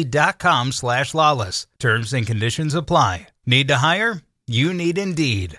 [0.00, 1.66] Indeed.com slash lalas.
[1.78, 3.28] Terms and conditions apply.
[3.46, 4.22] Need to hire?
[4.46, 5.58] You need Indeed.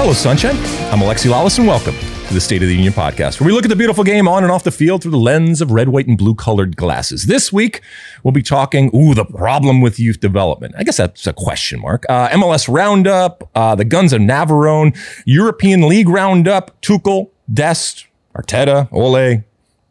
[0.00, 0.54] Hello, Sunshine.
[0.92, 1.96] I'm Alexi Lalas, and welcome
[2.28, 4.44] to the State of the Union podcast, where we look at the beautiful game on
[4.44, 7.26] and off the field through the lens of red, white, and blue colored glasses.
[7.26, 7.82] This week,
[8.22, 10.76] we'll be talking, ooh, the problem with youth development.
[10.78, 12.06] I guess that's a question mark.
[12.08, 14.96] Uh, MLS Roundup, uh, the Guns of Navarone,
[15.26, 19.42] European League Roundup, Tuchel, Dest, Arteta, Ole,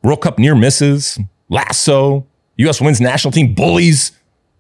[0.03, 2.80] World Cup near misses, Lasso, U.S.
[2.80, 4.14] women's national team bullies,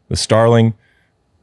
[0.09, 0.73] the Starling.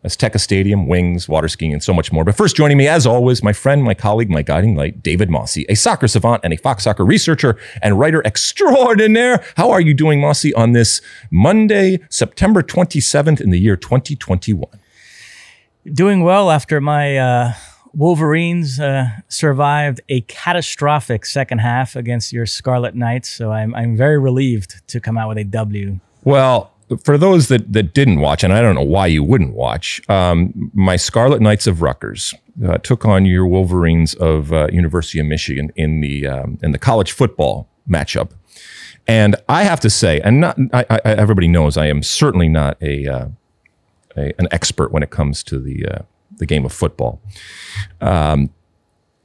[0.05, 2.25] Azteca Stadium, wings, water skiing, and so much more.
[2.25, 5.59] But first, joining me, as always, my friend, my colleague, my guiding light, David Mosse,
[5.69, 9.43] a soccer savant and a Fox soccer researcher and writer extraordinaire.
[9.57, 14.69] How are you doing, Mosse, on this Monday, September 27th in the year 2021?
[15.93, 17.53] Doing well after my uh,
[17.95, 23.31] Wolverines uh, survived a catastrophic second half against your Scarlet Knights.
[23.31, 26.01] So I'm, I'm very relieved to come out with a W.
[26.25, 30.01] Well, for those that, that didn't watch, and I don't know why you wouldn't watch,
[30.09, 32.35] um, my Scarlet Knights of Rutgers
[32.65, 36.79] uh, took on your Wolverines of uh, University of Michigan in the um, in the
[36.79, 38.31] college football matchup.
[39.07, 42.77] And I have to say, and not I, I, everybody knows I am certainly not
[42.83, 43.29] a, uh,
[44.17, 45.99] a, an expert when it comes to the uh,
[46.37, 47.21] the game of football.
[48.01, 48.51] Um,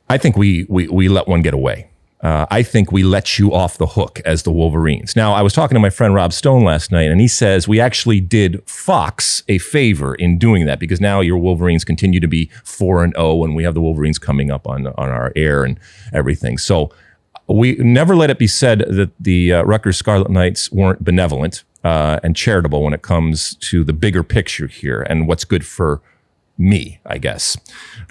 [0.09, 1.89] I think we, we we let one get away
[2.22, 5.16] uh, I think we let you off the hook as the Wolverines.
[5.16, 7.80] Now, I was talking to my friend Rob Stone last night, and he says we
[7.80, 12.50] actually did Fox a favor in doing that because now your Wolverines continue to be
[12.66, 15.79] four and zero, and we have the Wolverines coming up on on our air and
[16.12, 16.58] everything.
[16.58, 16.91] So
[17.47, 22.19] we never let it be said that the uh, Rutgers Scarlet Knights weren't benevolent uh,
[22.22, 26.02] and charitable when it comes to the bigger picture here and what's good for
[26.58, 27.58] me, I guess.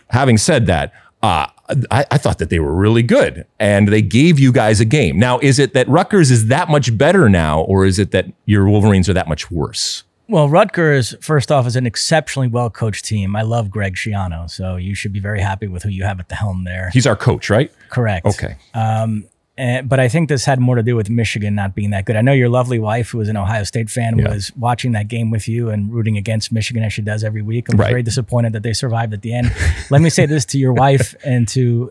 [0.08, 0.92] Having said that,
[1.22, 1.46] uh,
[1.90, 5.18] I, I, thought that they were really good and they gave you guys a game.
[5.18, 8.68] Now, is it that Rutgers is that much better now, or is it that your
[8.68, 10.04] Wolverines are that much worse?
[10.28, 13.34] Well, Rutgers, first off, is an exceptionally well coached team.
[13.34, 16.28] I love Greg Schiano, so you should be very happy with who you have at
[16.28, 16.90] the helm there.
[16.90, 17.72] He's our coach, right?
[17.88, 18.26] Correct.
[18.26, 18.56] Okay.
[18.74, 19.24] Um,
[19.58, 22.14] and, but I think this had more to do with Michigan not being that good.
[22.14, 24.32] I know your lovely wife, who was an Ohio State fan, yeah.
[24.32, 27.68] was watching that game with you and rooting against Michigan as she does every week.
[27.68, 27.90] I'm right.
[27.90, 29.52] very disappointed that they survived at the end.
[29.90, 31.90] Let me say this to your wife and to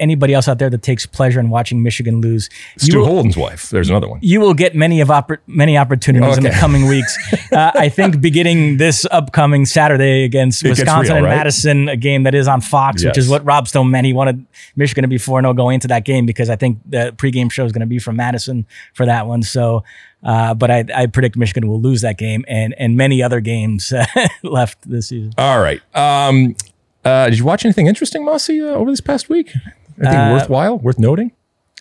[0.00, 2.48] anybody else out there that takes pleasure in watching Michigan lose.
[2.76, 3.70] Stu will, Holden's wife.
[3.70, 4.18] There's another one.
[4.22, 6.38] You will get many of oppor- many opportunities okay.
[6.38, 7.16] in the coming weeks.
[7.52, 11.36] uh, I think beginning this upcoming Saturday against it Wisconsin real, and right?
[11.36, 13.10] Madison, a game that is on Fox, yes.
[13.10, 14.06] which is what Rob Stone meant.
[14.06, 14.44] He wanted
[14.76, 17.64] Michigan to be 4 0 going into that game because I think the pregame show
[17.64, 19.42] is going to be from Madison for that one.
[19.42, 19.84] So,
[20.22, 23.92] uh, but I, I, predict Michigan will lose that game and and many other games
[24.42, 25.32] left this season.
[25.38, 25.80] All right.
[25.94, 26.56] Um,
[27.04, 29.52] uh, did you watch anything interesting, Mosse, uh, over this past week?
[30.00, 31.32] Anything uh, worthwhile, worth noting?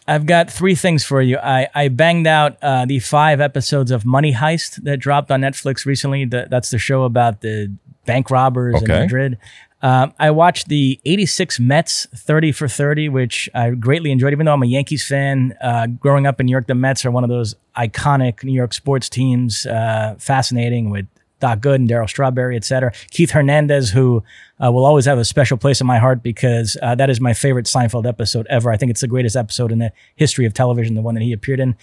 [0.08, 1.38] I've got three things for you.
[1.38, 5.86] I, I banged out uh, the five episodes of Money Heist that dropped on Netflix
[5.86, 6.24] recently.
[6.24, 7.74] The, that's the show about the
[8.06, 8.84] bank robbers okay.
[8.84, 9.38] in Madrid.
[9.82, 14.54] Um, I watched the 86 Mets 30 for 30, which I greatly enjoyed, even though
[14.54, 15.56] I'm a Yankees fan.
[15.62, 18.74] Uh, growing up in New York, the Mets are one of those iconic New York
[18.74, 21.06] sports teams, uh, fascinating with
[21.40, 22.92] Doc Gooden and Darryl Strawberry, et cetera.
[23.12, 24.24] Keith Hernandez, who
[24.64, 27.34] uh, will always have a special place in my heart because uh, that is my
[27.34, 28.72] favorite Seinfeld episode ever.
[28.72, 31.34] I think it's the greatest episode in the history of television, the one that he
[31.34, 31.76] appeared in.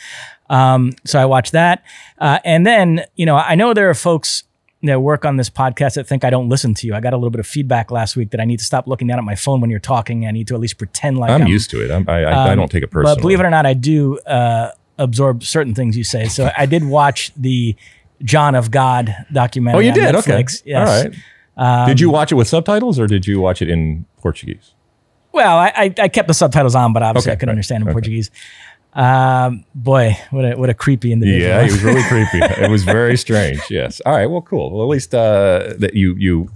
[0.51, 1.85] Um, so I watched that.
[2.19, 4.45] Uh, and then, you know, I know there are folks
[4.83, 6.95] that work on this podcast that think I don't listen to you.
[6.95, 9.07] I got a little bit of feedback last week that I need to stop looking
[9.07, 10.27] down at my phone when you're talking.
[10.27, 11.91] I need to at least pretend like I'm, I'm used to it.
[11.91, 13.15] I'm, I, I, um, I don't take it personally.
[13.15, 16.27] But believe it or not, I do uh, absorb certain things you say.
[16.27, 17.77] So I did watch the
[18.23, 19.79] John of God documentary.
[19.79, 20.15] Oh, you did?
[20.15, 20.61] Netflix.
[20.61, 20.71] Okay.
[20.71, 20.89] Yes.
[20.89, 21.15] All right.
[21.57, 24.75] Um, did you watch it with subtitles or did you watch it in Portuguese?
[25.33, 27.55] Well, I, I kept the subtitles on, but obviously okay, I couldn't right.
[27.55, 27.95] understand in okay.
[27.95, 28.31] Portuguese.
[28.93, 31.49] Um, boy, what a what a creepy individual.
[31.49, 32.39] Yeah, he was really creepy.
[32.39, 33.61] It was very strange.
[33.69, 34.01] Yes.
[34.07, 34.27] All right.
[34.27, 34.71] Well, cool.
[34.71, 36.51] Well, at least uh, that you you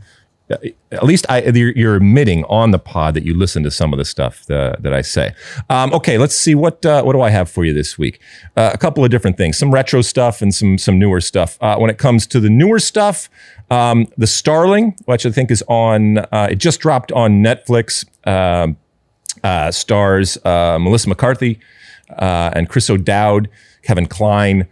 [0.51, 3.99] at least I, you're, you're, admitting on the pod that you listen to some of
[3.99, 5.35] the stuff that, that I say.
[5.69, 8.21] Um, okay, let's see what uh, what do I have for you this week?
[8.57, 11.59] Uh, a couple of different things, some retro stuff and some some newer stuff.
[11.61, 13.29] Uh, when it comes to the newer stuff,
[13.71, 18.07] um, the Starling, which I think is on, uh, it just dropped on Netflix.
[18.27, 18.77] Um,
[19.45, 21.61] uh, stars uh, Melissa McCarthy
[22.09, 23.49] and Chris O'Dowd,
[23.83, 24.67] Kevin Kline.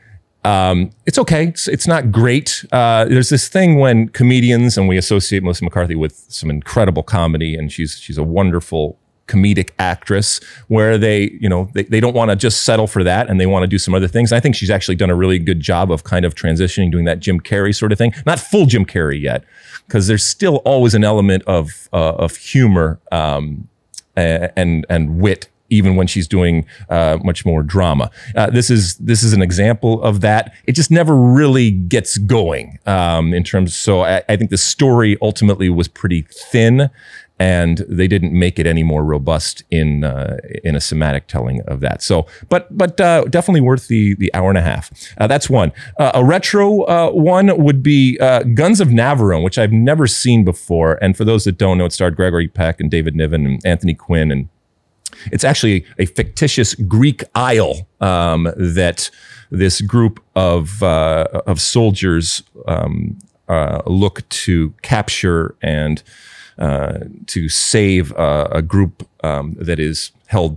[0.47, 1.49] Um, it's okay.
[1.49, 2.65] It's, it's not great.
[2.71, 7.57] Uh, there's this thing when comedians and we associate Melissa McCarthy with some incredible comedy,
[7.57, 8.97] and she's she's a wonderful
[9.27, 13.29] comedic actress where they you know they, they don't want to just settle for that
[13.29, 15.41] and they want to do some other things i think she's actually done a really
[15.41, 18.67] good job of kind of transitioning doing that jim carrey sort of thing not full
[18.67, 19.43] jim carrey yet
[19.85, 23.67] because there's still always an element of uh, of humor um,
[24.15, 28.11] and and wit even when she's doing uh, much more drama.
[28.35, 30.53] Uh, this is this is an example of that.
[30.67, 33.75] It just never really gets going um, in terms.
[33.75, 36.91] So I, I, think the story ultimately was pretty thin,
[37.39, 41.81] and they didn't make it any more robust in uh, in a somatic telling of
[41.81, 42.03] that.
[42.03, 44.91] So, but but uh, definitely worth the the hour and a half.
[45.19, 45.73] Uh, that's one.
[45.99, 48.17] Uh, a retro one would be
[48.55, 50.99] Guns of Navarone, which I've never seen before.
[51.03, 53.95] And for those that don't know, it starred Gregory Peck and David Niven and Anthony
[53.95, 54.49] Quinn and
[55.33, 59.11] it's actually a fictitious Greek isle um, that
[59.51, 63.19] this group of uh, of soldiers um,
[63.49, 66.03] uh, look to capture and
[66.59, 70.57] uh, to save a group um, that is held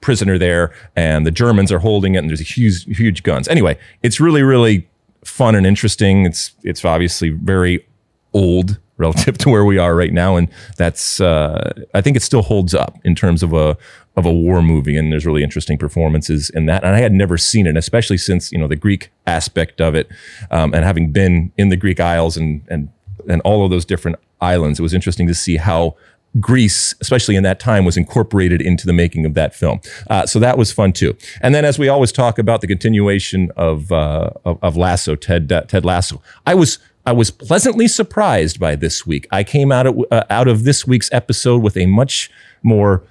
[0.00, 3.48] prisoner there, and the Germans are holding it, and there's huge huge guns.
[3.48, 4.88] Anyway, it's really really
[5.24, 6.26] fun and interesting.
[6.26, 7.84] It's it's obviously very
[8.32, 12.42] old relative to where we are right now, and that's uh, I think it still
[12.42, 13.76] holds up in terms of a
[14.16, 16.84] of a war movie, and there's really interesting performances in that.
[16.84, 20.08] And I had never seen it, especially since you know the Greek aspect of it,
[20.50, 22.88] um, and having been in the Greek Isles and and
[23.28, 25.96] and all of those different islands, it was interesting to see how
[26.40, 29.80] Greece, especially in that time, was incorporated into the making of that film.
[30.08, 31.16] Uh, so that was fun too.
[31.40, 35.50] And then, as we always talk about the continuation of uh, of, of, Lasso, Ted
[35.52, 39.28] uh, Ted Lasso, I was I was pleasantly surprised by this week.
[39.30, 42.30] I came out of, uh, out of this week's episode with a much
[42.64, 43.04] more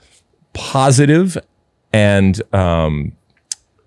[0.54, 1.38] positive
[1.94, 3.14] and um,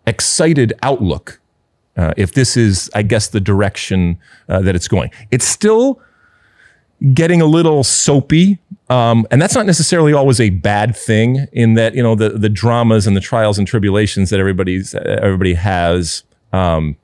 [0.07, 1.41] excited outlook.
[1.95, 4.19] Uh, if this is, I guess, the direction
[4.49, 6.01] uh, that it's going, it's still
[7.13, 8.59] getting a little soapy,
[8.89, 11.47] um, and that's not necessarily always a bad thing.
[11.53, 15.55] In that, you know, the the dramas and the trials and tribulations that everybody's everybody
[15.55, 16.23] has.
[16.53, 16.97] Um,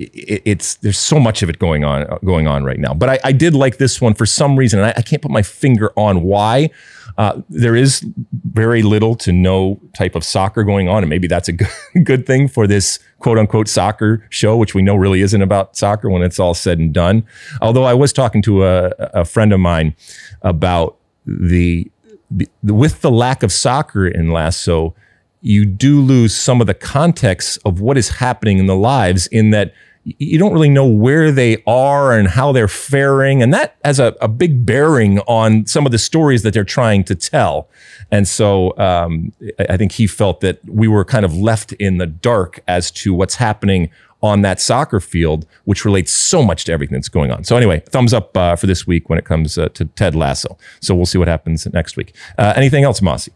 [0.00, 2.94] it, it's there's so much of it going on going on right now.
[2.94, 5.30] But I, I did like this one for some reason, and I, I can't put
[5.30, 6.70] my finger on why.
[7.18, 11.48] Uh, there is very little to no type of soccer going on, and maybe that's
[11.48, 11.68] a good,
[12.04, 16.08] good thing for this quote unquote soccer show, which we know really isn't about soccer
[16.08, 17.24] when it's all said and done.
[17.60, 19.94] Although I was talking to a, a friend of mine
[20.42, 21.90] about the,
[22.30, 24.94] the with the lack of soccer in Lasso,
[25.42, 29.50] you do lose some of the context of what is happening in the lives in
[29.50, 29.72] that
[30.18, 33.42] you don't really know where they are and how they're faring.
[33.42, 37.04] And that has a, a big bearing on some of the stories that they're trying
[37.04, 37.68] to tell.
[38.10, 39.32] And so um,
[39.68, 43.14] I think he felt that we were kind of left in the dark as to
[43.14, 43.90] what's happening
[44.22, 47.44] on that soccer field, which relates so much to everything that's going on.
[47.44, 50.58] So anyway, thumbs up uh, for this week when it comes uh, to Ted Lasso.
[50.80, 52.14] So we'll see what happens next week.
[52.36, 53.30] Uh, anything else, Mosse?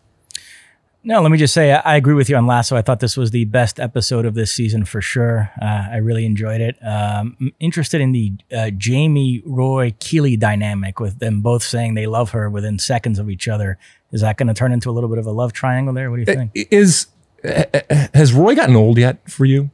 [1.06, 2.76] No, let me just say I agree with you on Lasso.
[2.76, 5.50] I thought this was the best episode of this season for sure.
[5.60, 6.76] Uh, I really enjoyed it.
[6.82, 12.06] Um, I'm interested in the uh, Jamie Roy Keeley dynamic with them both saying they
[12.06, 13.76] love her within seconds of each other.
[14.12, 16.10] Is that going to turn into a little bit of a love triangle there?
[16.10, 16.52] What do you think?
[16.54, 17.08] Is
[17.42, 19.70] has Roy gotten old yet for you?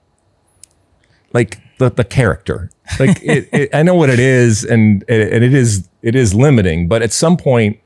[1.32, 5.54] Like the the character, like it, it, I know what it is, and and it
[5.54, 7.78] is it is limiting, but at some point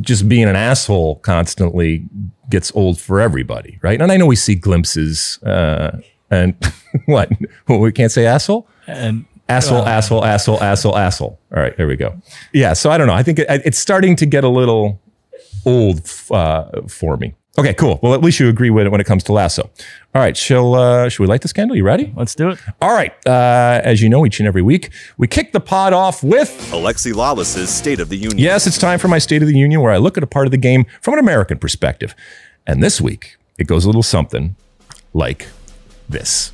[0.00, 2.04] just being an asshole constantly
[2.50, 4.00] gets old for everybody, right?
[4.00, 5.98] And I know we see glimpses, uh,
[6.30, 6.54] and
[7.06, 7.30] what?
[7.68, 8.68] we can't say asshole?
[8.86, 11.38] And asshole, uh, asshole, asshole, asshole, asshole.
[11.54, 12.20] All right, there we go.
[12.52, 13.14] Yeah, so I don't know.
[13.14, 15.00] I think it, it's starting to get a little
[15.64, 17.34] old uh, for me.
[17.58, 17.98] Okay, cool.
[18.02, 19.68] Well, at least you agree with it when it comes to Lasso.
[20.14, 21.76] All right, shall uh, should we light the candle?
[21.76, 22.12] You ready?
[22.14, 22.58] Let's do it.
[22.80, 23.12] All right.
[23.26, 27.12] Uh, as you know, each and every week we kick the pod off with Alexi
[27.12, 28.38] Lalas's State of the Union.
[28.38, 30.46] Yes, it's time for my State of the Union, where I look at a part
[30.46, 32.14] of the game from an American perspective.
[32.64, 34.54] And this week it goes a little something
[35.12, 35.48] like
[36.08, 36.52] this.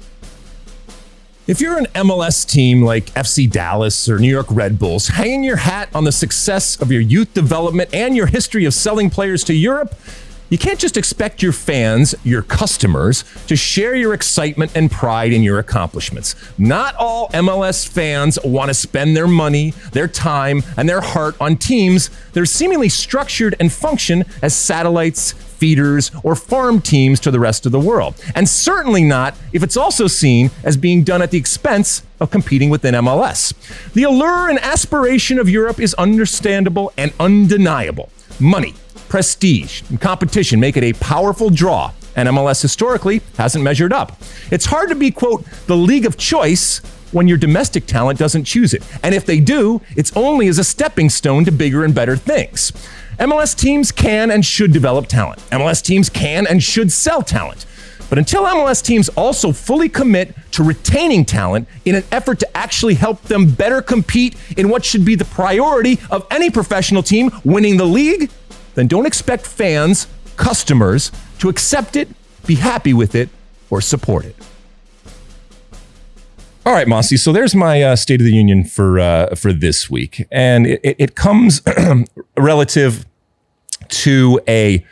[1.46, 5.56] If you're an MLS team like FC Dallas or New York Red Bulls, hanging your
[5.56, 9.52] hat on the success of your youth development and your history of selling players to
[9.52, 9.94] Europe,
[10.50, 15.42] you can't just expect your fans, your customers, to share your excitement and pride in
[15.42, 16.34] your accomplishments.
[16.58, 21.56] Not all MLS fans want to spend their money, their time, and their heart on
[21.56, 27.40] teams that are seemingly structured and function as satellites, feeders, or farm teams to the
[27.40, 28.14] rest of the world.
[28.34, 32.68] And certainly not if it's also seen as being done at the expense of competing
[32.68, 33.54] within MLS.
[33.94, 38.10] The allure and aspiration of Europe is understandable and undeniable.
[38.38, 38.74] Money
[39.08, 44.20] prestige and competition make it a powerful draw, and MLS historically hasn't measured up.
[44.50, 46.78] It's hard to be, quote, the league of choice
[47.12, 48.82] when your domestic talent doesn't choose it.
[49.02, 52.72] And if they do, it's only as a stepping stone to bigger and better things.
[53.18, 55.40] MLS teams can and should develop talent.
[55.50, 57.66] MLS teams can and should sell talent.
[58.10, 62.94] But until MLS teams also fully commit to retaining talent in an effort to actually
[62.94, 67.76] help them better compete in what should be the priority of any professional team winning
[67.76, 68.30] the league,
[68.74, 72.08] then don't expect fans, customers to accept it,
[72.46, 73.28] be happy with it,
[73.70, 74.36] or support it.
[76.66, 77.22] All right, Mosse.
[77.22, 80.80] So there's my uh, State of the Union for uh, for this week, and it,
[80.82, 81.60] it comes
[82.38, 83.04] relative
[83.88, 84.84] to a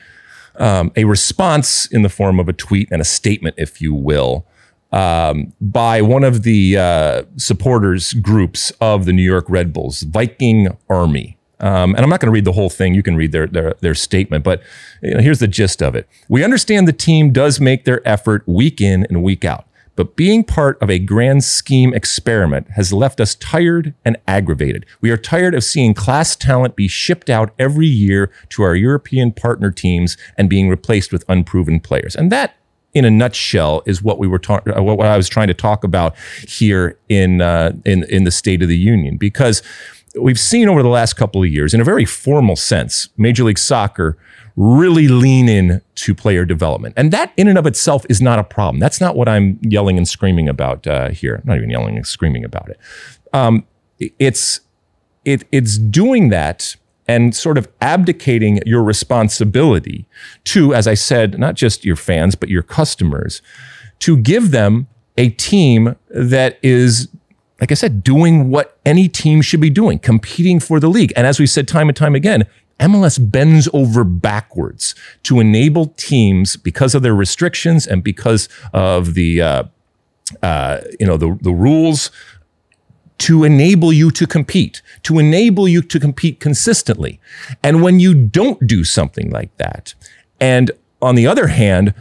[0.57, 4.47] um, a response in the form of a tweet and a statement, if you will,
[4.93, 10.69] um, by one of the uh, supporters groups of the New York Red Bulls, Viking
[10.91, 11.39] Army.
[11.63, 12.95] Um, and I'm not going to read the whole thing.
[12.95, 14.63] You can read their their, their statement, but
[15.01, 16.09] you know, here's the gist of it.
[16.29, 20.43] We understand the team does make their effort week in and week out, but being
[20.43, 24.85] part of a grand scheme experiment has left us tired and aggravated.
[25.01, 29.33] We are tired of seeing class talent be shipped out every year to our European
[29.33, 32.17] partner teams and being replaced with unproven players.
[32.17, 32.57] And that
[32.95, 36.17] in a nutshell is what we were talking what I was trying to talk about
[36.47, 39.63] here in uh, in in the State of the Union because
[40.19, 43.59] we've seen over the last couple of years, in a very formal sense, Major League
[43.59, 44.19] Soccer
[44.57, 46.95] really lean in to player development.
[46.97, 48.79] And that in and of itself is not a problem.
[48.79, 51.37] That's not what I'm yelling and screaming about uh, here.
[51.37, 52.79] I'm not even yelling and screaming about it.
[53.33, 53.67] Um,
[54.19, 54.61] it's
[55.25, 56.77] it, it's doing that
[57.09, 60.07] and sort of abdicating your responsibility
[60.45, 63.43] to, as I said, not just your fans, but your customers,
[64.01, 67.09] to give them a team that is
[67.63, 71.13] like I said, doing what any team should be doing, competing for the league.
[71.15, 72.45] And as we said time and time again,
[72.81, 79.41] MLS bends over backwards to enable teams because of their restrictions and because of the
[79.41, 79.63] uh,
[80.43, 82.11] uh, you know the the rules
[83.19, 87.21] to enable you to compete, to enable you to compete consistently.
[87.63, 89.95] And when you don't do something like that,
[90.41, 91.95] and on the other hand,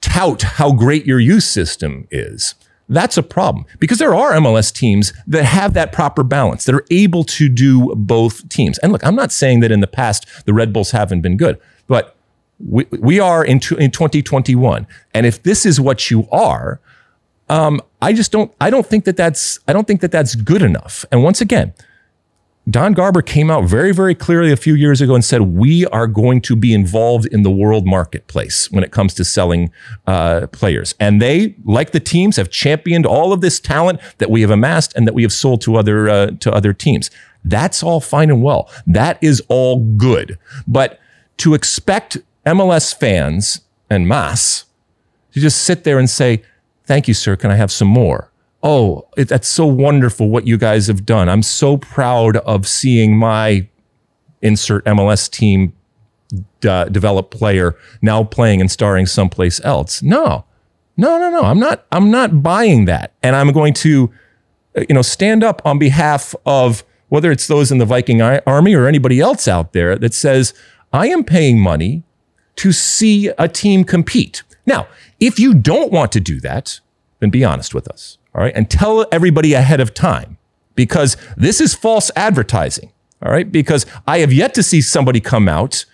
[0.00, 2.54] tout how great your youth system is,
[2.88, 6.86] that's a problem because there are MLS teams that have that proper balance, that are
[6.90, 8.78] able to do both teams.
[8.78, 11.60] And look, I'm not saying that in the past the Red Bulls haven't been good,
[11.86, 12.16] but
[12.58, 14.86] we, we are in, in 2021.
[15.14, 16.80] And if this is what you are,
[17.50, 20.62] um, I just don't, I don't think that that's, I don't think that that's good
[20.62, 21.04] enough.
[21.12, 21.74] And once again,
[22.68, 26.06] Don Garber came out very, very clearly a few years ago and said, We are
[26.06, 29.70] going to be involved in the world marketplace when it comes to selling
[30.06, 30.94] uh, players.
[31.00, 34.92] And they, like the teams, have championed all of this talent that we have amassed
[34.96, 37.10] and that we have sold to other, uh, to other teams.
[37.42, 38.68] That's all fine and well.
[38.86, 40.38] That is all good.
[40.66, 41.00] But
[41.38, 44.66] to expect MLS fans and mass
[45.32, 46.42] to just sit there and say,
[46.84, 47.36] Thank you, sir.
[47.36, 48.27] Can I have some more?
[48.62, 51.28] Oh, it, that's so wonderful what you guys have done.
[51.28, 53.68] I'm so proud of seeing my
[54.42, 55.72] insert MLS team
[56.66, 60.02] uh, develop player now playing and starring someplace else.
[60.02, 60.44] No,
[60.96, 61.42] no, no, no.
[61.42, 61.86] I'm not.
[61.92, 64.12] I'm not buying that, and I'm going to,
[64.76, 68.74] uh, you know, stand up on behalf of whether it's those in the Viking army
[68.74, 70.52] or anybody else out there that says
[70.92, 72.02] I am paying money
[72.56, 74.42] to see a team compete.
[74.66, 74.88] Now,
[75.20, 76.80] if you don't want to do that,
[77.20, 78.18] then be honest with us.
[78.38, 78.54] All right.
[78.54, 80.38] And tell everybody ahead of time
[80.76, 82.92] because this is false advertising.
[83.20, 83.50] All right.
[83.50, 85.84] Because I have yet to see somebody come out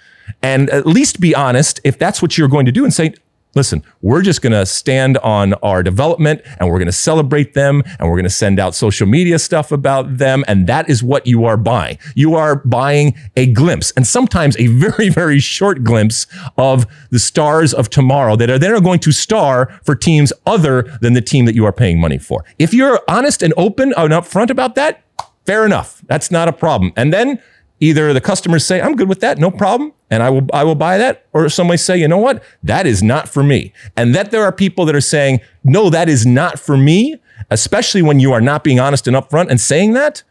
[0.43, 3.15] and at least be honest if that's what you're going to do and say,
[3.55, 7.83] listen, we're just going to stand on our development and we're going to celebrate them
[7.99, 10.45] and we're going to send out social media stuff about them.
[10.47, 11.99] And that is what you are buying.
[12.15, 16.27] You are buying a glimpse and sometimes a very, very short glimpse
[16.59, 20.83] of the stars of tomorrow that are then are going to star for teams other
[21.01, 22.45] than the team that you are paying money for.
[22.59, 25.05] If you're honest and open and upfront about that,
[25.47, 26.03] fair enough.
[26.07, 26.93] That's not a problem.
[26.97, 27.41] And then
[27.81, 30.75] either the customers say, I'm good with that, no problem, and I will I will
[30.75, 33.73] buy that, or somebody say, you know what, that is not for me.
[33.97, 37.17] And that there are people that are saying, no, that is not for me,
[37.51, 40.23] especially when you are not being honest and upfront and saying that.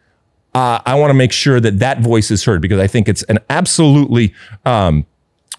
[0.56, 3.24] Uh, I want to make sure that that voice is heard because I think it's
[3.24, 4.36] an absolutely
[4.66, 5.08] um,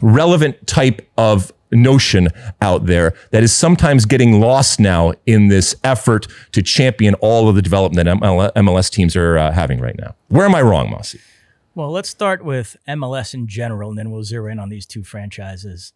[0.00, 2.28] relevant type of notion
[2.60, 7.56] out there that is sometimes getting lost now in this effort to champion all of
[7.56, 10.14] the development that MLS teams are uh, having right now.
[10.28, 11.16] Where am I wrong, Mosse?
[11.76, 15.02] Well, let's start with MLS in general, and then we'll zero in on these two
[15.02, 15.92] franchises.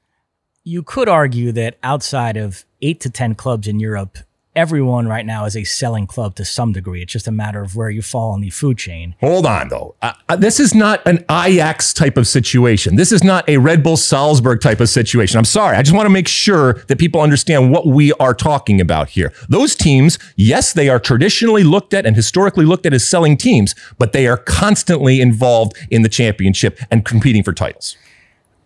[0.64, 4.18] You could argue that outside of eight to 10 clubs in Europe,
[4.58, 7.00] everyone right now is a selling club to some degree.
[7.00, 9.14] It's just a matter of where you fall on the food chain.
[9.20, 9.94] Hold on, though.
[10.02, 12.96] Uh, uh, this is not an Ajax type of situation.
[12.96, 15.38] This is not a Red Bull Salzburg type of situation.
[15.38, 15.76] I'm sorry.
[15.76, 19.32] I just want to make sure that people understand what we are talking about here.
[19.48, 23.76] Those teams, yes, they are traditionally looked at and historically looked at as selling teams,
[23.96, 27.96] but they are constantly involved in the championship and competing for titles.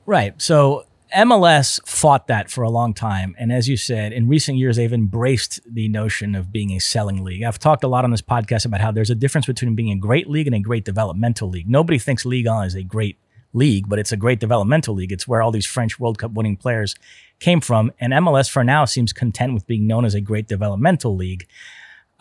[0.06, 0.40] Right.
[0.40, 3.34] So MLS fought that for a long time.
[3.38, 7.22] And as you said, in recent years, they've embraced the notion of being a selling
[7.22, 7.42] league.
[7.42, 9.96] I've talked a lot on this podcast about how there's a difference between being a
[9.96, 11.68] great league and a great developmental league.
[11.68, 13.18] Nobody thinks Ligue 1 is a great
[13.52, 15.12] league, but it's a great developmental league.
[15.12, 16.94] It's where all these French World Cup winning players
[17.40, 17.92] came from.
[18.00, 21.46] And MLS for now seems content with being known as a great developmental league.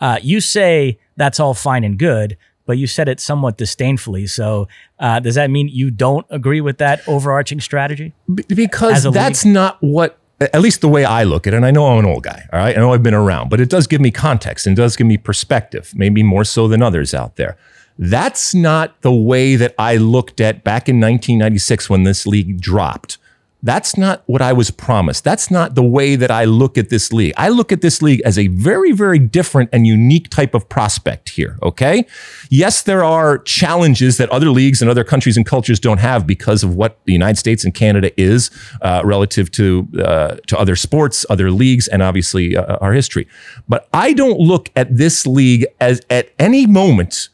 [0.00, 4.26] Uh, you say that's all fine and good, but you said it somewhat disdainfully.
[4.26, 8.14] So uh, does that mean you don't agree with that overarching strategy?
[8.48, 9.54] because that's league?
[9.54, 12.06] not what at least the way I look at it, and I know I'm an
[12.06, 12.76] old guy, all right?
[12.76, 15.16] I know I've been around, but it does give me context and does give me
[15.16, 17.56] perspective, maybe more so than others out there.
[17.98, 23.18] That's not the way that I looked at back in 1996 when this league dropped.
[23.64, 25.22] That's not what I was promised.
[25.22, 27.32] That's not the way that I look at this league.
[27.36, 31.28] I look at this league as a very, very different and unique type of prospect
[31.28, 31.58] here.
[31.62, 32.04] Okay.
[32.50, 36.64] Yes, there are challenges that other leagues and other countries and cultures don't have because
[36.64, 38.50] of what the United States and Canada is
[38.80, 43.28] uh, relative to uh, to other sports, other leagues, and obviously uh, our history.
[43.68, 47.28] But I don't look at this league as at any moment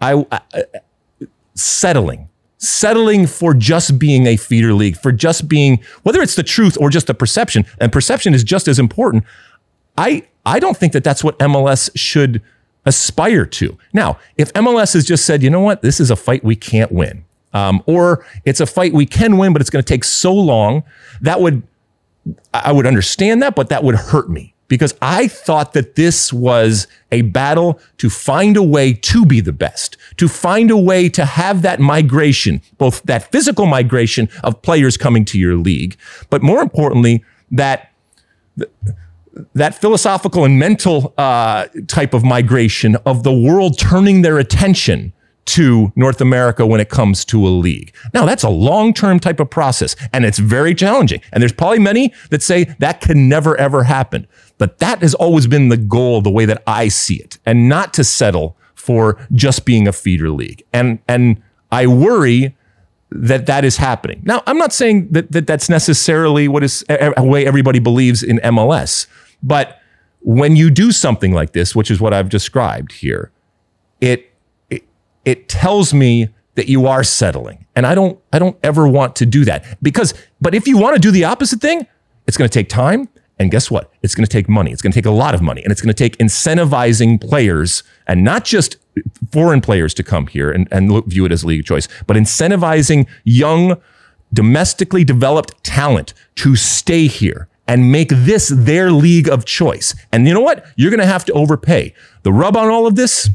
[0.00, 0.64] I, I
[1.54, 6.76] settling settling for just being a feeder league, for just being, whether it's the truth
[6.80, 9.24] or just a perception, and perception is just as important.
[9.96, 12.42] I, I don't think that that's what MLS should
[12.84, 13.78] aspire to.
[13.92, 16.90] Now, if MLS has just said, you know what, this is a fight we can't
[16.90, 20.34] win, um, or it's a fight we can win, but it's going to take so
[20.34, 20.82] long,
[21.20, 21.62] that would,
[22.52, 26.86] I would understand that, but that would hurt me because I thought that this was
[27.10, 31.24] a battle to find a way to be the best, to find a way to
[31.24, 35.96] have that migration, both that physical migration of players coming to your league,
[36.30, 37.92] but more importantly, that
[39.54, 45.12] that philosophical and mental uh, type of migration of the world turning their attention
[45.48, 47.94] to North America when it comes to a league.
[48.12, 51.20] Now, that's a long term type of process and it's very challenging.
[51.32, 54.26] And there's probably many that say that can never, ever happen.
[54.58, 57.94] But that has always been the goal, the way that I see it, and not
[57.94, 60.62] to settle for just being a feeder league.
[60.72, 62.54] And, and I worry
[63.10, 64.20] that that is happening.
[64.24, 68.38] Now, I'm not saying that, that that's necessarily what is a way everybody believes in
[68.38, 69.06] MLS,
[69.42, 69.80] but
[70.20, 73.30] when you do something like this, which is what I've described here,
[74.00, 74.30] it,
[75.24, 77.66] it, tells me that you are settling.
[77.76, 80.94] And I don't, I don't ever want to do that because, but if you want
[80.96, 81.86] to do the opposite thing,
[82.26, 83.08] it's going to take time.
[83.38, 83.92] And guess what?
[84.02, 84.72] It's going to take money.
[84.72, 87.84] It's going to take a lot of money and it's going to take incentivizing players
[88.08, 88.76] and not just
[89.30, 93.06] foreign players to come here and, and look, view it as league choice, but incentivizing
[93.22, 93.80] young,
[94.32, 99.94] domestically developed talent to stay here and make this their league of choice.
[100.10, 100.66] And you know what?
[100.76, 101.94] You're going to have to overpay.
[102.22, 103.30] The rub on all of this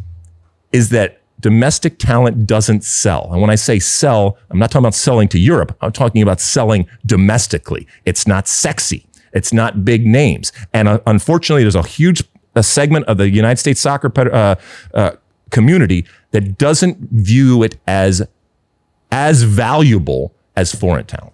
[0.72, 3.28] is that domestic talent doesn't sell.
[3.32, 5.78] And when I say sell, I'm not talking about selling to Europe.
[5.82, 7.86] I'm talking about selling domestically.
[8.06, 9.06] It's not sexy.
[9.34, 10.54] It's not big names.
[10.74, 12.24] And uh, unfortunately, there's a huge
[12.56, 14.56] a segment of the United States soccer uh,
[14.94, 15.12] uh,
[15.50, 18.22] community that doesn't view it as
[19.12, 21.34] as valuable as foreign talent.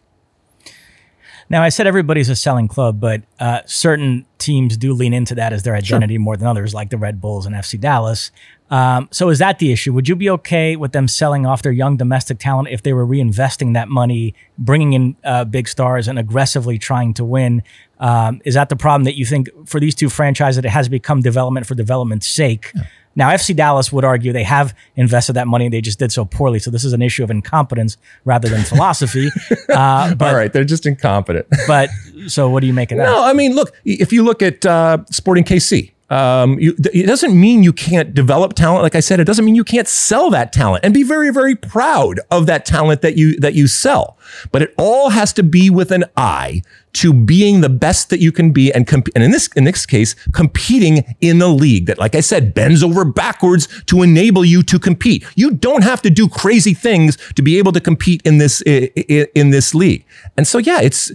[1.50, 5.52] Now, I said everybody's a selling club, but uh, certain teams do lean into that
[5.52, 6.22] as their identity sure.
[6.22, 8.32] more than others, like the Red Bulls and FC Dallas.
[8.70, 9.94] Um, so, is that the issue?
[9.94, 13.06] Would you be okay with them selling off their young domestic talent if they were
[13.06, 17.64] reinvesting that money, bringing in uh, big stars, and aggressively trying to win?
[18.00, 21.22] Um, is that the problem that you think for these two franchises, it has become
[21.22, 22.72] development for development's sake?
[22.76, 22.84] Yeah.
[23.16, 25.68] Now, FC Dallas would argue they have invested that money.
[25.68, 26.60] They just did so poorly.
[26.60, 29.30] So this is an issue of incompetence rather than philosophy.
[29.68, 31.48] Uh, but, All right, they're just incompetent.
[31.68, 31.90] but
[32.28, 33.06] so, what do you make of that?
[33.06, 37.40] No, I mean, look, if you look at uh, Sporting KC, um, you, it doesn't
[37.40, 38.82] mean you can't develop talent.
[38.82, 41.56] Like I said, it doesn't mean you can't sell that talent and be very, very
[41.56, 44.18] proud of that talent that you that you sell.
[44.52, 48.32] But it all has to be with an eye to being the best that you
[48.32, 52.00] can be, and comp- and in this in this case, competing in the league that,
[52.00, 55.24] like I said, bends over backwards to enable you to compete.
[55.36, 59.52] You don't have to do crazy things to be able to compete in this in
[59.52, 60.06] this league.
[60.38, 61.12] And so, yeah, it's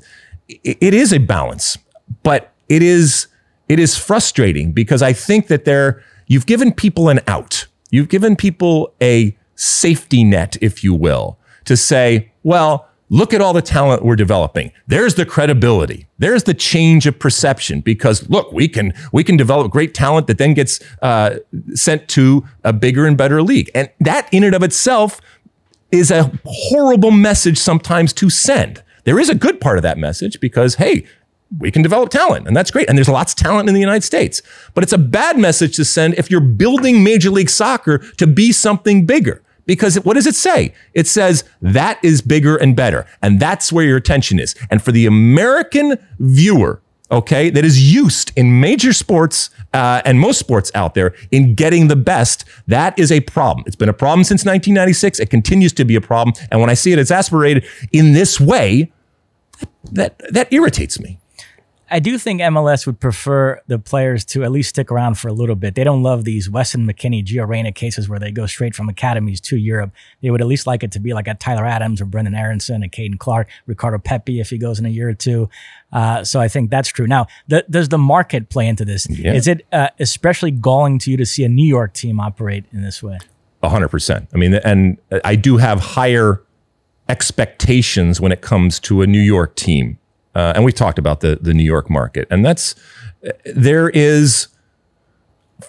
[0.48, 1.78] it is a balance,
[2.22, 3.26] but it is
[3.68, 7.66] it is frustrating because I think that there you've given people an out.
[7.90, 13.52] You've given people a safety net, if you will, to say, well, look at all
[13.52, 14.72] the talent we're developing.
[14.86, 16.06] There's the credibility.
[16.18, 20.38] There's the change of perception because look, we can we can develop great talent that
[20.38, 21.38] then gets uh,
[21.74, 25.20] sent to a bigger and better league, and that in and of itself
[25.90, 28.82] is a horrible message sometimes to send.
[29.04, 31.06] There is a good part of that message because hey,
[31.58, 32.88] we can develop talent and that's great.
[32.88, 34.42] And there's lots of talent in the United States.
[34.74, 38.52] But it's a bad message to send if you're building Major League Soccer to be
[38.52, 39.42] something bigger.
[39.66, 40.74] Because what does it say?
[40.92, 43.06] It says that is bigger and better.
[43.22, 44.54] And that's where your attention is.
[44.70, 50.38] And for the American viewer, okay, that is used in major sports uh, and most
[50.38, 53.64] sports out there in getting the best, that is a problem.
[53.66, 55.20] It's been a problem since 1996.
[55.20, 56.34] It continues to be a problem.
[56.50, 58.92] And when I see it exasperated in this way,
[59.92, 61.18] that, that irritates me.
[61.94, 65.32] I do think MLS would prefer the players to at least stick around for a
[65.32, 65.76] little bit.
[65.76, 69.40] They don't love these Weston McKennie, Gio Reyna cases where they go straight from academies
[69.42, 69.92] to Europe.
[70.20, 72.82] They would at least like it to be like a Tyler Adams or Brenden Aaronson
[72.82, 75.48] and Caden Clark, Ricardo Pepi if he goes in a year or two.
[75.92, 77.06] Uh, so I think that's true.
[77.06, 79.08] Now, the, does the market play into this?
[79.08, 79.32] Yeah.
[79.32, 82.82] Is it uh, especially galling to you to see a New York team operate in
[82.82, 83.20] this way?
[83.62, 84.28] hundred percent.
[84.34, 86.42] I mean, and I do have higher
[87.08, 89.98] expectations when it comes to a New York team
[90.34, 92.74] uh, and we talked about the the New York market, and that's
[93.44, 94.48] there is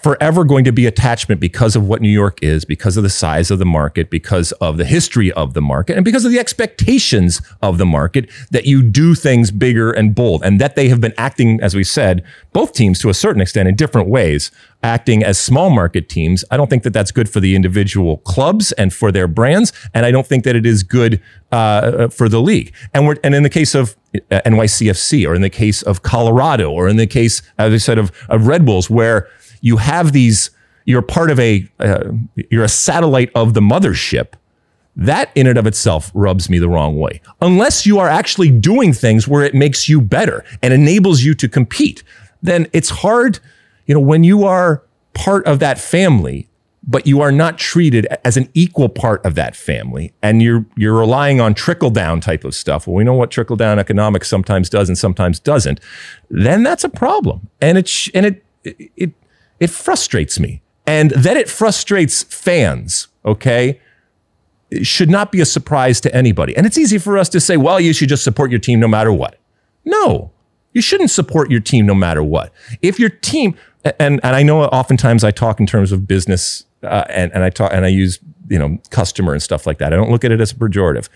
[0.02, 3.50] forever going to be attachment because of what New York is, because of the size
[3.50, 7.40] of the market, because of the history of the market, and because of the expectations
[7.62, 11.14] of the market that you do things bigger and bold, and that they have been
[11.16, 14.50] acting, as we said, both teams to a certain extent in different ways,
[14.82, 16.44] acting as small market teams.
[16.50, 20.06] I don't think that that's good for the individual clubs and for their brands, and
[20.06, 21.20] I don't think that it is good
[21.52, 22.72] uh, for the league.
[22.92, 23.96] And we're and in the case of
[24.30, 27.98] uh, NYCFC, or in the case of Colorado, or in the case, as I said,
[27.98, 29.28] of, of Red Bulls, where
[29.66, 30.50] you have these,
[30.84, 32.12] you're part of a, uh,
[32.50, 34.34] you're a satellite of the mothership.
[34.94, 37.20] That in and of itself rubs me the wrong way.
[37.42, 41.48] Unless you are actually doing things where it makes you better and enables you to
[41.48, 42.04] compete,
[42.42, 43.40] then it's hard,
[43.86, 46.48] you know, when you are part of that family,
[46.86, 50.96] but you are not treated as an equal part of that family and you're you're
[50.96, 54.70] relying on trickle down type of stuff well we know what trickle down economics sometimes
[54.70, 55.80] does and sometimes doesn't
[56.30, 59.12] then that's a problem and it and it it it
[59.70, 60.62] frustrates me.
[60.86, 63.80] And that it frustrates fans, okay,
[64.70, 66.56] it should not be a surprise to anybody.
[66.56, 68.88] And it's easy for us to say, well, you should just support your team no
[68.88, 69.38] matter what.
[69.84, 70.32] No,
[70.72, 72.52] you shouldn't support your team no matter what.
[72.82, 77.04] If your team, and, and I know oftentimes I talk in terms of business uh,
[77.08, 79.92] and, and I talk and I use, you know, customer and stuff like that.
[79.92, 81.08] I don't look at it as a pejorative.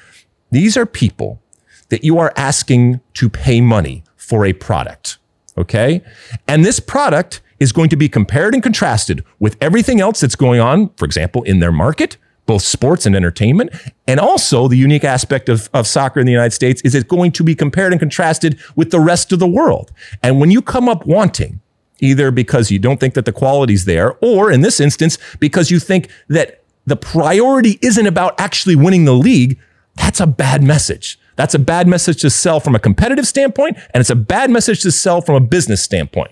[0.51, 1.43] These are people
[1.91, 5.19] that you are asking to pay money for a product.
[5.59, 6.03] Okay.
[6.49, 10.61] And this product is going to be compared and contrasted with everything else that's going
[10.61, 13.71] on, for example, in their market, both sports and entertainment.
[14.09, 17.33] And also the unique aspect of, of soccer in the United States is it's going
[17.33, 19.93] to be compared and contrasted with the rest of the world.
[20.23, 21.61] And when you come up wanting,
[22.01, 25.79] either because you don't think that the quality's there, or in this instance, because you
[25.79, 29.61] think that the priority isn't about actually winning the league,
[29.97, 31.19] that's a bad message.
[31.37, 34.83] That's a bad message to sell from a competitive standpoint, and it's a bad message
[34.83, 36.31] to sell from a business standpoint.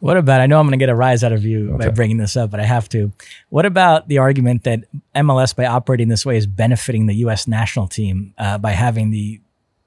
[0.00, 0.40] What about?
[0.40, 1.86] I know I'm going to get a rise out of you okay.
[1.86, 3.12] by bringing this up, but I have to.
[3.50, 4.84] What about the argument that
[5.14, 7.46] MLS, by operating this way, is benefiting the U.S.
[7.46, 9.40] national team uh, by having the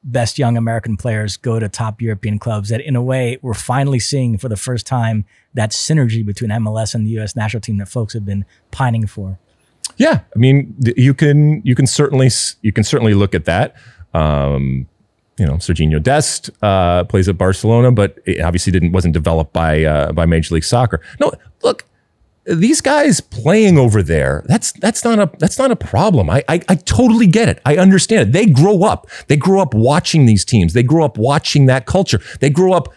[0.03, 2.69] best young American players go to top European clubs?
[2.69, 6.93] That, in a way, we're finally seeing for the first time that synergy between MLS
[6.93, 7.35] and the U.S.
[7.35, 9.39] national team that folks have been pining for.
[9.97, 12.29] Yeah, I mean, you can you can certainly
[12.61, 13.75] you can certainly look at that.
[14.13, 14.87] Um,
[15.37, 19.83] you know, Serginho Dest uh, plays at Barcelona, but it obviously didn't wasn't developed by
[19.83, 21.01] uh, by Major League Soccer.
[21.19, 21.31] No,
[21.63, 21.85] look,
[22.45, 26.29] these guys playing over there, that's that's not a that's not a problem.
[26.29, 27.61] I, I, I totally get it.
[27.65, 28.31] I understand it.
[28.33, 29.09] They grow up.
[29.27, 30.73] They grow up watching these teams.
[30.73, 32.19] They grow up watching that culture.
[32.39, 32.93] They grow up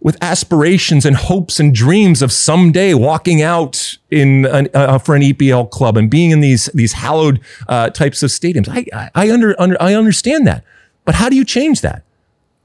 [0.00, 5.20] with aspirations and hopes and dreams of someday walking out in an, uh, for an
[5.20, 8.68] EPL club and being in these these hallowed uh, types of stadiums.
[8.68, 10.64] I I, I under, under I understand that,
[11.10, 12.04] but how do you change that?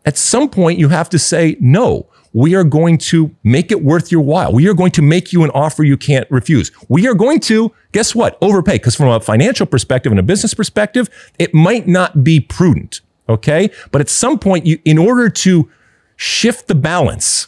[0.06, 4.12] At some point, you have to say no we are going to make it worth
[4.12, 4.52] your while.
[4.52, 6.70] We are going to make you an offer you can't refuse.
[6.88, 8.74] We are going to, guess what, overpay.
[8.74, 13.02] Because from a financial perspective and a business perspective, it might not be prudent.
[13.28, 13.72] Okay.
[13.92, 15.72] But at some point, you, in order to
[16.18, 17.48] shift the balance,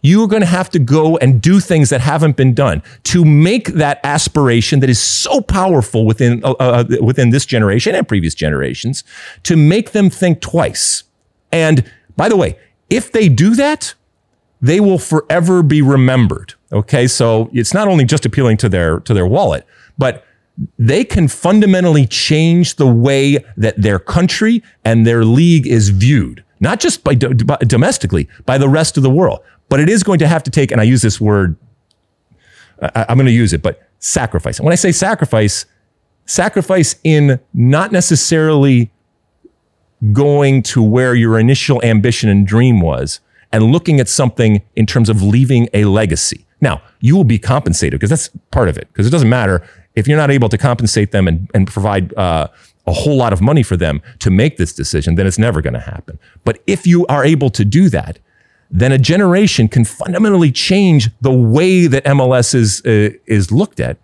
[0.00, 3.24] you are going to have to go and do things that haven't been done to
[3.24, 8.34] make that aspiration that is so powerful within uh, uh, within this generation and previous
[8.34, 9.04] generations
[9.42, 11.04] to make them think twice.
[11.50, 12.58] And by the way,
[12.90, 13.94] if they do that,
[14.60, 16.54] they will forever be remembered.
[16.72, 17.06] Okay.
[17.06, 20.24] So it's not only just appealing to their, to their wallet, but
[20.78, 26.80] they can fundamentally change the way that their country and their league is viewed, not
[26.80, 29.40] just by, do- by domestically, by the rest of the world.
[29.68, 31.56] But it is going to have to take, and I use this word,
[32.80, 34.58] I, I'm going to use it, but sacrifice.
[34.58, 35.66] And when I say sacrifice,
[36.26, 38.90] sacrifice in not necessarily
[40.12, 45.08] going to where your initial ambition and dream was, and looking at something in terms
[45.08, 46.46] of leaving a legacy.
[46.60, 48.88] Now, you will be compensated because that's part of it.
[48.88, 52.48] Because it doesn't matter if you're not able to compensate them and, and provide uh,
[52.86, 55.74] a whole lot of money for them to make this decision, then it's never going
[55.74, 56.18] to happen.
[56.44, 58.18] But if you are able to do that,
[58.70, 63.96] then a generation can fundamentally change the way that MLS is uh, is looked at.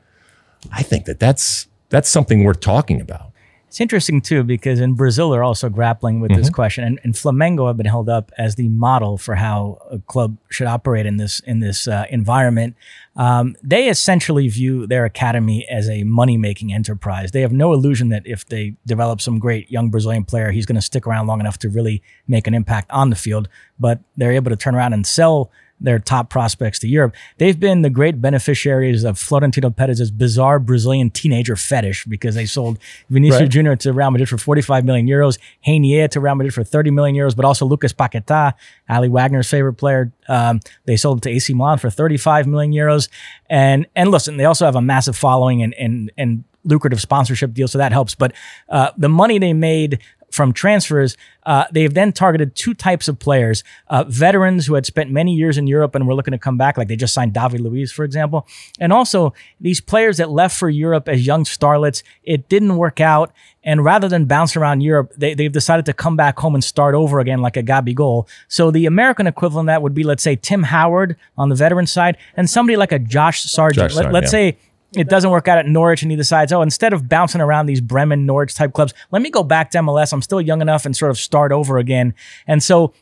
[0.73, 3.31] I think that that's that's something worth talking about.
[3.75, 6.41] It's interesting too because in Brazil they're also grappling with mm-hmm.
[6.41, 9.99] this question, and, and, Flamengo have been held up as the model for how a
[9.99, 12.77] club should operate in this in this uh, environment.
[13.17, 17.33] Um, they essentially view their academy as a money making enterprise.
[17.33, 20.77] They have no illusion that if they develop some great young Brazilian player, he's going
[20.77, 23.49] to stick around long enough to really make an impact on the field.
[23.81, 25.51] But they're able to turn around and sell
[25.85, 27.15] their top prospects to Europe.
[27.39, 32.79] They've been the great beneficiaries of Florentino Perez's bizarre Brazilian teenager fetish because they sold
[33.11, 33.51] Vinicius right.
[33.51, 33.75] Jr.
[33.75, 37.37] to Real Madrid for 45 million euros, Reinier to Real Madrid for 30 million euros,
[37.37, 38.55] but also Lucas Paquetá,
[38.89, 40.13] Aly Wagner's favorite player.
[40.29, 43.09] Um, they sold it to AC Milan for 35 million euros.
[43.49, 47.69] And and listen, they also have a massive following and and and lucrative sponsorship deal,
[47.69, 48.15] so that helps.
[48.15, 48.33] But
[48.69, 50.01] uh, the money they made
[50.35, 51.17] from transfers,
[51.47, 55.57] uh, they've then targeted two types of players uh, veterans who had spent many years
[55.57, 58.05] in Europe and were looking to come back, like they just signed David Luiz, for
[58.05, 58.47] example.
[58.81, 63.33] And also these players that left for Europe as young starlets, it didn't work out.
[63.63, 66.95] And rather than bounce around Europe, they, they've decided to come back home and start
[66.95, 68.29] over again, like a Gabi Gabigol.
[68.49, 71.87] So the American equivalent of that would be, let's say, Tim Howard on the veteran
[71.87, 73.91] side and somebody like a Josh Sargent.
[73.91, 74.29] Josh Let, us yeah.
[74.29, 74.59] say
[74.97, 77.81] it doesn't work out at Norwich and he decides, oh, instead of bouncing around these
[77.81, 80.13] Bremen, Norwich type clubs, let me go back to MLS.
[80.13, 82.15] I'm still young enough and sort of start over again.
[82.47, 82.93] And so,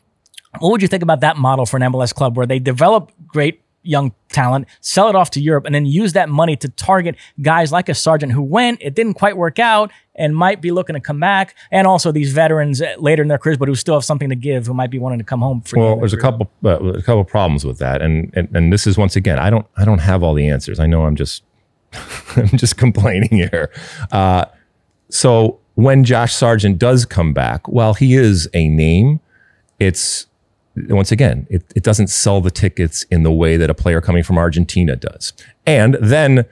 [0.59, 3.63] what would you think about that model for an MLS club where they develop great
[3.83, 7.71] young talent, sell it off to Europe, and then use that money to target guys
[7.71, 10.99] like a Sargent who went, it didn't quite work out, and might be looking to
[10.99, 14.29] come back, and also these veterans later in their careers, but who still have something
[14.29, 15.61] to give, who might be wanting to come home.
[15.61, 18.87] For well, there's a couple uh, a couple problems with that, and, and and this
[18.87, 20.79] is once again, I don't I don't have all the answers.
[20.79, 21.43] I know I'm just
[22.35, 23.71] I'm just complaining here.
[24.11, 24.45] Uh,
[25.09, 29.19] so when Josh Sargent does come back, while he is a name,
[29.79, 30.27] it's
[30.75, 34.23] once again, it, it doesn't sell the tickets in the way that a player coming
[34.23, 35.33] from Argentina does.
[35.67, 36.45] And then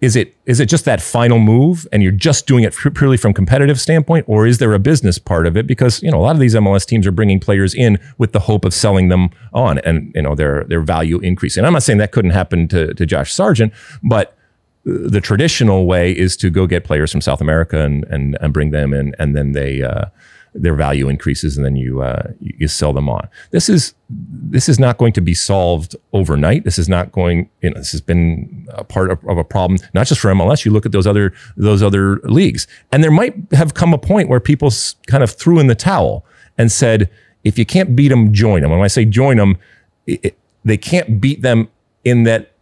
[0.00, 3.32] is it is it just that final move and you're just doing it purely from
[3.32, 6.34] competitive standpoint or is there a business part of it because you know a lot
[6.34, 9.78] of these MLS teams are bringing players in with the hope of selling them on
[9.78, 11.64] and you know their their value increasing.
[11.64, 14.36] I'm not saying that couldn't happen to to Josh Sargent, but
[14.84, 18.70] the traditional way is to go get players from South America and and, and bring
[18.70, 20.06] them in, and then they uh,
[20.54, 23.28] their value increases, and then you uh, you sell them on.
[23.50, 26.64] This is this is not going to be solved overnight.
[26.64, 27.50] This is not going.
[27.60, 30.64] You know, this has been a part of, of a problem, not just for MLS.
[30.64, 34.28] You look at those other those other leagues, and there might have come a point
[34.28, 34.70] where people
[35.06, 36.24] kind of threw in the towel
[36.56, 37.10] and said,
[37.42, 38.70] if you can't beat them, join them.
[38.70, 39.58] And When I say join them,
[40.06, 41.68] it, they can't beat them
[42.04, 42.53] in that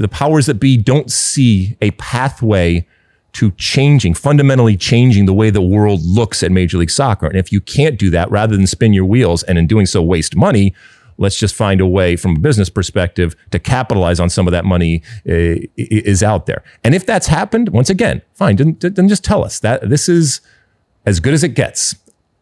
[0.00, 2.86] the powers that be don't see a pathway
[3.32, 7.26] to changing, fundamentally changing the way the world looks at Major League Soccer.
[7.26, 10.02] And if you can't do that, rather than spin your wheels and in doing so
[10.02, 10.74] waste money,
[11.18, 14.64] let's just find a way from a business perspective to capitalize on some of that
[14.64, 16.62] money uh, is out there.
[16.82, 20.40] And if that's happened, once again, fine, then, then just tell us that this is
[21.04, 21.96] as good as it gets.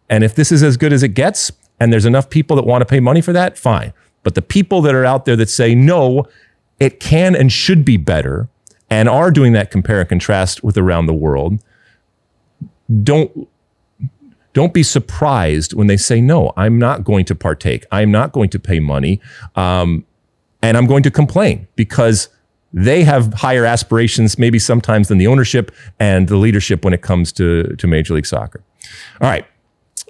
[0.08, 2.82] And if this is as good as it gets, and there's enough people that want
[2.82, 3.92] to pay money for that, fine.
[4.22, 6.26] But the people that are out there that say, no,
[6.78, 8.48] it can and should be better,
[8.90, 11.62] and are doing that compare and contrast with around the world,
[13.02, 13.48] don't
[14.52, 17.84] don't be surprised when they say no i'm not going to partake.
[17.90, 19.20] I'm not going to pay money
[19.54, 20.06] um,
[20.62, 22.28] and i'm going to complain because
[22.72, 27.32] they have higher aspirations maybe sometimes than the ownership and the leadership when it comes
[27.32, 28.62] to, to major league soccer.
[29.20, 29.46] All right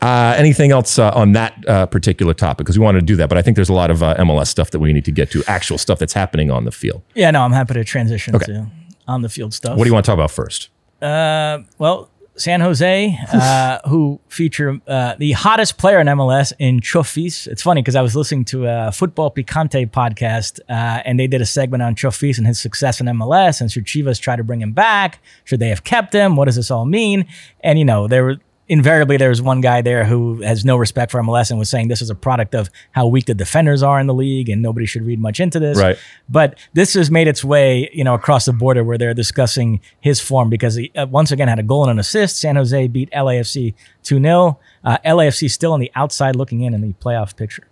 [0.02, 2.58] uh, anything else uh, on that uh, particular topic?
[2.66, 4.48] Because we wanted to do that, but I think there's a lot of uh, MLS
[4.48, 7.02] stuff that we need to get to, actual stuff that's happening on the field.
[7.14, 8.46] Yeah, no, I'm happy to transition okay.
[8.46, 8.66] to
[9.08, 9.76] on the field stuff.
[9.76, 10.68] What do you want to talk about first?
[11.00, 17.46] Uh, well, San Jose, uh, who feature the hottest player in MLS in Chofis.
[17.46, 21.46] It's funny because I was listening to a Football Picante podcast, and they did a
[21.46, 24.72] segment on Chofis and his success in MLS, and should Chivas try to bring him
[24.72, 25.20] back?
[25.44, 26.36] Should they have kept him?
[26.36, 27.26] What does this all mean?
[27.60, 28.36] And you know, there were
[28.68, 32.02] invariably there's one guy there who has no respect for MLS and was saying this
[32.02, 35.02] is a product of how weak the defenders are in the league and nobody should
[35.02, 35.78] read much into this.
[35.78, 35.98] Right.
[36.28, 40.20] But this has made its way, you know, across the border where they're discussing his
[40.20, 42.40] form because he uh, once again had a goal and an assist.
[42.40, 44.56] San Jose beat LAFC 2-0.
[44.84, 47.68] Uh, LAFC still on the outside looking in in the playoff picture.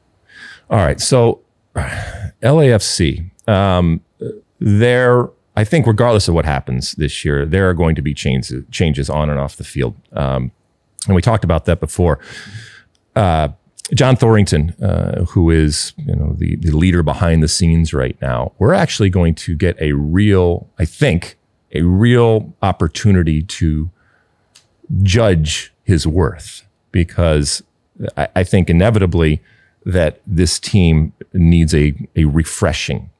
[0.71, 1.01] All right.
[1.01, 1.41] So
[1.75, 4.01] LAFC, um,
[4.61, 8.65] they're I think regardless of what happens this year, there are going to be changes
[8.71, 9.95] changes on and off the field.
[10.13, 10.53] Um,
[11.07, 12.19] and we talked about that before.
[13.17, 13.49] Uh,
[13.93, 18.53] John Thorrington, uh, who is you know the, the leader behind the scenes right now,
[18.59, 21.37] we're actually going to get a real, I think,
[21.73, 23.91] a real opportunity to
[25.03, 27.63] judge his worth because
[28.17, 29.43] I, I think inevitably
[29.85, 33.11] that this team needs a a refreshing,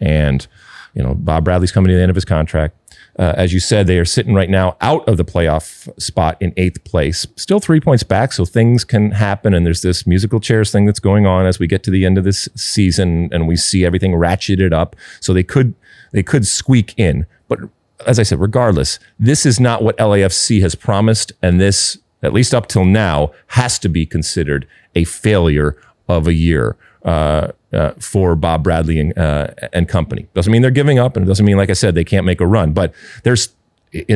[0.00, 0.46] and
[0.94, 2.74] you know Bob Bradley's coming to the end of his contract.
[3.18, 6.52] Uh, as you said, they are sitting right now out of the playoff spot in
[6.56, 8.32] eighth place, still three points back.
[8.32, 9.54] So things can happen.
[9.54, 12.16] And there's this musical chairs thing that's going on as we get to the end
[12.16, 14.94] of this season and we see everything ratcheted up.
[15.20, 15.74] So they could,
[16.12, 17.26] they could squeak in.
[17.48, 17.58] But
[18.06, 21.32] as I said, regardless, this is not what LAFC has promised.
[21.42, 25.76] And this, at least up till now, has to be considered a failure
[26.08, 26.76] of a year.
[27.04, 30.26] Uh, uh, for Bob Bradley and, uh, and company.
[30.34, 32.40] Doesn't mean they're giving up, and it doesn't mean, like I said, they can't make
[32.40, 32.72] a run.
[32.72, 33.54] But there's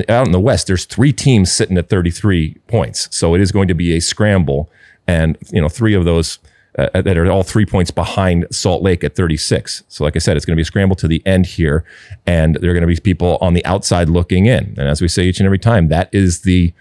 [0.08, 3.68] out in the West, there's three teams sitting at 33 points, so it is going
[3.68, 4.70] to be a scramble,
[5.06, 6.38] and you know, three of those.
[6.78, 9.82] Uh, that are all three points behind Salt Lake at 36.
[9.88, 11.84] So, like I said, it's going to be a scramble to the end here,
[12.26, 14.74] and there are going to be people on the outside looking in.
[14.78, 16.72] And as we say each and every time, that is the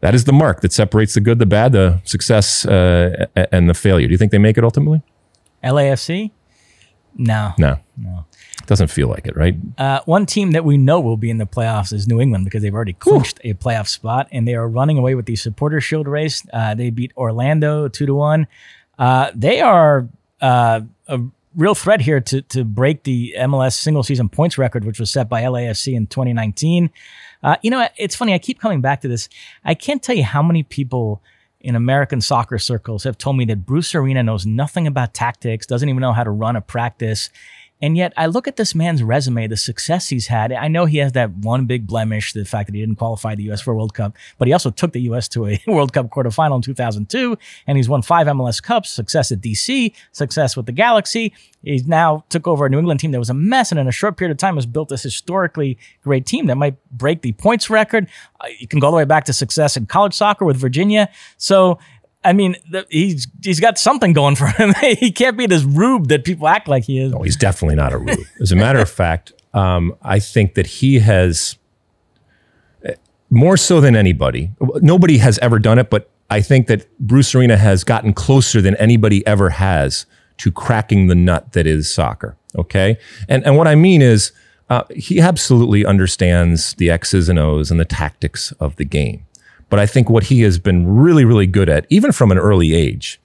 [0.00, 3.74] that is the mark that separates the good, the bad, the success, uh, and the
[3.74, 4.06] failure.
[4.06, 5.02] Do you think they make it ultimately?
[5.62, 6.30] LAFC?
[7.16, 7.52] No.
[7.58, 7.78] No.
[7.96, 8.24] No.
[8.66, 9.56] Doesn't feel like it, right?
[9.76, 12.62] Uh, one team that we know will be in the playoffs is New England because
[12.62, 13.50] they've already clinched Ooh.
[13.50, 16.46] a playoff spot and they are running away with the Supporter Shield race.
[16.52, 18.46] Uh, they beat Orlando two to one.
[18.98, 20.08] Uh, they are
[20.40, 21.20] uh, a
[21.56, 25.28] real threat here to to break the MLS single season points record, which was set
[25.28, 26.90] by LAFC in 2019.
[27.42, 28.34] Uh, you know, it's funny.
[28.34, 29.28] I keep coming back to this.
[29.64, 31.22] I can't tell you how many people
[31.68, 35.90] in American soccer circles have told me that Bruce Arena knows nothing about tactics, doesn't
[35.90, 37.28] even know how to run a practice,
[37.80, 40.52] and yet I look at this man's resume, the success he's had.
[40.52, 43.44] I know he has that one big blemish, the fact that he didn't qualify the
[43.44, 43.60] U.S.
[43.60, 45.28] for a World Cup, but he also took the U.S.
[45.28, 49.40] to a World Cup quarterfinal in 2002, and he's won five MLS Cups, success at
[49.40, 51.32] DC, success with the Galaxy.
[51.62, 53.92] He now took over a New England team that was a mess, and in a
[53.92, 57.70] short period of time has built this historically great team that might break the points
[57.70, 58.08] record.
[58.40, 61.08] Uh, you can go all the way back to success in college soccer with Virginia.
[61.36, 61.78] So
[62.24, 62.56] I mean,
[62.90, 64.74] he's he's got something going for him.
[64.80, 67.12] he can't be this rube that people act like he is.
[67.12, 68.18] No, he's definitely not a rube.
[68.40, 71.56] As a matter of fact, um, I think that he has
[73.30, 74.50] more so than anybody.
[74.76, 78.74] Nobody has ever done it, but I think that Bruce Arena has gotten closer than
[78.76, 80.06] anybody ever has
[80.38, 82.36] to cracking the nut that is soccer.
[82.56, 84.32] Okay, and and what I mean is.
[84.70, 89.24] Uh, he absolutely understands the X's and O's and the tactics of the game.
[89.68, 92.74] But I think what he has been really, really good at, even from an early
[92.74, 93.20] age,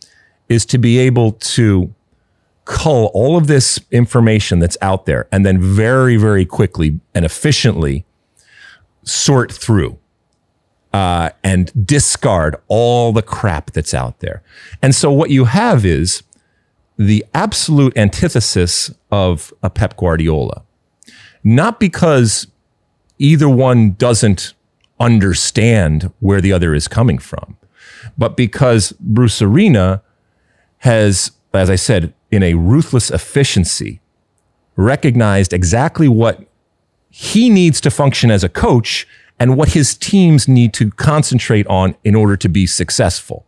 [0.49, 1.93] is to be able to
[2.65, 8.05] cull all of this information that's out there and then very, very quickly and efficiently
[9.03, 9.97] sort through
[10.93, 14.41] uh, and discard all the crap that's out there.
[14.81, 16.23] And so what you have is
[16.97, 20.63] the absolute antithesis of a Pep Guardiola.
[21.43, 22.47] Not because
[23.17, 24.53] either one doesn't
[24.99, 27.57] understand where the other is coming from.
[28.17, 30.01] But because Bruce Arena
[30.79, 34.01] has, as I said, in a ruthless efficiency,
[34.75, 36.47] recognized exactly what
[37.09, 39.07] he needs to function as a coach
[39.39, 43.45] and what his teams need to concentrate on in order to be successful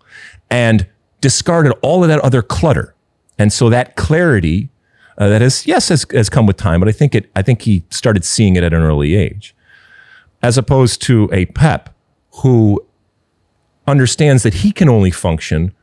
[0.49, 0.87] and
[1.21, 2.93] discarded all of that other clutter.
[3.39, 4.69] And so that clarity
[5.17, 7.61] uh, that has, yes, has, has come with time, but I think it, I think
[7.61, 9.54] he started seeing it at an early age,
[10.45, 11.89] as opposed to a Pep
[12.43, 12.85] who
[13.87, 15.73] understands that he can only function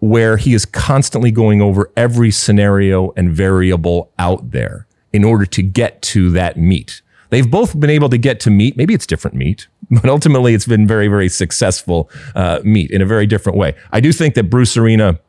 [0.00, 5.62] where he is constantly going over every scenario and variable out there in order to
[5.62, 7.02] get to that meat.
[7.28, 8.76] They've both been able to get to meat.
[8.76, 13.06] Maybe it's different meat, but ultimately it's been very, very successful uh, meat in a
[13.06, 13.76] very different way.
[13.92, 15.20] I do think that Bruce Arena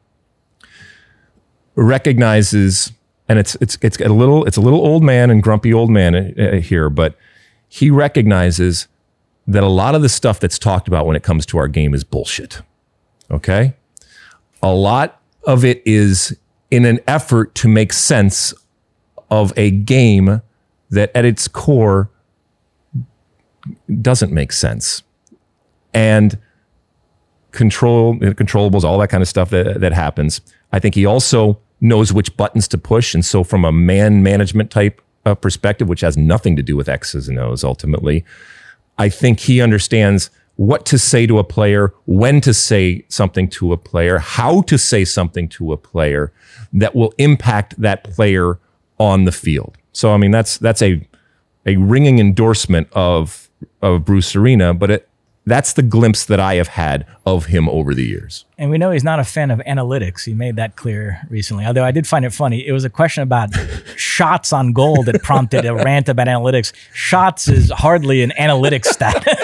[1.75, 2.93] recognizes,
[3.29, 6.15] and it's it's it's a little it's a little old man and grumpy old man
[6.15, 7.15] uh, here, but
[7.73, 8.89] he recognizes
[9.47, 11.93] that a lot of the stuff that's talked about when it comes to our game
[11.93, 12.61] is bullshit.
[13.31, 13.75] Okay,
[14.61, 16.37] a lot of it is
[16.69, 18.53] in an effort to make sense
[19.29, 20.41] of a game
[20.89, 22.09] that at its core
[24.01, 25.03] doesn't make sense.
[25.93, 26.37] And
[27.51, 30.41] control controllables, all that kind of stuff that, that happens.
[30.73, 33.13] I think he also knows which buttons to push.
[33.13, 36.89] And so from a man management type of perspective, which has nothing to do with
[36.89, 38.25] X's and O's ultimately,
[38.97, 43.73] I think he understands what to say to a player, when to say something to
[43.73, 46.31] a player, how to say something to a player
[46.73, 48.59] that will impact that player
[48.99, 49.77] on the field.
[49.93, 51.07] So I mean that's that's a
[51.65, 53.49] a ringing endorsement of
[53.81, 55.09] of Bruce Arena, but it,
[55.45, 58.45] that's the glimpse that I have had of him over the years.
[58.57, 60.25] And we know he's not a fan of analytics.
[60.25, 61.65] He made that clear recently.
[61.65, 62.65] Although I did find it funny.
[62.65, 63.49] It was a question about
[63.95, 66.73] shots on goal that prompted a rant about analytics.
[66.93, 69.25] Shots is hardly an analytics stat.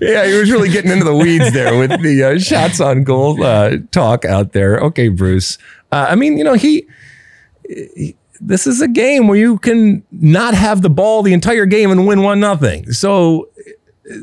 [0.00, 3.42] yeah, he was really getting into the weeds there with the uh, shots on goal
[3.42, 4.78] uh, talk out there.
[4.78, 5.58] Okay, Bruce.
[5.92, 6.86] Uh, I mean, you know, he,
[7.68, 11.90] he this is a game where you can not have the ball the entire game
[11.90, 12.90] and win one nothing.
[12.92, 13.49] So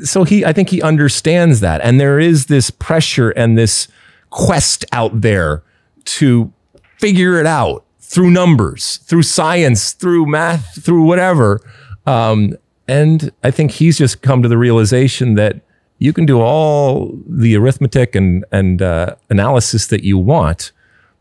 [0.04, 3.88] so he I think he understands that and there is this pressure and this
[4.30, 5.62] quest out there
[6.04, 6.52] to
[6.98, 11.60] figure it out through numbers, through science, through math, through whatever.
[12.06, 12.56] Um,
[12.86, 15.60] and I think he's just come to the realization that
[15.98, 20.72] you can do all the arithmetic and and uh, analysis that you want,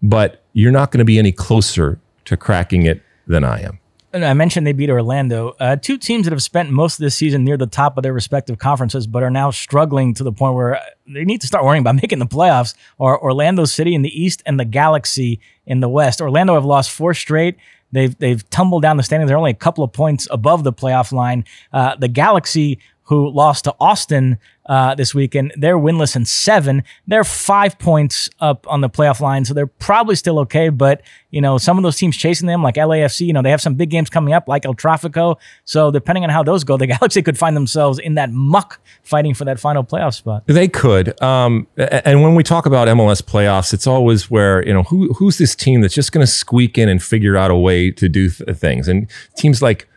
[0.01, 3.79] but you're not going to be any closer to cracking it than I am.
[4.13, 7.15] And I mentioned they beat Orlando, uh, two teams that have spent most of this
[7.15, 10.55] season near the top of their respective conferences, but are now struggling to the point
[10.55, 12.73] where they need to start worrying about making the playoffs.
[12.99, 16.21] Are Orlando City in the East and the Galaxy in the West?
[16.21, 17.57] Orlando have lost four straight.
[17.91, 19.29] They've they've tumbled down the standings.
[19.29, 21.43] They're only a couple of points above the playoff line.
[21.73, 24.37] Uh, the Galaxy who lost to Austin
[24.67, 25.53] uh, this weekend.
[25.55, 26.83] They're winless in seven.
[27.07, 30.69] They're five points up on the playoff line, so they're probably still okay.
[30.69, 31.01] But
[31.31, 33.75] you know, some of those teams chasing them, like LAFC, you know, they have some
[33.75, 35.37] big games coming up, like El Tráfico.
[35.65, 39.33] So depending on how those go, the Galaxy could find themselves in that muck, fighting
[39.33, 40.43] for that final playoff spot.
[40.47, 41.19] They could.
[41.21, 45.37] Um, and when we talk about MLS playoffs, it's always where you know who who's
[45.37, 48.29] this team that's just going to squeak in and figure out a way to do
[48.29, 49.87] th- things, and teams like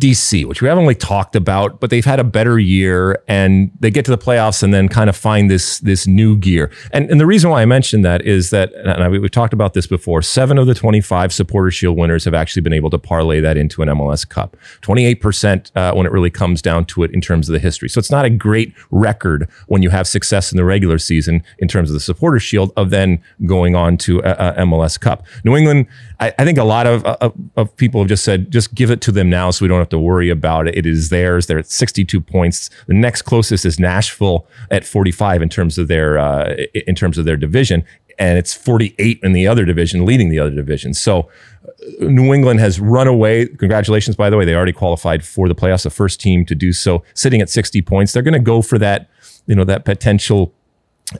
[0.00, 3.90] DC, which we haven't really talked about, but they've had a better year and they
[3.90, 6.70] get to the playoffs and then kind of find this this new gear.
[6.90, 9.74] And and the reason why I mentioned that is that and I, we've talked about
[9.74, 10.22] this before.
[10.22, 13.82] Seven of the 25 Supporter Shield winners have actually been able to parlay that into
[13.82, 14.56] an MLS Cup.
[14.80, 17.90] 28 percent uh, when it really comes down to it in terms of the history.
[17.90, 21.68] So it's not a great record when you have success in the regular season in
[21.68, 25.26] terms of the Supporter Shield of then going on to a, a MLS Cup.
[25.44, 25.88] New England,
[26.20, 29.02] I, I think a lot of, of of people have just said just give it
[29.02, 30.76] to them now so we don't have to worry about it.
[30.76, 31.46] It is theirs.
[31.46, 32.70] They're at 62 points.
[32.86, 37.24] The next closest is Nashville at 45 in terms of their uh, in terms of
[37.24, 37.84] their division,
[38.18, 40.94] and it's 48 in the other division, leading the other division.
[40.94, 41.28] So.
[41.62, 43.46] Uh, New England has run away.
[43.46, 44.44] Congratulations, by the way.
[44.44, 47.82] They already qualified for the playoffs, the first team to do so, sitting at 60
[47.82, 48.12] points.
[48.12, 49.10] They're going to go for that,
[49.46, 50.54] you know, that potential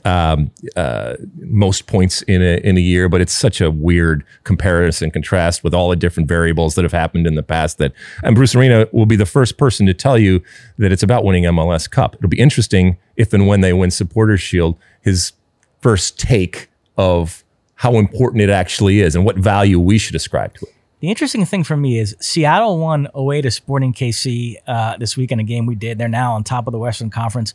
[0.05, 5.07] um, uh, most points in a, in a year, but it's such a weird comparison
[5.07, 7.78] and contrast with all the different variables that have happened in the past.
[7.78, 10.43] That and Bruce Arena will be the first person to tell you
[10.78, 12.14] that it's about winning MLS Cup.
[12.16, 15.32] It'll be interesting if and when they win Supporters Shield, his
[15.80, 17.45] first take of
[17.76, 20.74] how important it actually is and what value we should ascribe to it.
[21.01, 25.32] The interesting thing for me is Seattle won away to Sporting KC uh, this week
[25.32, 25.97] in a game we did.
[25.97, 27.55] They're now on top of the Western Conference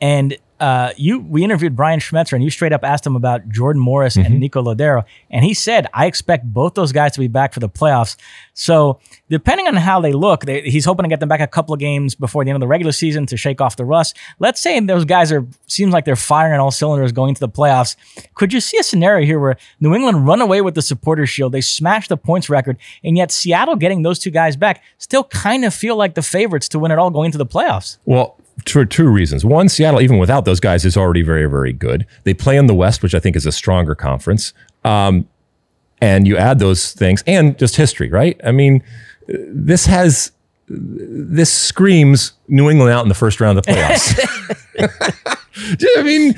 [0.00, 3.80] And uh, you we interviewed Brian Schmetzer and you straight up asked him about Jordan
[3.80, 4.26] Morris mm-hmm.
[4.26, 7.60] and Nico Lodeiro, and he said, "I expect both those guys to be back for
[7.60, 8.16] the playoffs."
[8.54, 8.98] So
[9.30, 11.80] depending on how they look, they, he's hoping to get them back a couple of
[11.80, 14.16] games before the end of the regular season to shake off the rust.
[14.40, 17.94] Let's say those guys are seems like they're firing all cylinders going to the playoffs.
[18.34, 21.52] Could you see a scenario here where New England run away with the supporter Shield,
[21.52, 25.64] they smash the points record, and yet Seattle getting those two guys back still kind
[25.64, 27.98] of feel like the favorites to win it all going to the playoffs?
[28.04, 28.36] Well
[28.66, 29.44] for two reasons.
[29.44, 32.06] One, Seattle, even without those guys, is already very, very good.
[32.24, 34.52] They play in the West, which I think is a stronger conference.
[34.84, 35.28] Um,
[36.00, 38.40] and you add those things and just history, right?
[38.44, 38.82] I mean,
[39.26, 40.32] this has
[40.68, 45.36] this screams New England out in the first round of the playoffs.
[45.96, 46.34] I mean,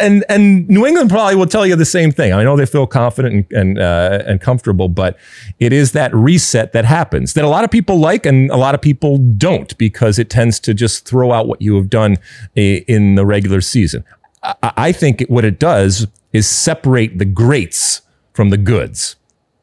[0.00, 2.32] and and New England probably will tell you the same thing.
[2.32, 5.16] I know they feel confident and and, uh, and comfortable, but
[5.58, 8.74] it is that reset that happens that a lot of people like and a lot
[8.74, 12.18] of people don't because it tends to just throw out what you have done
[12.54, 14.04] in the regular season.
[14.42, 18.02] I, I think what it does is separate the greats
[18.32, 19.16] from the goods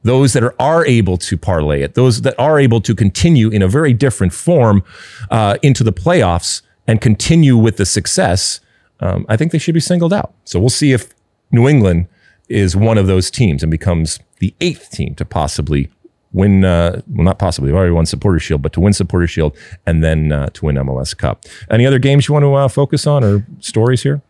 [0.03, 3.61] those that are, are able to parlay it, those that are able to continue in
[3.61, 4.83] a very different form
[5.29, 8.59] uh, into the playoffs and continue with the success
[8.99, 10.33] um, I think they should be singled out.
[10.45, 11.13] So we'll see if
[11.51, 12.07] New England
[12.47, 15.89] is one of those teams and becomes the eighth team to possibly
[16.33, 16.65] win.
[16.65, 17.69] Uh, well, not possibly.
[17.69, 20.75] They've already won Supporter Shield, but to win Supporter Shield and then uh, to win
[20.75, 21.45] MLS Cup.
[21.69, 24.21] Any other games you want to uh, focus on or stories here?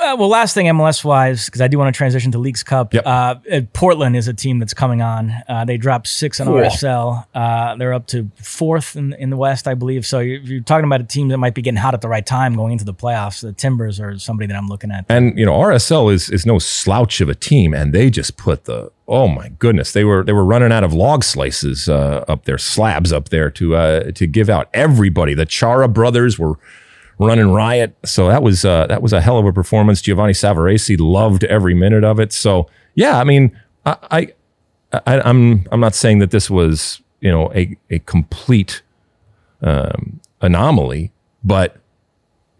[0.00, 2.94] Uh, well, last thing MLS wise, because I do want to transition to Leagues Cup.
[2.94, 3.06] Yep.
[3.06, 3.34] Uh,
[3.72, 5.32] Portland is a team that's coming on.
[5.48, 6.56] Uh, they dropped six in cool.
[6.56, 7.26] RSL.
[7.34, 10.04] Uh, they're up to fourth in, in the West, I believe.
[10.04, 12.24] So you're, you're, talking about a team that might be getting hot at the right
[12.24, 13.42] time going into the playoffs.
[13.42, 15.04] The Timbers are somebody that I'm looking at.
[15.08, 18.64] And you know, RSL is is no slouch of a team, and they just put
[18.64, 22.44] the oh my goodness, they were they were running out of log slices uh, up
[22.44, 24.68] there, slabs up there to uh, to give out.
[24.72, 26.58] Everybody, the Chara brothers were
[27.18, 27.96] running riot.
[28.04, 30.02] So that was uh, that was a hell of a performance.
[30.02, 32.32] Giovanni Savarese loved every minute of it.
[32.32, 33.96] So yeah, I mean, I,
[34.92, 38.82] I, I I'm I'm not saying that this was you know a a complete
[39.62, 41.12] um, anomaly,
[41.42, 41.80] but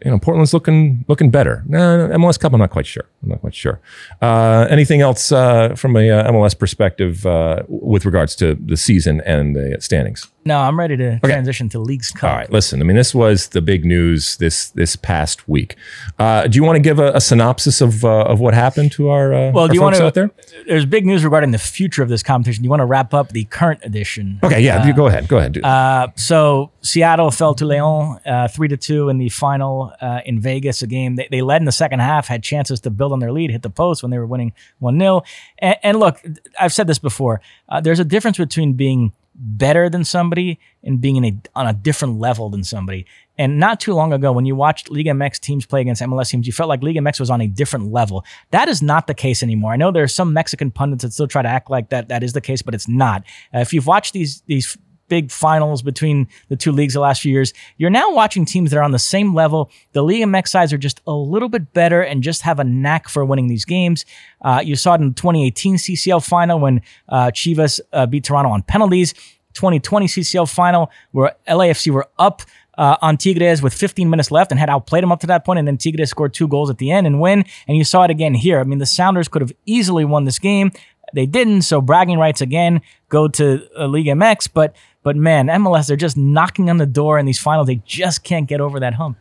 [0.03, 1.63] you know, Portland's looking looking better.
[1.67, 3.05] Nah, MLS Cup, I'm not quite sure.
[3.23, 3.79] I'm not quite sure.
[4.21, 9.21] Uh, anything else uh, from a uh, MLS perspective uh, with regards to the season
[9.21, 10.29] and the standings?
[10.47, 11.19] No, I'm ready to okay.
[11.27, 12.29] transition to Leagues Cup.
[12.29, 12.79] All right, listen.
[12.79, 15.75] I mean, this was the big news this this past week.
[16.19, 19.09] Uh, do you want to give a, a synopsis of uh, of what happened to
[19.09, 19.63] our uh, well?
[19.63, 20.05] Our do you want to?
[20.05, 20.29] Out there?
[20.67, 22.61] There's big news regarding the future of this competition.
[22.61, 24.39] Do you want to wrap up the current edition?
[24.43, 24.83] Okay, yeah.
[24.83, 25.27] Uh, go ahead.
[25.27, 25.57] Go ahead.
[25.63, 29.93] Uh, so Seattle fell to Leon uh, three to two in the final
[30.27, 30.83] in Vegas.
[30.83, 33.31] A game they, they led in the second half, had chances to build on their
[33.31, 35.23] lead, hit the post when they were winning one 0
[35.57, 36.23] and, and, look,
[36.59, 37.41] I've said this before.
[37.81, 42.19] there's a difference between being better than somebody and being in a, on a different
[42.19, 43.05] level than somebody.
[43.37, 46.47] And not too long ago, when you watched Liga MX teams play against MLS teams,
[46.47, 48.23] you felt like Liga MX was on a different level.
[48.51, 49.73] That is not the case anymore.
[49.73, 52.23] I know there are some Mexican pundits that still try to act like that that
[52.23, 53.23] is the case, but it's not.
[53.53, 54.77] Uh, if you've watched these these
[55.07, 58.77] big finals between the two leagues the last few years, you're now watching teams that
[58.77, 59.69] are on the same level.
[59.93, 63.09] The Liga MX sides are just a little bit better and just have a knack
[63.09, 64.05] for winning these games.
[64.41, 68.51] Uh, you saw it in the 2018 CCL final when uh, Chivas uh, beat Toronto
[68.51, 69.13] on penalties.
[69.53, 72.41] 2020 CCL final where LAFC were up
[72.77, 75.59] uh, on Tigres with 15 minutes left and had outplayed them up to that point,
[75.59, 77.45] and then Tigres scored two goals at the end and win.
[77.67, 78.59] And you saw it again here.
[78.59, 80.71] I mean, the Sounders could have easily won this game.
[81.13, 84.49] They didn't, so bragging rights again go to uh, League MX.
[84.53, 84.75] But
[85.05, 87.67] but man, MLS they're just knocking on the door in these finals.
[87.67, 89.17] They just can't get over that hump.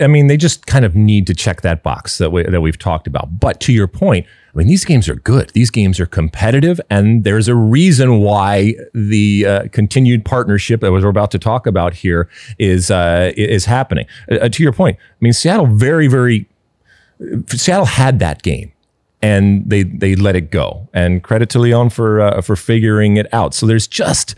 [0.00, 2.78] I mean, they just kind of need to check that box that we, that we've
[2.78, 3.38] talked about.
[3.38, 4.24] But to your point,
[4.54, 5.50] I mean, these games are good.
[5.50, 11.06] These games are competitive, and there's a reason why the uh, continued partnership that we're
[11.06, 14.06] about to talk about here is uh, is happening.
[14.30, 16.48] Uh, to your point, I mean, Seattle very, very
[17.48, 18.72] Seattle had that game,
[19.20, 20.88] and they they let it go.
[20.94, 23.52] And credit to Leon for uh, for figuring it out.
[23.52, 24.34] So there's just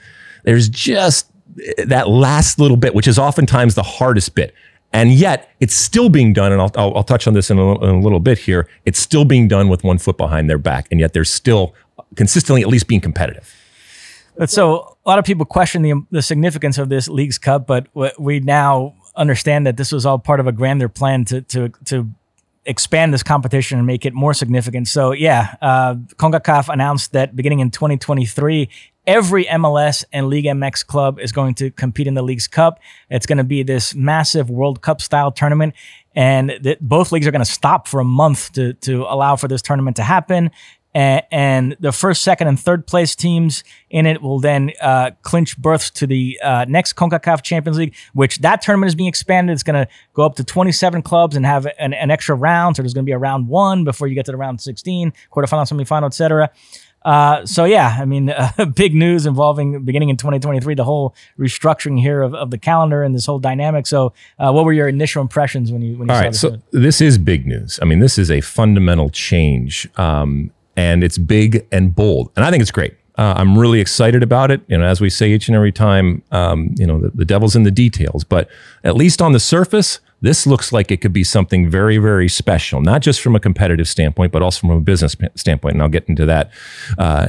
[0.50, 1.30] there's just
[1.78, 4.52] that last little bit, which is oftentimes the hardest bit.
[4.92, 6.50] And yet it's still being done.
[6.50, 8.68] And I'll, I'll, I'll touch on this in a, in a, little bit here.
[8.84, 10.88] It's still being done with one foot behind their back.
[10.90, 11.72] And yet they're still
[12.16, 13.54] consistently at least being competitive.
[14.40, 17.86] Uh, so a lot of people question the, the significance of this Leagues Cup, but
[18.18, 22.10] we now understand that this was all part of a grander plan to, to, to
[22.66, 24.88] expand this competition and make it more significant.
[24.88, 28.68] So yeah, uh, CONCACAF announced that beginning in 2023,
[29.06, 32.78] every MLS and League MX club is going to compete in the Leagues Cup.
[33.08, 35.74] It's going to be this massive World Cup style tournament.
[36.14, 39.48] And th- both leagues are going to stop for a month to, to allow for
[39.48, 40.50] this tournament to happen.
[40.94, 45.56] And, and the first, second, and third place teams in it will then uh, clinch
[45.56, 49.52] berths to the uh, next CONCACAF Champions League, which that tournament is being expanded.
[49.52, 52.76] It's going to go up to 27 clubs and have an, an extra round.
[52.76, 55.12] So there's going to be a round one before you get to the round 16,
[55.32, 56.50] quarterfinal, semifinal, etc.
[57.02, 62.00] Uh, so yeah, I mean, uh, big news involving beginning in 2023, the whole restructuring
[62.00, 63.86] here of, of the calendar and this whole dynamic.
[63.86, 66.40] So, uh, what were your initial impressions when you when you All saw right, this?
[66.40, 67.78] so this is big news.
[67.80, 70.50] I mean, this is a fundamental change, um,
[70.80, 72.94] and it's big and bold, and I think it's great.
[73.16, 74.62] Uh, I'm really excited about it.
[74.66, 77.54] You know, as we say each and every time, um, you know, the, the devil's
[77.54, 78.24] in the details.
[78.24, 78.48] But
[78.82, 82.80] at least on the surface, this looks like it could be something very, very special,
[82.80, 85.74] not just from a competitive standpoint, but also from a business standpoint.
[85.74, 86.50] And I'll get into that
[86.96, 87.26] uh,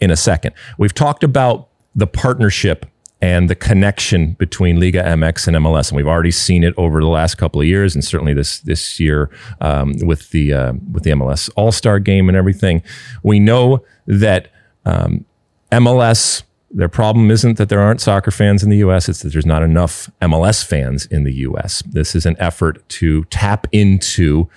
[0.00, 0.52] in a second.
[0.78, 2.86] We've talked about the partnership
[3.20, 7.06] and the connection between Liga MX and MLS, and we've already seen it over the
[7.06, 11.10] last couple of years, and certainly this this year um, with the uh, with the
[11.10, 12.82] MLS All Star Game and everything.
[13.22, 14.52] We know that
[14.84, 15.24] um,
[15.72, 19.46] MLS their problem isn't that there aren't soccer fans in the US, it's that there's
[19.46, 21.82] not enough MLS fans in the US.
[21.86, 24.48] This is an effort to tap into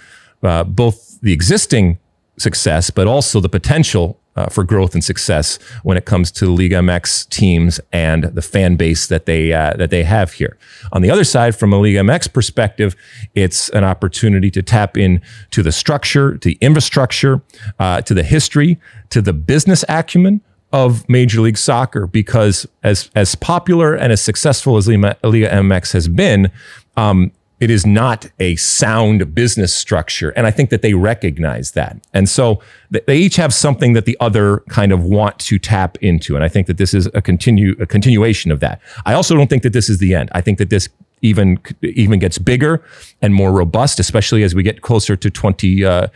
[0.43, 1.99] uh, both the existing
[2.37, 6.75] success, but also the potential uh, for growth and success when it comes to Liga
[6.75, 10.57] MX teams and the fan base that they uh, that they have here.
[10.91, 12.95] On the other side, from a Liga MX perspective,
[13.35, 15.21] it's an opportunity to tap in
[15.51, 17.41] to the structure, to the infrastructure,
[17.79, 18.79] uh, to the history,
[19.09, 20.41] to the business acumen
[20.73, 26.07] of Major League Soccer because as as popular and as successful as Liga, MX has
[26.07, 26.51] been,
[26.95, 31.95] um, it is not a sound business structure, and I think that they recognize that.
[32.11, 32.59] And so
[32.89, 36.49] they each have something that the other kind of want to tap into, and I
[36.49, 38.81] think that this is a continue a continuation of that.
[39.05, 40.29] I also don't think that this is the end.
[40.33, 40.89] I think that this
[41.21, 42.83] even even gets bigger
[43.21, 46.07] and more robust, especially as we get closer to 20, uh, uh,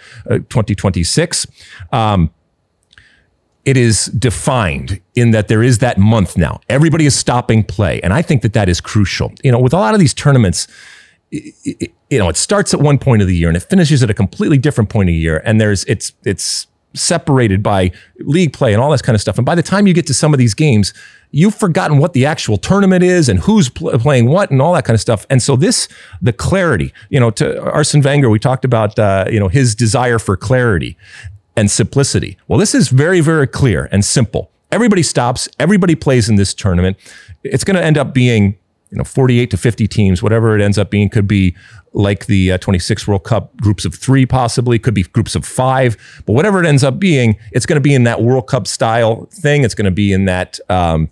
[0.50, 1.46] 2026.
[1.92, 2.32] Um,
[3.66, 6.60] it is defined in that there is that month now.
[6.70, 8.00] Everybody is stopping play.
[8.02, 9.34] And I think that that is crucial.
[9.44, 10.68] You know, with a lot of these tournaments,
[11.32, 14.14] you know, it starts at one point of the year and it finishes at a
[14.14, 15.42] completely different point of year.
[15.46, 19.38] And there's, it's, it's separated by league play and all this kind of stuff.
[19.38, 20.94] And by the time you get to some of these games,
[21.32, 24.86] you've forgotten what the actual tournament is and who's pl- playing what and all that
[24.86, 25.26] kind of stuff.
[25.30, 25.90] And so this,
[26.22, 30.20] the clarity, you know, to Arsene Wenger, we talked about, uh, you know, his desire
[30.20, 30.98] for clarity
[31.58, 32.38] and simplicity.
[32.48, 34.52] Well, this is very, very clear and simple.
[34.72, 36.98] Everybody stops, everybody plays in this tournament.
[37.44, 38.58] It's going to end up being,
[38.96, 41.54] you know, 48 to 50 teams, whatever it ends up being, could be
[41.92, 45.98] like the uh, 26 World Cup groups of three, possibly, could be groups of five,
[46.26, 49.26] but whatever it ends up being, it's going to be in that World Cup style
[49.34, 49.66] thing.
[49.66, 51.10] It's going to be in that, um,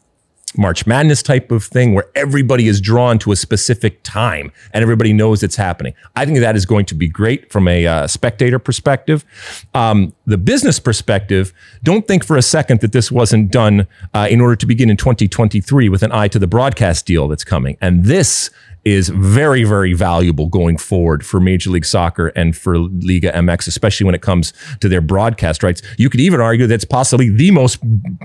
[0.58, 5.14] March Madness type of thing where everybody is drawn to a specific time and everybody
[5.14, 5.94] knows it's happening.
[6.16, 9.26] I think that is going to be great from a uh, spectator perspective.
[9.74, 14.42] Um, the business perspective, don't think for a second that this wasn't done uh, in
[14.42, 17.78] order to begin in 2023 with an eye to the broadcast deal that's coming.
[17.82, 18.50] And this
[18.86, 24.06] is very, very valuable going forward for Major League Soccer and for Liga MX, especially
[24.06, 25.82] when it comes to their broadcast rights.
[25.98, 27.80] You could even argue that's possibly the most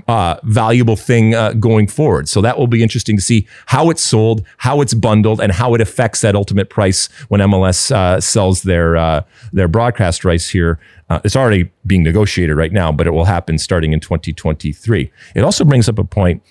[0.07, 2.27] uh, valuable thing uh, going forward.
[2.27, 5.73] So that will be interesting to see how it's sold, how it's bundled, and how
[5.75, 10.79] it affects that ultimate price when MLS uh, sells their uh, their broadcast rights here.
[11.09, 15.11] Uh, it's already being negotiated right now, but it will happen starting in 2023.
[15.35, 16.43] It also brings up a point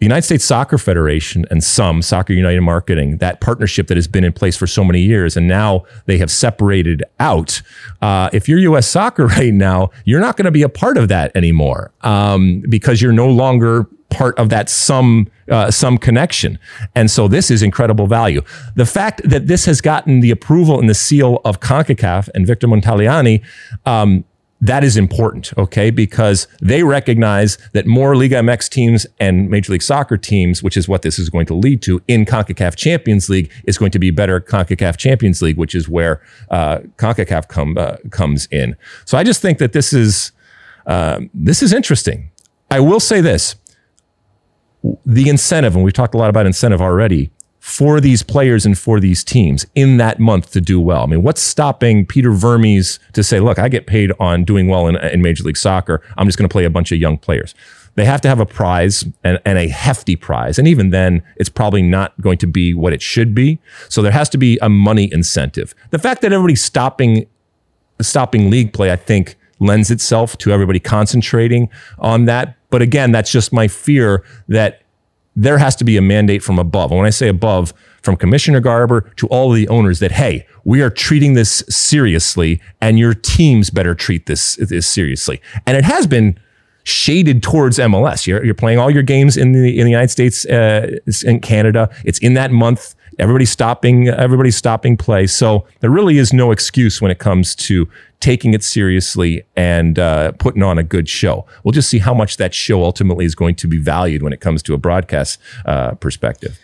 [0.00, 4.24] the United States Soccer Federation and SUM Soccer United Marketing, that partnership that has been
[4.24, 7.60] in place for so many years, and now they have separated out.
[8.00, 8.88] Uh, if you're U.S.
[8.88, 13.02] Soccer right now, you're not going to be a part of that anymore um, because
[13.02, 16.58] you're no longer part of that SUM uh, SUM connection.
[16.94, 18.42] And so this is incredible value.
[18.76, 22.68] The fact that this has gotten the approval and the seal of CONCACAF and Victor
[22.68, 23.44] Montagliani
[23.84, 24.24] um,
[24.60, 25.90] that is important, okay?
[25.90, 30.86] Because they recognize that more Liga MX teams and Major League Soccer teams, which is
[30.86, 34.10] what this is going to lead to in CONCACAF Champions League, is going to be
[34.10, 38.76] better CONCACAF Champions League, which is where uh, CONCACAF come, uh, comes in.
[39.06, 40.32] So I just think that this is
[40.86, 42.30] uh, this is interesting.
[42.70, 43.56] I will say this:
[45.06, 47.30] the incentive, and we've talked a lot about incentive already
[47.70, 51.04] for these players and for these teams in that month to do well?
[51.04, 54.88] I mean, what's stopping Peter Vermes to say, look, I get paid on doing well
[54.88, 56.02] in, in Major League Soccer.
[56.18, 57.54] I'm just going to play a bunch of young players.
[57.94, 60.58] They have to have a prize and, and a hefty prize.
[60.58, 63.60] And even then, it's probably not going to be what it should be.
[63.88, 65.72] So there has to be a money incentive.
[65.90, 67.26] The fact that everybody's stopping,
[68.00, 71.68] stopping league play, I think, lends itself to everybody concentrating
[71.98, 72.56] on that.
[72.70, 74.82] But again, that's just my fear that
[75.36, 76.90] there has to be a mandate from above.
[76.90, 77.72] And when I say above,
[78.02, 82.60] from Commissioner Garber to all of the owners that, hey, we are treating this seriously
[82.80, 85.40] and your teams better treat this, this seriously.
[85.66, 86.38] And it has been
[86.84, 88.26] shaded towards MLS.
[88.26, 91.90] You're, you're playing all your games in the, in the United States, uh, in Canada.
[92.04, 92.94] It's in that month.
[93.20, 95.26] Everybody's stopping, everybody's stopping play.
[95.26, 97.88] So there really is no excuse when it comes to
[98.20, 101.46] taking it seriously and uh, putting on a good show.
[101.64, 104.40] We'll just see how much that show ultimately is going to be valued when it
[104.40, 106.58] comes to a broadcast uh, perspective.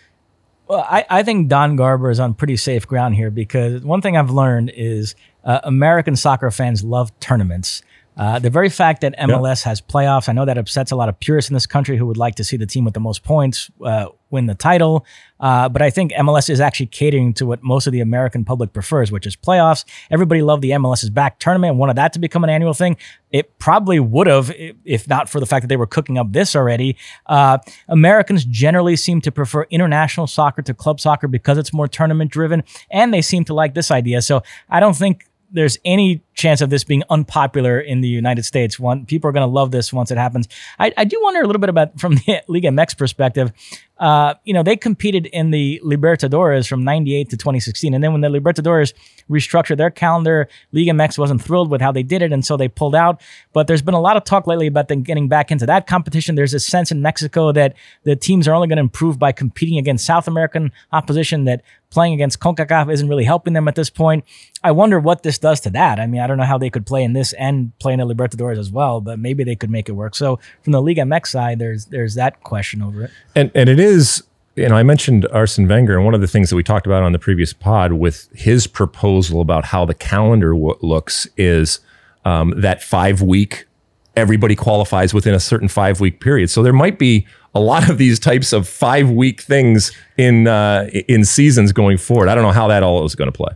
[0.68, 4.16] Well, I, I think Don Garber is on pretty safe ground here because one thing
[4.16, 7.82] I've learned is uh, American soccer fans love tournaments.
[8.16, 11.20] Uh, the very fact that MLS has playoffs, I know that upsets a lot of
[11.20, 13.70] purists in this country who would like to see the team with the most points
[13.84, 15.04] uh, win the title.
[15.38, 18.72] Uh, but I think MLS is actually catering to what most of the American public
[18.72, 19.84] prefers, which is playoffs.
[20.10, 22.96] Everybody loved the MLS is Back tournament wanted that to become an annual thing.
[23.30, 24.52] It probably would have,
[24.84, 26.96] if not for the fact that they were cooking up this already.
[27.26, 27.58] Uh,
[27.88, 32.64] Americans generally seem to prefer international soccer to club soccer because it's more tournament driven,
[32.90, 34.22] and they seem to like this idea.
[34.22, 38.78] So I don't think there's any chance of this being unpopular in the United States.
[38.78, 40.48] One, people are going to love this once it happens.
[40.78, 43.52] I, I, do wonder a little bit about from the Liga MX perspective.
[43.98, 47.94] Uh, you know, they competed in the Libertadores from 98 to 2016.
[47.94, 48.92] And then when the Libertadores
[49.30, 52.30] restructured their calendar, Liga MX wasn't thrilled with how they did it.
[52.30, 53.22] And so they pulled out.
[53.54, 56.34] But there's been a lot of talk lately about them getting back into that competition.
[56.34, 57.74] There's a sense in Mexico that
[58.04, 62.12] the teams are only going to improve by competing against South American opposition, that playing
[62.12, 64.24] against CONCACAF isn't really helping them at this point.
[64.62, 65.98] I wonder what this does to that.
[65.98, 68.04] I mean, I don't know how they could play in this and play in the
[68.04, 70.16] Libertadores as well, but maybe they could make it work.
[70.16, 73.12] So from the Liga MX side, there's there's that question over it.
[73.36, 74.24] And and it is
[74.56, 77.04] you know, I mentioned Arsene Wenger, and one of the things that we talked about
[77.04, 81.78] on the previous pod with his proposal about how the calendar w- looks is
[82.24, 83.66] um, that five week,
[84.16, 86.50] everybody qualifies within a certain five week period.
[86.50, 87.24] So there might be
[87.54, 92.28] a lot of these types of five week things in uh, in seasons going forward.
[92.28, 93.54] I don't know how that all is going to play.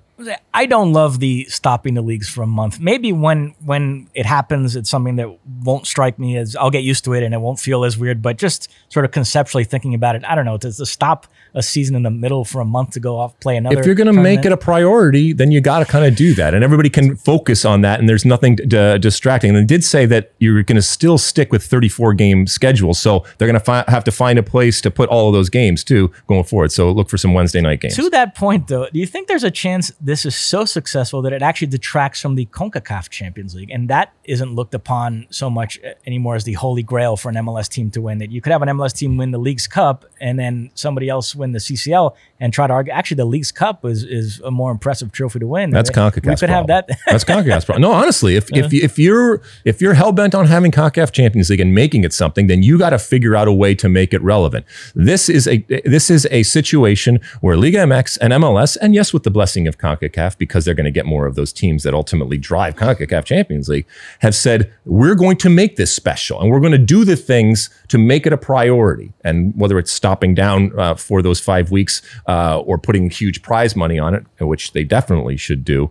[0.52, 2.80] I don't love the stopping the leagues for a month.
[2.80, 5.28] Maybe when when it happens, it's something that
[5.62, 8.22] won't strike me as I'll get used to it and it won't feel as weird.
[8.22, 10.58] But just sort of conceptually thinking about it, I don't know.
[10.58, 13.56] To, to stop a season in the middle for a month to go off play
[13.56, 13.78] another.
[13.78, 16.34] If you're going to make it a priority, then you got to kind of do
[16.34, 19.50] that, and everybody can focus on that, and there's nothing d- distracting.
[19.50, 23.24] And they did say that you're going to still stick with 34 game schedule, so
[23.38, 25.82] they're going to fi- have to find a place to put all of those games
[25.84, 26.72] too going forward.
[26.72, 27.96] So look for some Wednesday night games.
[27.96, 31.32] To that point, though, do you think there's a chance this is so successful that
[31.32, 35.78] it actually detracts from the CONCACAF Champions League, and that isn't looked upon so much
[35.84, 38.18] uh, anymore as the holy grail for an MLS team to win?
[38.18, 41.34] That you could have an MLS team win the Leagues Cup and then somebody else
[41.34, 42.92] win the CCL and try to argue.
[42.92, 45.70] Actually, the Leagues Cup is is a more impressive trophy to win.
[45.70, 46.26] That's CONCACAF.
[46.26, 46.50] We could problem.
[46.50, 46.98] have that.
[47.06, 47.82] That's CONCACAF's problem.
[47.82, 48.70] No, honestly, if if uh-huh.
[48.72, 52.46] if you're if you're hell bent on having CONCACAF Champions League and making it something,
[52.46, 54.66] then you got to figure out a way to make it relevant.
[54.94, 59.22] This is a this is a situation where Liga MX and MLS, and yes, with
[59.22, 62.38] the blessing of CONCACAF, because they're going to get more of those teams that ultimately
[62.38, 63.86] drive CONCACAF Champions League,
[64.20, 67.70] have said we're going to make this special and we're going to do the things
[67.88, 69.12] to make it a priority.
[69.22, 73.76] And whether it's stopping down uh, for those five weeks uh, or putting huge prize
[73.76, 75.88] money on it, which they definitely should do,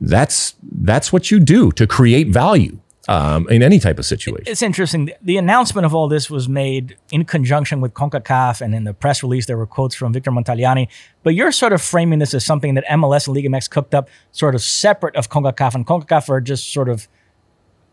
[0.00, 4.44] that's that's what you do to create value um, in any type of situation.
[4.46, 5.10] It's interesting.
[5.20, 9.22] The announcement of all this was made in conjunction with CONCACAF, and in the press
[9.22, 10.88] release, there were quotes from Victor Montagliani.
[11.22, 14.08] But you're sort of framing this as something that MLS and Liga MX cooked up,
[14.32, 17.08] sort of separate of CONCACAF, and CONCACAF are just sort of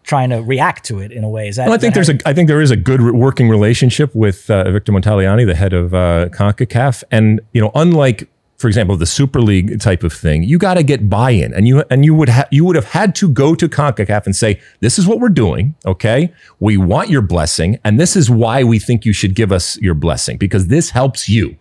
[0.08, 1.50] trying to react to it in a way.
[1.50, 1.66] Is that?
[1.68, 4.72] Well, I think there's a I think there is a good working relationship with uh,
[4.72, 8.28] Victor Montagliani, the head of uh, CONCACAF, and you know, unlike
[8.58, 11.84] for example, the Super League type of thing, you got to get buy-in, and you
[11.92, 14.98] and you would have you would have had to go to Concacaf and say, "This
[14.98, 15.76] is what we're doing.
[15.86, 19.78] Okay, we want your blessing, and this is why we think you should give us
[19.78, 21.58] your blessing because this helps you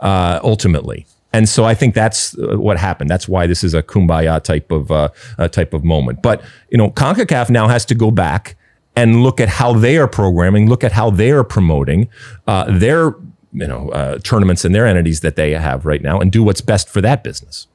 [0.00, 3.10] uh, ultimately." And so I think that's uh, what happened.
[3.10, 5.08] That's why this is a kumbaya type of uh,
[5.38, 6.22] uh, type of moment.
[6.22, 8.56] But you know, Concacaf now has to go back
[8.96, 12.08] and look at how they are programming, look at how they are promoting
[12.46, 13.14] uh, their
[13.52, 16.60] you know uh, tournaments and their entities that they have right now and do what's
[16.60, 17.66] best for that business.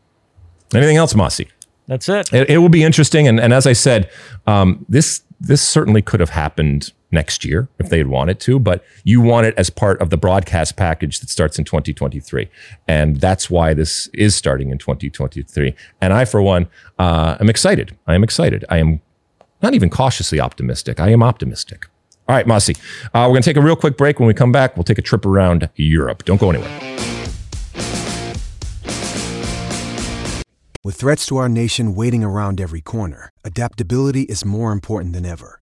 [0.74, 1.42] Anything else, Mosse?
[1.88, 2.34] That's it.
[2.34, 4.10] It, it will be interesting, and, and as I said,
[4.48, 8.84] um, this this certainly could have happened next year if they had wanted to, but
[9.04, 12.50] you want it as part of the broadcast package that starts in 2023,
[12.88, 15.74] and that's why this is starting in 2023.
[16.02, 16.68] And I, for one,
[17.00, 17.96] uh, am excited.
[18.08, 18.66] I am excited.
[18.70, 19.02] I am
[19.62, 21.00] not even cautiously optimistic.
[21.00, 21.88] I am optimistic.
[22.28, 22.70] All right, Mosse.
[22.70, 22.76] Uh,
[23.14, 24.20] we're going to take a real quick break.
[24.20, 26.26] When we come back, we'll take a trip around Europe.
[26.26, 26.94] Don't go anywhere.
[30.86, 35.63] With threats to our nation waiting around every corner, adaptability is more important than ever.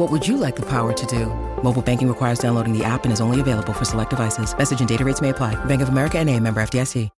[0.00, 1.26] What would you like the power to do?
[1.62, 4.56] Mobile banking requires downloading the app and is only available for select devices.
[4.56, 5.62] Message and data rates may apply.
[5.66, 7.10] Bank of America and a member FDIC.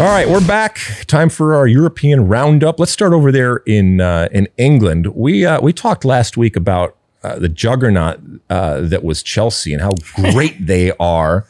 [0.00, 0.78] All right, we're back.
[1.06, 2.80] Time for our European roundup.
[2.80, 5.08] Let's start over there in uh, in England.
[5.08, 9.82] We uh, we talked last week about uh, the juggernaut uh, that was Chelsea and
[9.82, 9.92] how
[10.32, 11.46] great they are.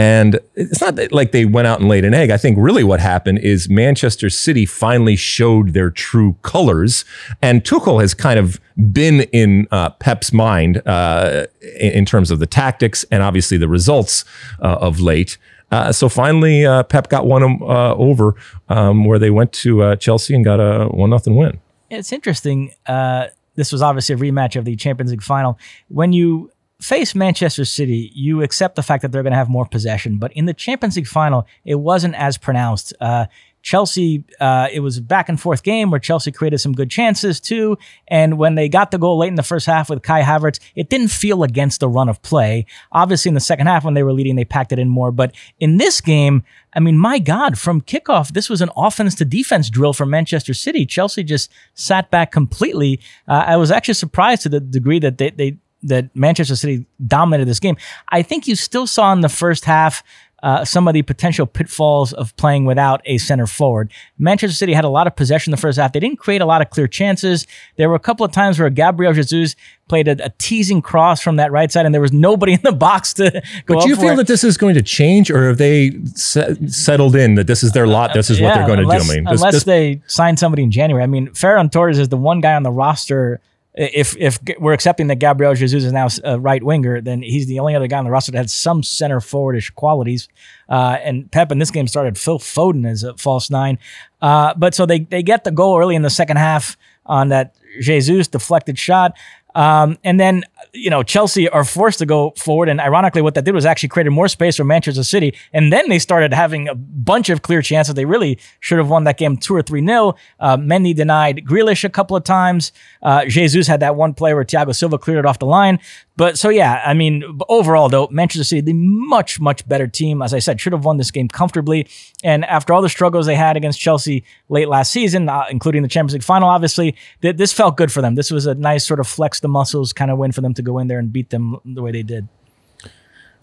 [0.00, 2.30] And it's not like they went out and laid an egg.
[2.30, 7.04] I think really what happened is Manchester City finally showed their true colors.
[7.42, 8.58] And Tuchel has kind of
[8.94, 11.48] been in uh, Pep's mind uh,
[11.78, 14.24] in, terms of the tactics and obviously the results
[14.62, 15.36] uh, of late.
[15.70, 18.36] Uh, so finally, uh, Pep got one uh, over
[18.70, 21.60] um, where they went to Chelsea and got a one nothing win.
[21.90, 22.72] It's interesting.
[22.86, 25.58] this was obviously a rematch of the Champions League final.
[25.88, 29.66] When you face Manchester City, you accept the fact that they're going to have more
[29.66, 30.18] possession.
[30.18, 32.92] But in the Champions League final, it wasn't as pronounced.
[33.00, 33.26] Uh,
[33.62, 37.40] Chelsea, uh, it was a back and forth game where Chelsea created some good chances
[37.40, 37.76] too.
[38.08, 40.88] And when they got the goal late in the first half with Kai Havertz, it
[40.88, 42.64] didn't feel against the run of play.
[42.92, 45.12] Obviously, in the second half when they were leading, they packed it in more.
[45.12, 49.24] But in this game, I mean, my God, from kickoff, this was an offense to
[49.24, 50.86] defense drill for Manchester City.
[50.86, 53.00] Chelsea just sat back completely.
[53.28, 57.46] Uh, I was actually surprised to the degree that they, they that Manchester City dominated
[57.46, 57.76] this game.
[58.08, 60.02] I think you still saw in the first half
[60.42, 63.92] uh, some of the potential pitfalls of playing without a center forward.
[64.18, 65.92] Manchester City had a lot of possession in the first half.
[65.92, 67.46] They didn't create a lot of clear chances.
[67.76, 69.54] There were a couple of times where Gabriel Jesus
[69.88, 72.72] played a, a teasing cross from that right side, and there was nobody in the
[72.72, 73.30] box to
[73.66, 73.74] go.
[73.74, 74.16] But do you feel it.
[74.16, 77.86] that this is going to change, or have they settled in that this is their
[77.86, 78.14] lot?
[78.14, 79.12] This is uh, yeah, what they're going unless, to do.
[79.12, 81.02] I mean, unless this, they sign somebody in January.
[81.02, 83.40] I mean, Ferran Torres is the one guy on the roster
[83.74, 87.60] if if we're accepting that Gabriel Jesus is now a right winger, then he's the
[87.60, 90.28] only other guy on the roster that had some center forwardish qualities.
[90.68, 93.78] Uh, and Pep in this game started Phil Foden as a false nine.
[94.20, 97.54] Uh, but so they they get the goal early in the second half on that
[97.80, 99.16] Jesus deflected shot.
[99.54, 102.68] Um, and then, you know, Chelsea are forced to go forward.
[102.68, 105.34] And ironically, what that did was actually created more space for Manchester City.
[105.52, 107.94] And then they started having a bunch of clear chances.
[107.94, 110.16] They really should have won that game two or three nil.
[110.38, 112.72] Uh, Mendy denied Grealish a couple of times.
[113.02, 115.78] Uh, Jesus had that one play where Thiago Silva cleared it off the line.
[116.20, 120.20] But so yeah, I mean, overall though, Manchester City, the much much better team.
[120.20, 121.88] As I said, should have won this game comfortably.
[122.22, 125.88] And after all the struggles they had against Chelsea late last season, uh, including the
[125.88, 128.16] Champions League final, obviously, th- this felt good for them.
[128.16, 130.60] This was a nice sort of flex the muscles kind of win for them to
[130.60, 132.28] go in there and beat them the way they did.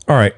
[0.08, 0.36] All right.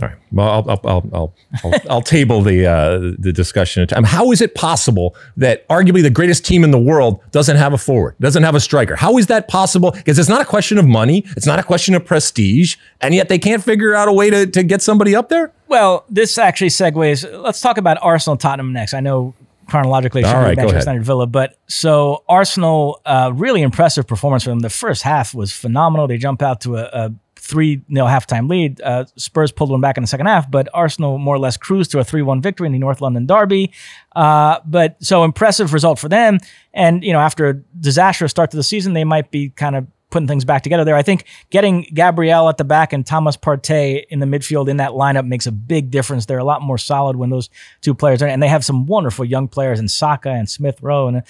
[0.00, 0.16] All right.
[0.30, 1.34] Well, I'll I'll I'll I'll,
[1.64, 3.86] I'll, I'll table the uh, the discussion.
[3.94, 7.72] Um, how is it possible that arguably the greatest team in the world doesn't have
[7.72, 8.96] a forward, doesn't have a striker?
[8.96, 9.90] How is that possible?
[9.90, 13.28] Because it's not a question of money, it's not a question of prestige, and yet
[13.28, 15.52] they can't figure out a way to to get somebody up there.
[15.66, 17.28] Well, this actually segues.
[17.42, 18.94] Let's talk about Arsenal Tottenham next.
[18.94, 19.34] I know
[19.68, 24.44] chronologically should All right, be Manchester United Villa, but so Arsenal, uh, really impressive performance
[24.44, 24.58] from them.
[24.60, 26.06] The first half was phenomenal.
[26.06, 27.14] They jump out to a, a
[27.48, 28.80] 3 0 halftime lead.
[28.82, 31.90] Uh, Spurs pulled one back in the second half, but Arsenal more or less cruised
[31.92, 33.72] to a 3 1 victory in the North London Derby.
[34.14, 36.38] Uh, but so impressive result for them.
[36.74, 39.86] And, you know, after a disastrous start to the season, they might be kind of
[40.10, 40.96] putting things back together there.
[40.96, 44.92] I think getting Gabriel at the back and Thomas Partey in the midfield in that
[44.92, 46.26] lineup makes a big difference.
[46.26, 47.50] They're a lot more solid when those
[47.80, 51.08] two players are, and they have some wonderful young players in Saka and Smith Rowe.
[51.08, 51.22] And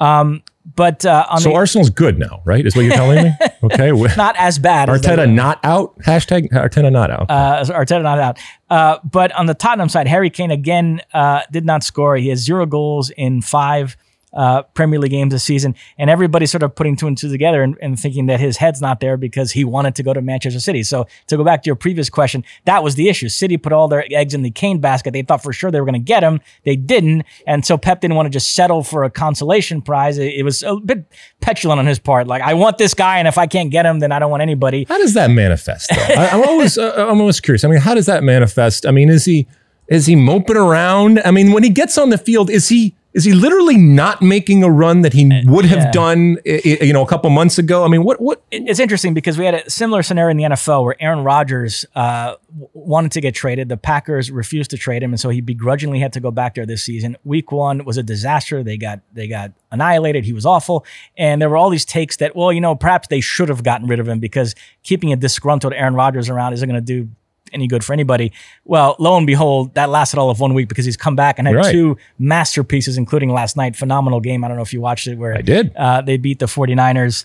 [0.00, 0.42] um,
[0.76, 2.66] but uh, so the, Arsenal's good now, right?
[2.66, 3.32] Is what you're telling me?
[3.64, 4.90] Okay, not as bad.
[4.90, 5.98] Arteta as not out.
[6.00, 7.30] Hashtag Arteta not out.
[7.30, 8.38] Uh, Arteta not out.
[8.68, 12.14] Uh, but on the Tottenham side, Harry Kane again uh, did not score.
[12.16, 13.96] He has zero goals in five
[14.34, 17.62] uh, Premier League games this season, and everybody's sort of putting two and two together
[17.62, 20.58] and, and, thinking that his head's not there because he wanted to go to Manchester
[20.58, 20.82] City.
[20.82, 23.28] So to go back to your previous question, that was the issue.
[23.28, 25.12] City put all their eggs in the Kane basket.
[25.12, 26.40] They thought for sure they were going to get him.
[26.64, 30.18] They didn't, and so Pep didn't want to just settle for a consolation prize.
[30.18, 31.06] It, it was a bit
[31.40, 32.26] petulant on his part.
[32.26, 34.42] Like I want this guy, and if I can't get him, then I don't want
[34.42, 34.84] anybody.
[34.88, 35.92] How does that manifest?
[35.92, 37.64] I, am always uh, I'm always curious.
[37.64, 38.84] I mean, how does that manifest?
[38.84, 39.46] I mean, is he
[39.86, 41.20] is he moping around?
[41.24, 44.64] I mean, when he gets on the field, is he is he literally not making
[44.64, 45.90] a run that he would have yeah.
[45.92, 47.84] done, you know, a couple months ago?
[47.84, 48.42] I mean, what what?
[48.50, 52.34] It's interesting because we had a similar scenario in the NFL where Aaron Rodgers uh,
[52.72, 53.68] wanted to get traded.
[53.68, 56.66] The Packers refused to trade him, and so he begrudgingly had to go back there
[56.66, 57.16] this season.
[57.22, 58.64] Week one was a disaster.
[58.64, 60.24] They got they got annihilated.
[60.24, 60.84] He was awful,
[61.16, 63.86] and there were all these takes that, well, you know, perhaps they should have gotten
[63.86, 67.08] rid of him because keeping a disgruntled Aaron Rodgers around isn't going to do
[67.54, 68.32] any good for anybody.
[68.64, 71.48] Well, lo and behold, that lasted all of one week because he's come back and
[71.48, 71.72] had right.
[71.72, 73.76] two masterpieces, including last night.
[73.76, 74.44] Phenomenal game.
[74.44, 75.74] I don't know if you watched it where I did.
[75.76, 77.24] Uh, they beat the 49ers.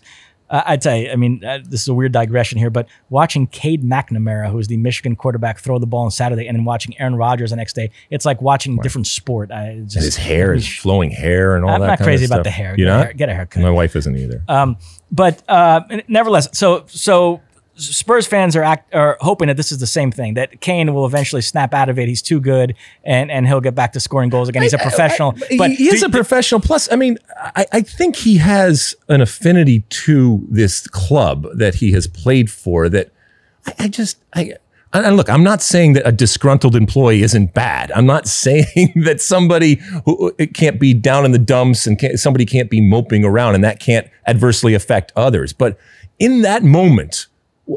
[0.49, 3.45] Uh, I'd tell you, I mean, uh, this is a weird digression here, but watching
[3.45, 7.15] Cade McNamara, who's the Michigan quarterback, throw the ball on Saturday, and then watching Aaron
[7.15, 8.84] Rodgers the next day, it's like watching right.
[8.84, 9.49] different sport.
[9.49, 11.86] Just, and his hair, is flowing hair, and all I'm that.
[11.86, 12.73] I'm not crazy about the hair.
[12.77, 13.61] You know, get a haircut.
[13.61, 14.43] My wife isn't either.
[14.47, 14.77] Um,
[15.11, 17.41] but uh, nevertheless, so so
[17.80, 21.05] Spurs fans are act, are hoping that this is the same thing that Kane will
[21.05, 22.07] eventually snap out of it.
[22.07, 24.63] He's too good, and and he'll get back to scoring goals again.
[24.63, 25.36] He's a professional.
[25.49, 26.61] I, I, but he is a professional.
[26.61, 27.17] Plus, I mean,
[27.55, 32.89] I, I think he has an affinity to this club that he has played for.
[32.89, 33.11] That
[33.65, 34.53] I, I just I.
[34.91, 37.91] And look, I'm not saying that a disgruntled employee isn't bad.
[37.91, 39.75] I'm not saying that somebody
[40.05, 43.55] who it can't be down in the dumps and can't, somebody can't be moping around
[43.55, 45.53] and that can't adversely affect others.
[45.53, 45.77] But
[46.17, 47.27] in that moment,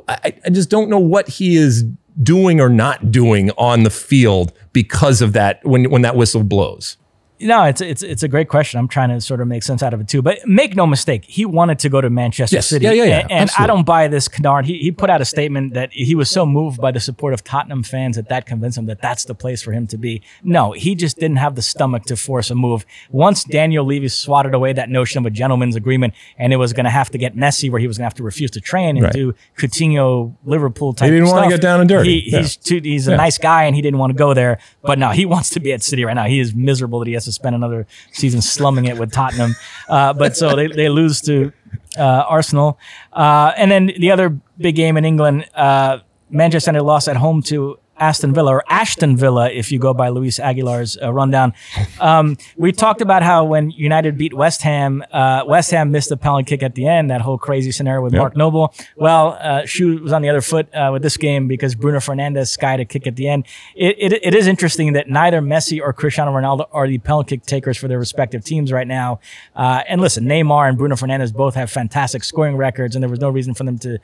[0.08, 1.84] I, I just don't know what he is
[2.22, 6.96] doing or not doing on the field because of that when when that whistle blows.
[7.42, 8.78] No, it's it's it's a great question.
[8.78, 10.22] I'm trying to sort of make sense out of it too.
[10.22, 12.68] But make no mistake, he wanted to go to Manchester yes.
[12.68, 12.86] City.
[12.86, 13.20] Yeah, yeah, yeah.
[13.22, 14.66] And, and I don't buy this canard.
[14.66, 17.44] He, he put out a statement that he was so moved by the support of
[17.44, 20.22] Tottenham fans that that convinced him that that's the place for him to be.
[20.42, 22.86] No, he just didn't have the stomach to force a move.
[23.10, 26.84] Once Daniel Levy swatted away that notion of a gentleman's agreement, and it was going
[26.84, 28.96] to have to get messy, where he was going to have to refuse to train
[28.96, 29.12] and right.
[29.12, 31.06] do Coutinho Liverpool type.
[31.06, 32.20] He didn't want to get down and dirty.
[32.20, 32.38] He, yeah.
[32.40, 34.58] He's too, he's a nice guy, and he didn't want to go there.
[34.82, 36.24] But no, he wants to be at City right now.
[36.24, 39.54] He is miserable that he has to spend another season slumming it with Tottenham.
[39.88, 41.52] Uh, but so they, they lose to
[41.98, 42.78] uh, Arsenal.
[43.12, 45.98] Uh, and then the other big game in England, uh,
[46.30, 50.08] Manchester United lost at home to Aston Villa or Ashton Villa, if you go by
[50.08, 51.52] Luis Aguilar's uh, rundown.
[52.00, 56.16] Um, we talked about how when United beat West Ham, uh, West Ham missed a
[56.16, 58.20] penalty kick at the end, that whole crazy scenario with yep.
[58.20, 58.74] Mark Noble.
[58.96, 62.48] Well, uh, shoe was on the other foot uh, with this game because Bruno Fernandes
[62.48, 63.46] skied a kick at the end.
[63.76, 67.46] It, it, it is interesting that neither Messi or Cristiano Ronaldo are the penalty kick
[67.46, 69.20] takers for their respective teams right now.
[69.54, 73.20] Uh, and listen, Neymar and Bruno Fernandes both have fantastic scoring records, and there was
[73.20, 73.98] no reason for them to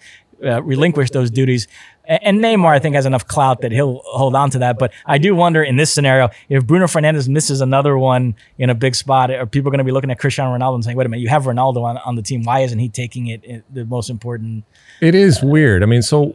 [0.45, 1.67] uh, relinquish those duties.
[2.07, 4.79] And Neymar, I think, has enough clout that he'll hold on to that.
[4.79, 8.75] But I do wonder in this scenario if Bruno Fernandes misses another one in a
[8.75, 11.09] big spot, are people going to be looking at Cristiano Ronaldo and saying, "Wait a
[11.09, 12.45] minute, you have Ronaldo on, on the team.
[12.45, 14.65] Why isn't he taking it the most important?"
[15.03, 15.83] It is uh, weird.
[15.83, 16.35] I mean, so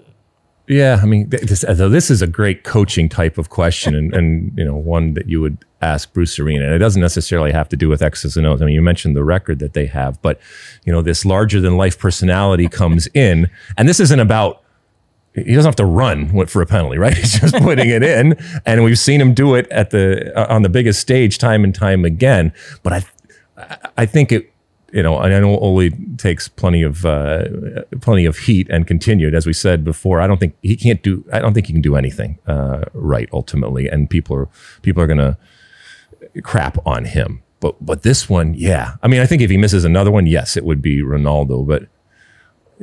[0.73, 4.65] yeah, I mean, this, this is a great coaching type of question, and, and you
[4.65, 6.65] know, one that you would ask Bruce Arena.
[6.65, 8.61] And it doesn't necessarily have to do with X's and O's.
[8.61, 10.39] I mean, you mentioned the record that they have, but
[10.83, 14.61] you know, this larger than life personality comes in, and this isn't about
[15.35, 17.13] he doesn't have to run for a penalty, right?
[17.17, 20.63] He's just putting it in, and we've seen him do it at the uh, on
[20.63, 22.53] the biggest stage time and time again.
[22.81, 22.93] But
[23.57, 24.52] I, I think it,
[24.93, 27.45] you know, I know Ole takes plenty of uh,
[27.99, 30.21] plenty of heat and continued, as we said before.
[30.21, 31.25] I don't think he can't do.
[31.33, 34.49] I don't think he can do anything uh, right ultimately, and people are
[34.83, 35.39] people are gonna
[36.43, 37.41] crap on him.
[37.59, 38.95] But but this one, yeah.
[39.01, 41.65] I mean, I think if he misses another one, yes, it would be Ronaldo.
[41.65, 41.87] But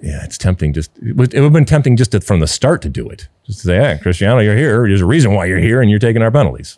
[0.03, 0.73] yeah, it's tempting.
[0.73, 3.09] Just it would, it would have been tempting just to, from the start to do
[3.09, 3.29] it.
[3.45, 4.89] Just to say, hey, Cristiano, you're here.
[4.89, 6.77] There's a reason why you're here, and you're taking our penalties.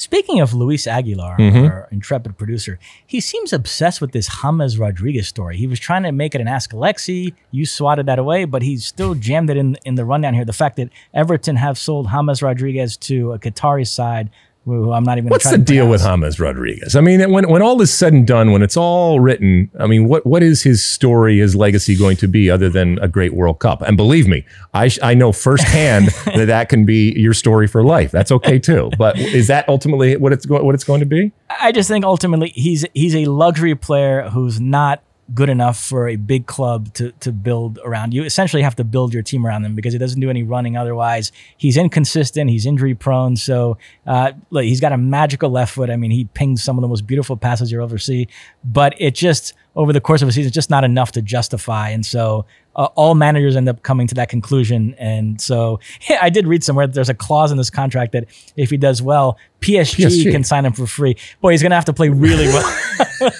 [0.00, 1.66] Speaking of Luis Aguilar, mm-hmm.
[1.66, 5.58] our intrepid producer, he seems obsessed with this James Rodriguez story.
[5.58, 7.34] He was trying to make it an Ask Alexi.
[7.50, 10.46] You swatted that away, but he's still jammed it in in the rundown here.
[10.46, 14.30] The fact that Everton have sold James Rodriguez to a Qatari side
[14.64, 15.30] who I'm not even.
[15.30, 16.94] What's the deal with James Rodriguez?
[16.94, 20.08] I mean, when when all is said and done, when it's all written, I mean,
[20.08, 23.58] what what is his story, his legacy going to be, other than a great World
[23.58, 23.82] Cup?
[23.82, 24.44] And believe me,
[24.74, 28.10] I I know firsthand that that can be your story for life.
[28.10, 28.90] That's okay too.
[28.98, 31.32] But is that ultimately what it's going what it's going to be?
[31.60, 35.02] I just think ultimately he's he's a luxury player who's not
[35.34, 38.14] good enough for a big club to to build around.
[38.14, 40.76] You essentially have to build your team around him because he doesn't do any running
[40.76, 41.32] otherwise.
[41.56, 42.50] He's inconsistent.
[42.50, 43.36] He's injury prone.
[43.36, 45.90] So uh, look, he's got a magical left foot.
[45.90, 48.28] I mean, he pings some of the most beautiful passes you'll ever see.
[48.64, 51.90] But it just over the course of a season, just not enough to justify.
[51.90, 54.94] And so uh, all managers end up coming to that conclusion.
[54.98, 58.26] And so yeah, I did read somewhere that there's a clause in this contract that
[58.56, 60.32] if he does well, PSG, PSG.
[60.32, 61.16] can sign him for free.
[61.40, 63.32] Boy, he's going to have to play really well.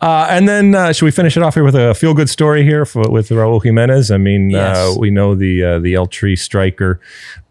[0.00, 2.62] Uh, and then uh, should we finish it off here with a feel good story
[2.62, 4.10] here for, with Raul Jimenez?
[4.10, 4.76] I mean, uh, yes.
[4.76, 7.00] uh, we know the uh, the El Tri striker.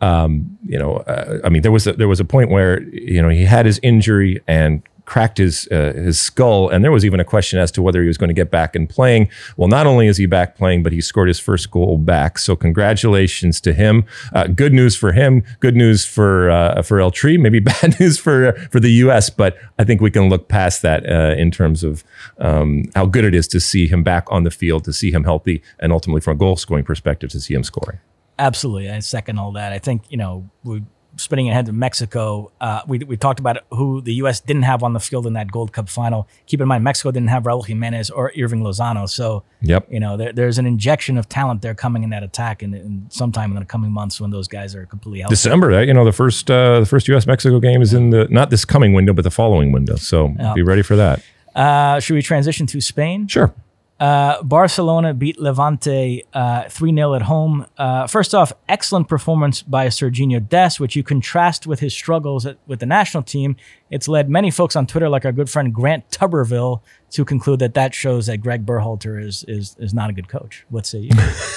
[0.02, 3.22] Um, you know, uh, I mean, there was a, there was a point where you
[3.22, 7.20] know he had his injury and cracked his uh, his skull, and there was even
[7.20, 9.30] a question as to whether he was going to get back and playing.
[9.56, 12.38] Well, not only is he back playing, but he scored his first goal back.
[12.38, 14.04] So congratulations to him.
[14.34, 15.44] Uh, good news for him.
[15.62, 17.38] Good news for uh, for El Tri.
[17.38, 19.32] Maybe bad news for for the U.S.
[19.32, 22.04] But I think we can look past that uh, in terms of
[22.38, 25.24] um, how good it is to see him back on the field, to see him
[25.24, 28.00] healthy, and ultimately from a goal scoring perspective, to see him scoring.
[28.38, 29.72] Absolutely, I second all that.
[29.72, 30.84] I think you know we
[31.18, 34.40] spinning ahead to Mexico, uh, we, we talked about who the U.S.
[34.40, 36.28] didn't have on the field in that Gold Cup final.
[36.46, 39.10] Keep in mind, Mexico didn't have Raul Jimenez or Irving Lozano.
[39.10, 39.88] So, yep.
[39.90, 43.12] you know, there, there's an injection of talent there coming in that attack and, and
[43.12, 45.34] sometime in the coming months when those guys are completely healthy.
[45.34, 47.28] December, that, you know, the first uh, the first U.S.
[47.28, 49.96] Mexico game is in the, not this coming window, but the following window.
[49.96, 51.22] So be ready for that.
[51.56, 53.28] Uh, should we transition to Spain?
[53.28, 53.54] Sure.
[54.00, 57.66] Uh, Barcelona beat Levante uh, 3 0 at home.
[57.78, 62.58] Uh, first off, excellent performance by Serginho Dest, which you contrast with his struggles at,
[62.68, 63.56] with the national team.
[63.90, 66.82] It's led many folks on Twitter, like our good friend Grant Tuberville,
[67.12, 70.66] to conclude that that shows that Greg Berhalter is is is not a good coach.
[70.70, 71.10] What say you?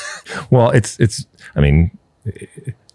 [0.51, 1.27] well, it's it's.
[1.55, 1.99] I mean,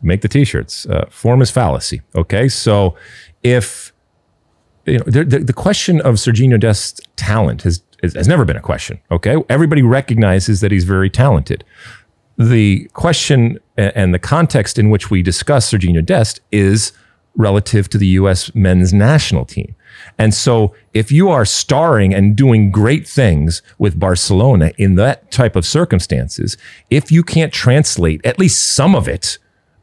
[0.02, 0.88] make the t-shirts.
[0.88, 2.02] Uh, form is fallacy.
[2.16, 2.96] Okay, so
[3.43, 3.93] if
[4.86, 8.62] you know the, the, the question of Serginho Dest's talent has has never been a
[8.62, 9.00] question.
[9.12, 9.36] Okay.
[9.50, 11.64] Everybody recognizes that he's very talented.
[12.38, 16.91] The question and the context in which we discuss Serginho Dest is
[17.36, 18.54] relative to the U.S.
[18.56, 19.76] men's national team.
[20.18, 25.56] And so if you are starring and doing great things with Barcelona in that type
[25.56, 26.58] of circumstances,
[26.89, 29.38] if you can't translate at least some of it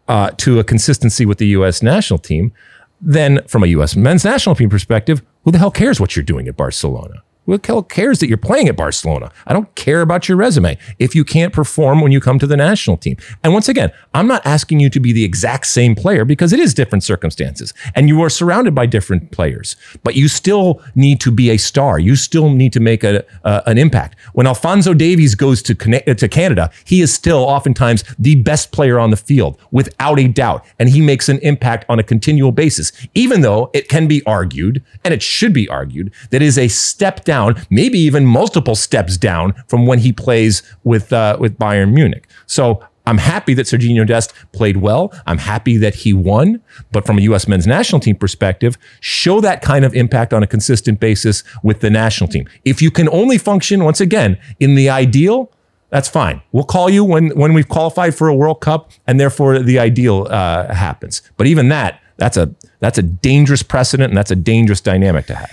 [0.09, 1.83] uh, to a consistency with the U.S.
[1.83, 2.53] national team,
[3.01, 3.97] then from a U.S.
[3.97, 7.23] men's national team perspective, who the hell cares what you're doing at Barcelona?
[7.47, 9.33] Who cares that you're playing at Barcelona?
[9.47, 12.57] I don't care about your resume if you can't perform when you come to the
[12.57, 13.17] national team.
[13.43, 16.61] And once again, I'm not asking you to be the exact same player because it
[16.61, 19.75] is different circumstances and you are surrounded by different players,
[20.05, 21.99] but you still need to be a star.
[21.99, 24.17] You still need to make a, uh, an impact.
[24.35, 29.11] When Alfonso Davies goes to, to Canada, he is still oftentimes the best player on
[29.11, 30.65] the field without a doubt.
[30.79, 34.85] And he makes an impact on a continual basis, even though it can be argued
[35.05, 39.17] and it should be argued that is a step down down, maybe even multiple steps
[39.17, 42.25] down from when he plays with uh, with Bayern Munich.
[42.47, 42.63] So
[43.07, 45.13] I'm happy that Serginho Dest played well.
[45.27, 46.61] I'm happy that he won.
[46.93, 47.49] But from a U.S.
[47.49, 51.91] men's national team perspective, show that kind of impact on a consistent basis with the
[51.91, 52.47] national team.
[52.65, 55.51] If you can only function, once again, in the ideal,
[55.91, 56.43] that's fine.
[56.53, 60.29] We'll call you when, when we've qualified for a World Cup and therefore the ideal
[60.31, 61.23] uh, happens.
[61.37, 65.35] But even that, that's a, that's a dangerous precedent and that's a dangerous dynamic to
[65.35, 65.51] have.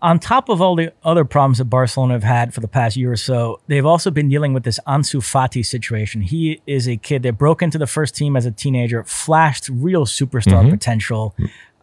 [0.00, 3.10] On top of all the other problems that Barcelona have had for the past year
[3.10, 6.20] or so, they've also been dealing with this Ansu Fati situation.
[6.20, 10.06] He is a kid that broke into the first team as a teenager, flashed real
[10.06, 10.70] superstar mm-hmm.
[10.70, 11.34] potential.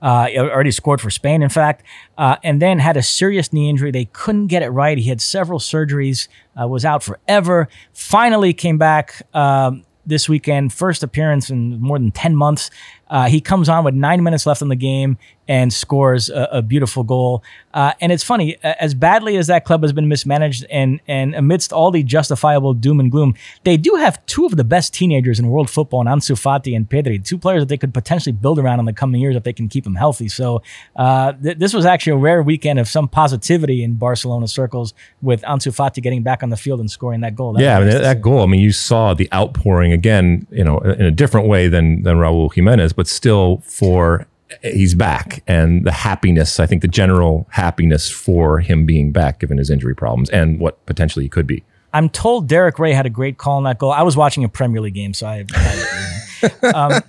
[0.01, 1.83] Uh, already scored for Spain, in fact,
[2.17, 3.91] uh, and then had a serious knee injury.
[3.91, 4.97] They couldn't get it right.
[4.97, 6.27] He had several surgeries,
[6.61, 7.67] uh, was out forever.
[7.91, 12.69] Finally came back um, this weekend, first appearance in more than 10 months.
[13.07, 16.61] Uh, he comes on with nine minutes left in the game and scores a, a
[16.61, 17.43] beautiful goal.
[17.73, 21.73] Uh, and it's funny, as badly as that club has been mismanaged, and and amidst
[21.73, 25.47] all the justifiable doom and gloom, they do have two of the best teenagers in
[25.47, 28.79] world football, in Ansu Fati and Pedri, two players that they could potentially build around
[28.79, 30.29] in the coming years if they can keep them healthy.
[30.29, 30.63] So
[30.95, 35.41] uh, th- this was actually a rare weekend of some positivity in Barcelona circles with
[35.41, 37.53] Ansu Fati getting back on the field and scoring that goal.
[37.53, 38.41] That yeah, I mean, that goal.
[38.41, 42.17] I mean, you saw the outpouring again, you know, in a different way than than
[42.17, 44.27] Raul Jimenez, but still for
[44.61, 49.57] he's back and the happiness i think the general happiness for him being back given
[49.57, 53.09] his injury problems and what potentially he could be i'm told derek rae had a
[53.09, 56.45] great call on that goal i was watching a premier league game so i, I
[56.73, 57.01] um,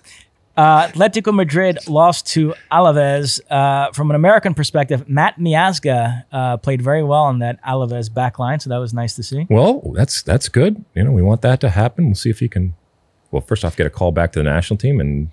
[0.57, 3.41] uh, Atletico Madrid lost to Alaves.
[3.51, 8.39] Uh, from an American perspective, Matt Miazga uh, played very well on that Alaves back
[8.39, 9.47] line, so that was nice to see.
[9.51, 10.85] Well, that's that's good.
[10.95, 12.07] You know, we want that to happen.
[12.07, 12.75] We'll see if he can.
[13.31, 15.31] Well, first off, get a call back to the national team, and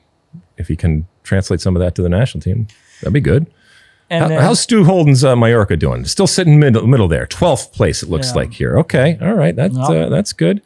[0.57, 2.67] if he can translate some of that to the national team,
[3.01, 3.47] that'd be good.
[4.11, 6.05] How, then, how's Stu Holden's uh, Mallorca doing?
[6.05, 8.03] Still sitting middle, middle there, twelfth place.
[8.03, 8.35] It looks yeah.
[8.35, 8.77] like here.
[8.79, 10.61] Okay, all right, that's uh, that's good.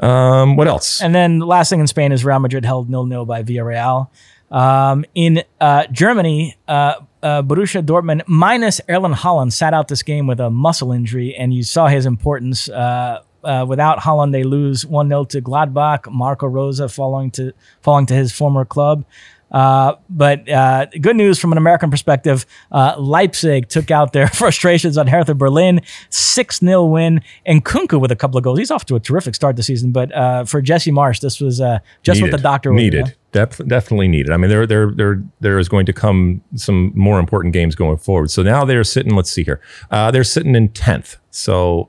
[0.00, 1.00] Um, what else?
[1.00, 4.08] And then the last thing in Spain is Real Madrid held nil nil by Villarreal.
[4.50, 10.26] Um, in uh, Germany, uh, uh, Borussia Dortmund minus Erling Haaland sat out this game
[10.26, 12.68] with a muscle injury, and you saw his importance.
[12.68, 16.10] Uh, uh, without Haaland, they lose one 0 to Gladbach.
[16.10, 19.04] Marco Rose falling to falling to his former club.
[19.50, 24.96] Uh, but uh, good news from an American perspective uh, Leipzig took out their frustrations
[24.96, 25.80] on Hertha Berlin,
[26.10, 27.20] 6 0 win.
[27.44, 28.58] And Nkunku with a couple of goals.
[28.58, 29.92] He's off to a terrific start this season.
[29.92, 32.32] But uh, for Jesse Marsch, this was uh, just needed.
[32.32, 33.08] what the doctor needed.
[33.08, 34.32] You Def- definitely needed.
[34.32, 37.96] I mean, there, there, there, there is going to come some more important games going
[37.96, 38.30] forward.
[38.30, 39.14] So now they're sitting.
[39.14, 39.60] Let's see here.
[39.90, 41.16] Uh, they're sitting in tenth.
[41.30, 41.88] So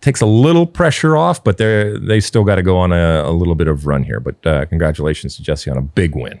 [0.00, 3.32] takes a little pressure off, but they they still got to go on a, a,
[3.32, 4.20] little bit of run here.
[4.20, 6.40] But uh, congratulations to Jesse on a big win.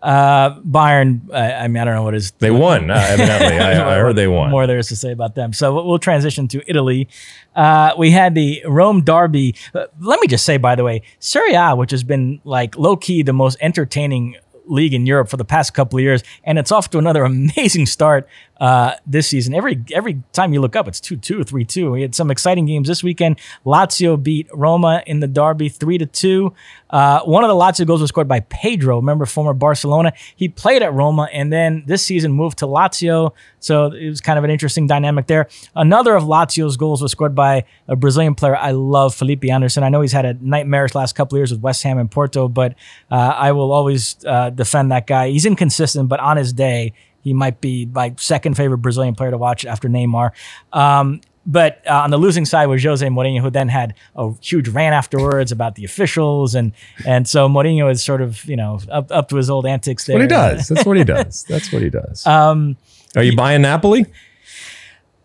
[0.00, 2.30] Uh, Bayern, I, I mean, I don't know what is.
[2.32, 3.58] They won, uh, evidently.
[3.58, 4.50] I, I, heard they won.
[4.50, 5.52] More there is to say about them.
[5.52, 7.08] So we'll transition to Italy.
[7.56, 9.56] Uh, we had the Rome Derby.
[9.74, 12.96] Uh, let me just say, by the way, Serie A, which has been like low
[12.96, 16.70] key the most entertaining league in Europe for the past couple of years, and it's
[16.70, 18.28] off to another amazing start
[18.60, 19.54] uh, this season.
[19.54, 21.90] Every every time you look up, it's 2 2, 3 2.
[21.92, 23.38] We had some exciting games this weekend.
[23.64, 26.52] Lazio beat Roma in the derby 3 to 2.
[26.90, 30.12] Uh, one of the Lazio goals was scored by Pedro, remember, former Barcelona.
[30.36, 33.32] He played at Roma and then this season moved to Lazio.
[33.60, 35.48] So it was kind of an interesting dynamic there.
[35.74, 39.82] Another of Lazio's goals was scored by a Brazilian player I love, Felipe Anderson.
[39.82, 42.74] I know he's had a nightmarish last couple years with West Ham and Porto, but
[43.10, 45.30] uh, I will always uh, defend that guy.
[45.30, 46.94] He's inconsistent, but on his day,
[47.28, 50.30] he might be my second favorite Brazilian player to watch after Neymar.
[50.72, 54.68] Um, but uh, on the losing side was Jose Mourinho, who then had a huge
[54.68, 56.72] rant afterwards about the officials, and
[57.06, 60.04] and so Mourinho is sort of you know up, up to his old antics.
[60.04, 60.16] There.
[60.16, 60.68] what he does.
[60.68, 61.44] That's what he does.
[61.48, 62.26] That's what he does.
[62.38, 62.76] Um,
[63.16, 64.04] Are you buying Napoli?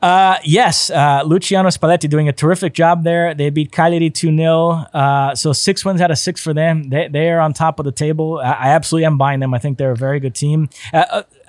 [0.04, 3.34] Uh, yes, uh, Luciano Spalletti doing a terrific job there.
[3.34, 4.70] They beat Cagliari 2 0.
[4.94, 6.90] Uh, so six wins out of six for them.
[6.90, 8.40] They, they are on top of the table.
[8.40, 9.54] I, I absolutely am buying them.
[9.54, 10.68] I think they're a very good team.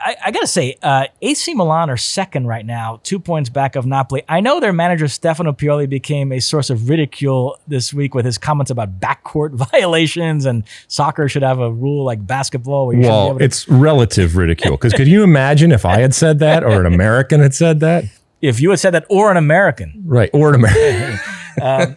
[0.04, 3.74] I, I got to say, uh, AC Milan are second right now, two points back
[3.74, 4.22] of Napoli.
[4.28, 8.36] I know their manager, Stefano Pioli, became a source of ridicule this week with his
[8.36, 12.88] comments about backcourt violations and soccer should have a rule like basketball.
[12.88, 14.76] Where you well, it's relative ridicule.
[14.76, 18.04] Because could you imagine if I had said that or an American had said that?
[18.48, 21.18] if you had said that, or an American, right, or an American.
[21.62, 21.96] um,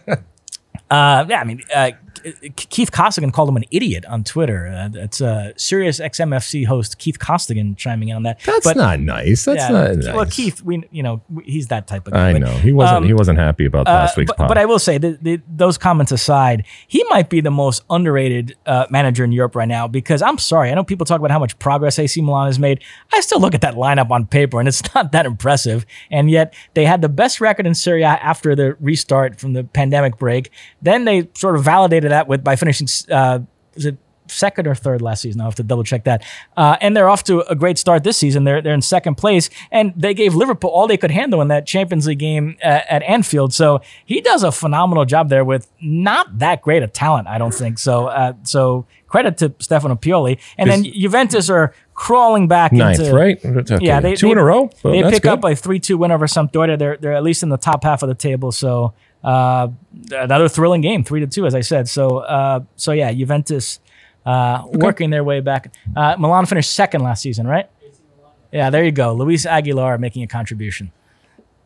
[0.90, 1.90] uh, yeah, I mean, uh,
[2.56, 4.68] Keith Costigan called him an idiot on Twitter.
[4.68, 8.40] Uh, it's uh, Sirius XMFC host Keith Costigan chiming in on that.
[8.40, 9.44] That's but, not nice.
[9.44, 10.14] That's yeah, not nice.
[10.14, 12.30] Well, Keith, we you know he's that type of guy.
[12.30, 14.32] I but, know he wasn't um, he wasn't happy about uh, last week's.
[14.36, 17.82] But, but, I will say that the, those comments aside, he might be the most
[17.90, 19.88] underrated uh, manager in Europe right now.
[19.88, 22.82] Because I'm sorry, I know people talk about how much progress AC Milan has made.
[23.12, 25.86] I still look at that lineup on paper, and it's not that impressive.
[26.10, 29.64] And yet they had the best record in Serie A after the restart from the
[29.64, 30.50] pandemic break.
[30.82, 33.40] Then they sort of validated that with by finishing uh,
[33.74, 33.98] was it
[34.30, 35.40] second or third last season.
[35.40, 36.24] I'll have to double check that.
[36.56, 38.44] Uh, and they're off to a great start this season.
[38.44, 41.66] They're, they're in second place, and they gave Liverpool all they could handle in that
[41.66, 43.52] Champions League game at, at Anfield.
[43.52, 47.54] So he does a phenomenal job there with not that great a talent, I don't
[47.54, 47.78] think.
[47.78, 50.38] So, uh, so credit to Stefano Pioli.
[50.56, 53.44] And then Juventus are crawling back ninth, into, right?
[53.44, 53.78] Okay.
[53.80, 54.70] Yeah, they, two they, in a row.
[54.82, 55.32] Well, they pick good.
[55.32, 56.78] up a three-two win over Sampdoria.
[56.78, 58.52] They're they're at least in the top half of the table.
[58.52, 59.68] So uh,
[60.12, 61.88] another thrilling game, three to two, as I said.
[61.88, 63.80] So, uh, so yeah, Juventus
[64.24, 64.78] uh, okay.
[64.78, 65.72] working their way back.
[65.96, 67.68] Uh, Milan finished second last season, right?
[68.52, 69.12] Yeah, there you go.
[69.12, 70.92] Luis Aguilar making a contribution.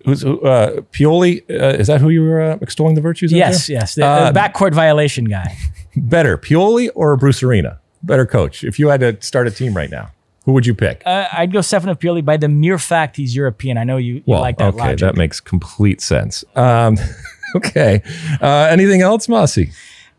[0.04, 1.42] Who's uh, Pioli?
[1.48, 3.38] Uh, is that who you were uh, extolling the virtues of?
[3.38, 3.76] Yes, there?
[3.76, 3.94] yes.
[3.94, 4.00] The,
[4.32, 5.56] the backcourt violation guy.
[5.96, 7.78] Better Pioli or Bruce Arena?
[8.02, 8.64] Better coach.
[8.64, 10.10] If you had to start a team right now,
[10.44, 11.02] who would you pick?
[11.06, 13.78] Uh, I'd go Stefano Pioli by the mere fact he's European.
[13.78, 14.98] I know you, you well, like that okay, logic.
[15.00, 16.44] that makes complete sense.
[16.56, 16.96] Um,
[17.56, 18.02] okay.
[18.40, 19.72] Uh, anything else, Mossy?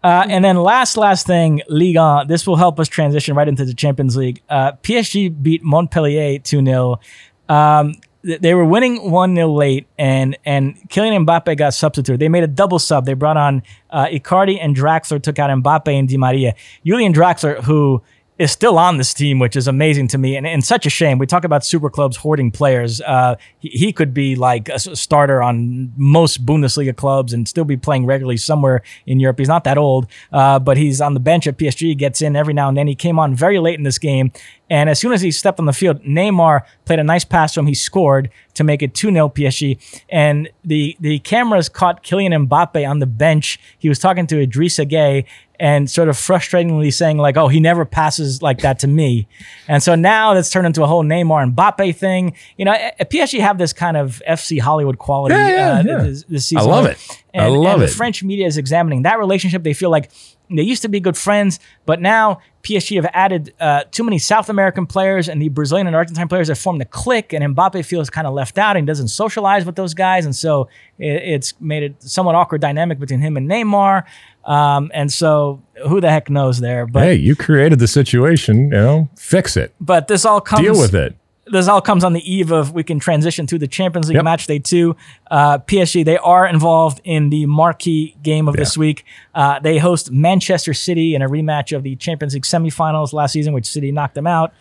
[0.04, 2.26] Uh, and then last, last thing, Liga.
[2.28, 4.42] This will help us transition right into the Champions League.
[4.50, 7.00] Uh, PSG beat Montpellier 2 0.
[7.48, 12.20] Um, they were winning 1 0 late, and, and Kylian Mbappe got substituted.
[12.20, 13.06] They made a double sub.
[13.06, 16.56] They brought on uh, Icardi and Draxler, took out Mbappe and Di Maria.
[16.86, 18.02] Julian Draxler, who
[18.40, 21.20] is still on this team, which is amazing to me and, and such a shame.
[21.20, 23.00] We talk about super clubs hoarding players.
[23.02, 27.78] Uh, he, he, could be like a starter on most Bundesliga clubs and still be
[27.78, 29.38] playing regularly somewhere in Europe.
[29.38, 32.56] He's not that old, uh, but he's on the bench at PSG, gets in every
[32.56, 32.88] now and then.
[32.88, 34.32] He came on very late in this game.
[34.68, 37.60] And as soon as he stepped on the field, Neymar played a nice pass to
[37.60, 37.68] him.
[37.68, 39.78] He scored to make it 2 0 PSG.
[40.10, 43.60] And the, the cameras caught Kylian Mbappe on the bench.
[43.78, 45.26] He was talking to Idrissa Gueye
[45.60, 49.28] and sort of frustratingly saying like, "Oh, he never passes like that to me,"
[49.68, 52.34] and so now that's turned into a whole Neymar and Mbappe thing.
[52.58, 56.04] You know, PSG have this kind of FC Hollywood quality yeah, yeah, uh, yeah.
[56.04, 56.70] This, this, season.
[56.70, 56.98] I love it.
[57.34, 57.88] And, I love and it.
[57.88, 59.64] The French media is examining that relationship.
[59.64, 60.12] They feel like
[60.50, 64.50] they used to be good friends, but now PSG have added uh, too many South
[64.50, 68.10] American players, and the Brazilian and Argentine players have formed a clique, and Mbappe feels
[68.10, 71.84] kind of left out and doesn't socialize with those guys, and so it, it's made
[71.84, 74.06] it somewhat awkward dynamic between him and Neymar.
[74.46, 76.86] Um, and so who the heck knows there?
[76.86, 79.74] But hey, you created the situation, you know, fix it.
[79.80, 81.16] But this all comes deal with it
[81.48, 84.24] this all comes on the eve of we can transition to the Champions League yep.
[84.24, 84.96] match day two.
[85.30, 88.62] Uh, PSG they are involved in the marquee game of yeah.
[88.62, 89.04] this week.
[89.36, 93.54] Uh, they host Manchester City in a rematch of the Champions League semifinals last season,
[93.54, 94.54] which City knocked them out.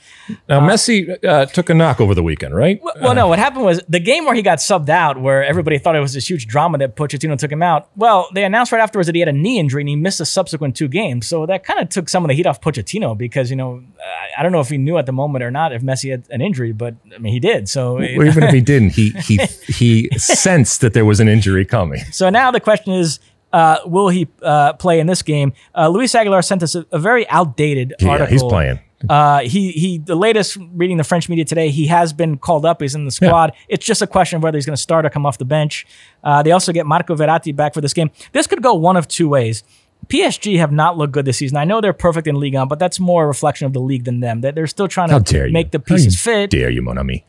[0.49, 2.81] Now uh, Messi uh, took a knock over the weekend, right?
[2.83, 3.29] Well, well, no.
[3.29, 6.15] What happened was the game where he got subbed out, where everybody thought it was
[6.15, 7.91] this huge drama that Pochettino took him out.
[7.97, 10.27] Well, they announced right afterwards that he had a knee injury and he missed the
[10.27, 11.27] subsequent two games.
[11.29, 13.85] So that kind of took some of the heat off Pochettino because you know
[14.37, 16.41] I don't know if he knew at the moment or not if Messi had an
[16.41, 17.69] injury, but I mean he did.
[17.69, 19.36] So well, even if he didn't, he he
[19.66, 22.01] he sensed that there was an injury coming.
[22.12, 23.20] So now the question is.
[23.55, 25.53] Uh, will he uh, play in this game?
[25.77, 28.32] Uh, Luis Aguilar sent us a, a very outdated yeah, article.
[28.32, 28.81] he's playing.
[29.09, 29.99] Uh, he he.
[29.99, 32.81] The latest reading the French media today, he has been called up.
[32.81, 33.53] He's in the squad.
[33.53, 33.74] Yeah.
[33.74, 35.86] It's just a question of whether he's going to start or come off the bench.
[36.23, 38.11] Uh, they also get Marco Verratti back for this game.
[38.32, 39.65] This could go one of two ways.
[40.09, 41.57] PSG have not looked good this season.
[41.57, 44.05] I know they're perfect in Ligue 1, but that's more a reflection of the league
[44.05, 44.41] than them.
[44.41, 46.51] That They're still trying How to make the pieces fit.
[46.51, 47.24] Dare you, mon ami?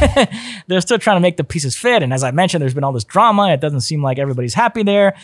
[0.66, 2.02] they're still trying to make the pieces fit.
[2.02, 3.52] And as I mentioned, there's been all this drama.
[3.52, 5.14] It doesn't seem like everybody's happy there.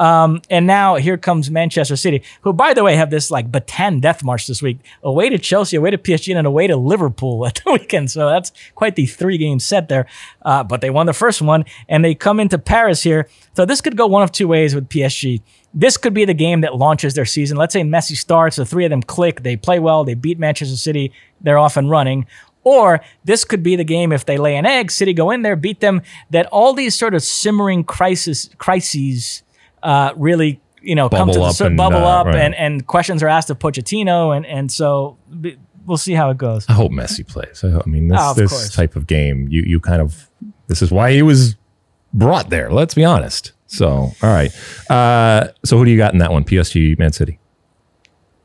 [0.00, 4.00] Um, and now here comes Manchester City, who, by the way, have this like Bataan
[4.00, 7.60] death march this week, away to Chelsea, away to PSG, and away to Liverpool at
[7.64, 8.10] the weekend.
[8.10, 10.06] So that's quite the three game set there.
[10.42, 13.28] Uh, but they won the first one, and they come into Paris here.
[13.54, 15.42] So this could go one of two ways with PSG.
[15.74, 17.56] This could be the game that launches their season.
[17.56, 20.76] Let's say Messi starts, the three of them click, they play well, they beat Manchester
[20.76, 22.26] City, they're off and running.
[22.62, 25.56] Or this could be the game if they lay an egg, City go in there,
[25.56, 29.42] beat them, that all these sort of simmering crisis crises
[29.82, 32.36] uh, really you know bubble come to the, surface bubble uh, up right.
[32.36, 35.18] and, and questions are asked of Pochettino and and so
[35.86, 36.66] we'll see how it goes.
[36.68, 37.64] I hope Messi plays.
[37.64, 38.74] I mean this oh, this course.
[38.74, 40.30] type of game you you kind of
[40.66, 41.56] this is why he was
[42.12, 42.70] brought there.
[42.70, 43.52] Let's be honest.
[43.76, 44.50] So all right.
[44.90, 46.44] Uh, so who do you got in that one?
[46.44, 47.38] PSG, Man City.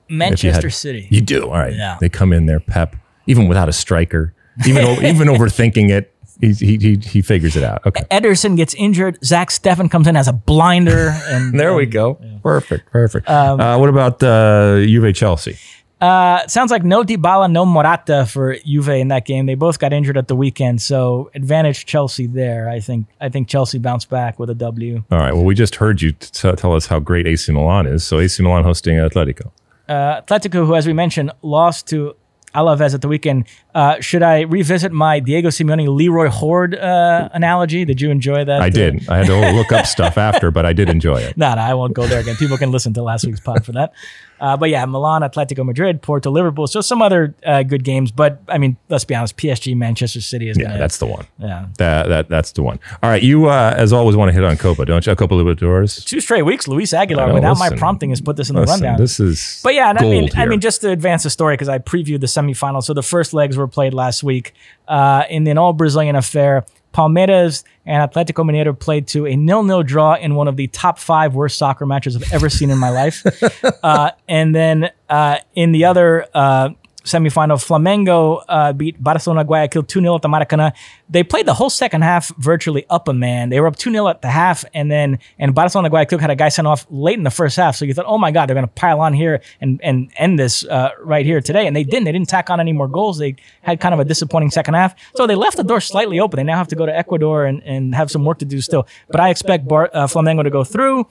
[0.09, 1.07] Manchester you City.
[1.11, 1.43] You do.
[1.43, 1.75] All right.
[1.75, 1.97] Yeah.
[2.01, 2.95] They come in there, Pep,
[3.27, 4.33] even without a striker,
[4.65, 7.85] even even overthinking it he, he, he figures it out.
[7.85, 8.03] Okay.
[8.09, 9.19] Ederson gets injured.
[9.23, 11.09] Zach Steffen comes in as a blinder.
[11.27, 12.17] And there we go.
[12.21, 12.37] Yeah.
[12.41, 12.89] Perfect.
[12.91, 13.29] Perfect.
[13.29, 15.57] Um, uh, what about uh, Juve Chelsea?
[16.01, 19.45] Uh, sounds like no Dybala, no Morata for Juve in that game.
[19.45, 22.69] They both got injured at the weekend, so advantage Chelsea there.
[22.69, 23.07] I think.
[23.19, 25.03] I think Chelsea bounced back with a W.
[25.11, 25.33] All right.
[25.33, 28.03] Well, we just heard you t- tell us how great AC Milan is.
[28.03, 29.51] So AC Milan hosting Atletico.
[29.87, 32.15] Uh, Atletico, who, as we mentioned, lost to
[32.55, 33.45] Alaves at the weekend.
[33.75, 37.85] Uh, should I revisit my Diego Simeone Leroy Hoard uh, analogy?
[37.85, 38.61] Did you enjoy that?
[38.61, 39.07] I did.
[39.09, 41.37] I had to look up stuff after, but I did enjoy it.
[41.37, 42.35] no, no, I won't go there again.
[42.37, 43.93] People can listen to last week's pod for that.
[44.39, 46.67] Uh, but yeah, Milan, Atletico Madrid, Porto, Liverpool.
[46.67, 48.11] So some other uh, good games.
[48.11, 50.57] But I mean, let's be honest, PSG, Manchester City is.
[50.57, 51.25] Yeah, gonna, that's the one.
[51.37, 52.79] Yeah, that, that that's the one.
[53.03, 55.11] All right, you uh, as always want to hit on Copa, don't you?
[55.11, 56.05] A Copa Libertadores.
[56.05, 56.67] Two straight weeks.
[56.67, 58.97] Luis Aguilar, know, without listen, my prompting, has put this in the listen, rundown.
[58.97, 59.61] This is.
[59.63, 60.41] But yeah, I mean, here.
[60.41, 62.83] I mean, just to advance the story because I previewed the semifinals.
[62.83, 64.53] So the first legs were played last week
[64.87, 66.65] uh, in an all Brazilian affair.
[66.93, 71.35] Palmeiras and Atletico Mineiro played to a nil-nil draw in one of the top five
[71.35, 73.23] worst soccer matches I've ever seen in my life.
[73.83, 76.69] Uh, and then uh, in the other uh,
[77.03, 80.73] semifinal, Flamengo uh, beat Barcelona Guayaquil 2 0 at the Maracanã.
[81.09, 83.49] They played the whole second half virtually up a man.
[83.49, 86.35] They were up 2 0 at the half, and then and Barcelona Guayaquil had a
[86.35, 87.75] guy sent off late in the first half.
[87.75, 90.37] So you thought, oh my God, they're going to pile on here and, and end
[90.37, 91.67] this uh, right here today.
[91.67, 92.05] And they didn't.
[92.05, 93.17] They didn't tack on any more goals.
[93.17, 94.95] They had kind of a disappointing second half.
[95.15, 96.37] So they left the door slightly open.
[96.37, 98.87] They now have to go to Ecuador and, and have some work to do still.
[99.09, 101.07] But I expect Bar- uh, Flamengo to go through.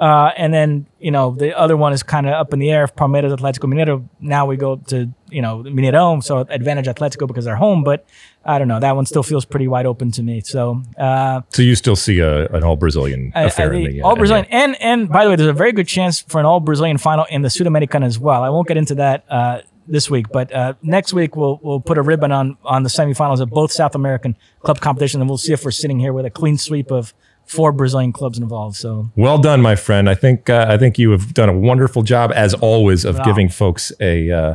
[0.00, 2.84] Uh, and then, you know, the other one is kind of up in the air.
[2.84, 4.08] If Palmeiras, Atletico Mineiro.
[4.18, 6.22] Now we go to, you know, Mineirão.
[6.22, 7.84] So advantage Atletico because they're home.
[7.84, 8.06] But
[8.44, 8.80] I don't know.
[8.80, 10.40] That one still feels pretty wide open to me.
[10.40, 14.02] So, uh, so you still see a, an all Brazilian affair I, I, in the
[14.02, 14.46] all Brazilian.
[14.50, 17.26] And, and by the way, there's a very good chance for an all Brazilian final
[17.30, 18.42] in the Sudamericana as well.
[18.42, 21.98] I won't get into that, uh, this week, but uh, next week we'll we'll put
[21.98, 25.52] a ribbon on on the semifinals of both South American club competitions, and we'll see
[25.52, 27.12] if we're sitting here with a clean sweep of
[27.44, 28.76] four Brazilian clubs involved.
[28.76, 30.08] So well done, my friend.
[30.08, 33.24] I think uh, I think you have done a wonderful job as always of wow.
[33.24, 34.30] giving folks a.
[34.30, 34.54] Uh,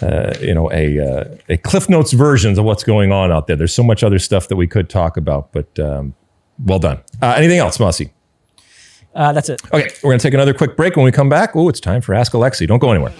[0.00, 3.56] uh, you know, a uh, a Cliff Notes versions of what's going on out there.
[3.56, 6.14] There's so much other stuff that we could talk about, but um,
[6.64, 7.00] well done.
[7.20, 8.12] Uh, anything else, Mossy?
[9.14, 9.62] Uh, that's it.
[9.66, 10.96] Okay, we're going to take another quick break.
[10.96, 12.66] When we come back, oh, it's time for Ask Alexi.
[12.66, 13.12] Don't go anywhere.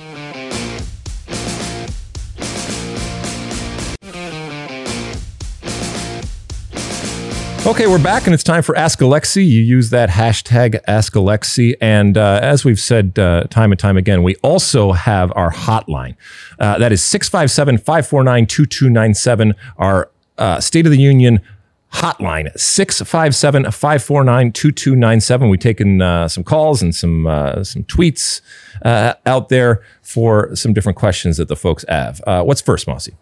[7.65, 9.49] Okay, we're back, and it's time for Ask Alexi.
[9.49, 13.97] You use that hashtag Ask Alexi, and uh, as we've said uh, time and time
[13.97, 16.17] again, we also have our hotline.
[16.59, 21.41] Uh, that is 657 549 2297, our uh, State of the Union
[21.93, 28.41] hotline 657 549 2297 we've taken uh, some calls and some uh, some tweets
[28.83, 33.15] uh, out there for some different questions that the folks have uh, what's first mossy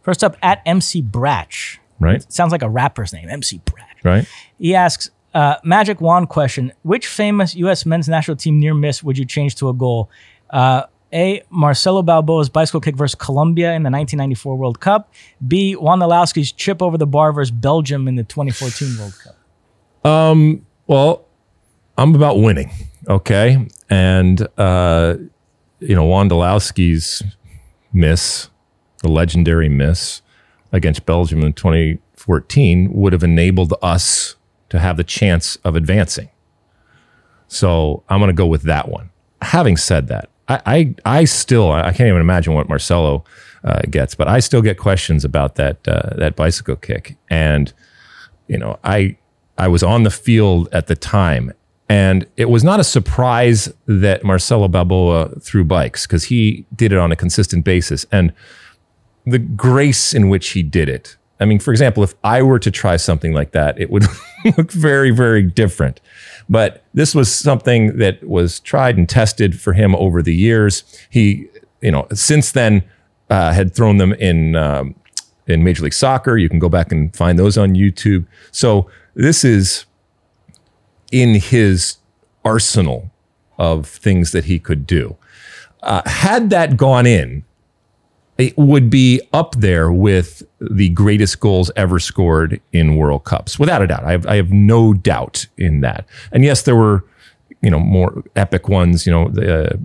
[0.00, 4.74] first up at mc bratch right sounds like a rapper's name mc bratch right he
[4.74, 9.24] asks uh, magic wand question which famous us men's national team near miss would you
[9.24, 10.10] change to a goal
[10.50, 11.42] uh, a.
[11.50, 15.12] Marcelo Balboa's bicycle kick versus Colombia in the 1994 World Cup.
[15.46, 15.76] B.
[15.76, 20.10] Wondolowski's chip over the bar versus Belgium in the 2014 World Cup.
[20.10, 20.66] Um.
[20.86, 21.26] Well,
[21.96, 22.70] I'm about winning.
[23.08, 25.16] Okay, and uh,
[25.80, 27.22] you know Wondolowski's
[27.92, 28.48] miss,
[29.02, 30.22] the legendary miss
[30.72, 34.36] against Belgium in 2014, would have enabled us
[34.68, 36.28] to have the chance of advancing.
[37.48, 39.10] So I'm going to go with that one.
[39.40, 43.24] Having said that, I, I, I still I can't even imagine what Marcelo
[43.64, 47.16] uh, gets, but I still get questions about that uh, that bicycle kick.
[47.30, 47.72] And
[48.46, 49.16] you know, I
[49.56, 51.52] I was on the field at the time,
[51.88, 56.98] and it was not a surprise that Marcelo Balboa threw bikes because he did it
[56.98, 58.32] on a consistent basis, and
[59.30, 61.16] the grace in which he did it.
[61.40, 64.04] I mean, for example, if I were to try something like that, it would
[64.56, 66.00] look very, very different.
[66.48, 70.82] But this was something that was tried and tested for him over the years.
[71.10, 71.48] He,
[71.80, 72.82] you know, since then
[73.30, 74.94] uh, had thrown them in um,
[75.46, 76.36] in Major League Soccer.
[76.36, 78.26] You can go back and find those on YouTube.
[78.50, 79.86] So this is
[81.10, 81.96] in his
[82.44, 83.10] arsenal
[83.58, 85.16] of things that he could do.
[85.82, 87.44] Uh, had that gone in,
[88.38, 93.82] it would be up there with the greatest goals ever scored in World Cups, without
[93.82, 94.04] a doubt.
[94.04, 96.06] I have, I have no doubt in that.
[96.32, 97.04] And yes, there were,
[97.62, 99.06] you know, more epic ones.
[99.06, 99.76] You know, uh,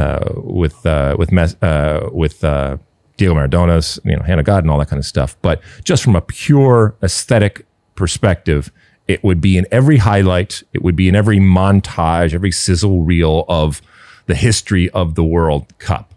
[0.00, 1.32] uh, with uh, with
[1.62, 2.78] uh, with uh,
[3.18, 5.36] Diego Maradona's, you know, Hand of God and all that kind of stuff.
[5.42, 8.72] But just from a pure aesthetic perspective,
[9.06, 10.62] it would be in every highlight.
[10.72, 13.82] It would be in every montage, every sizzle reel of
[14.26, 16.14] the history of the World Cup.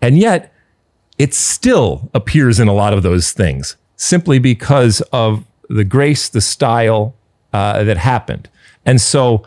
[0.00, 0.52] And yet
[1.24, 6.42] it still appears in a lot of those things simply because of the grace, the
[6.42, 7.14] style
[7.54, 8.50] uh, that happened.
[8.84, 9.42] And so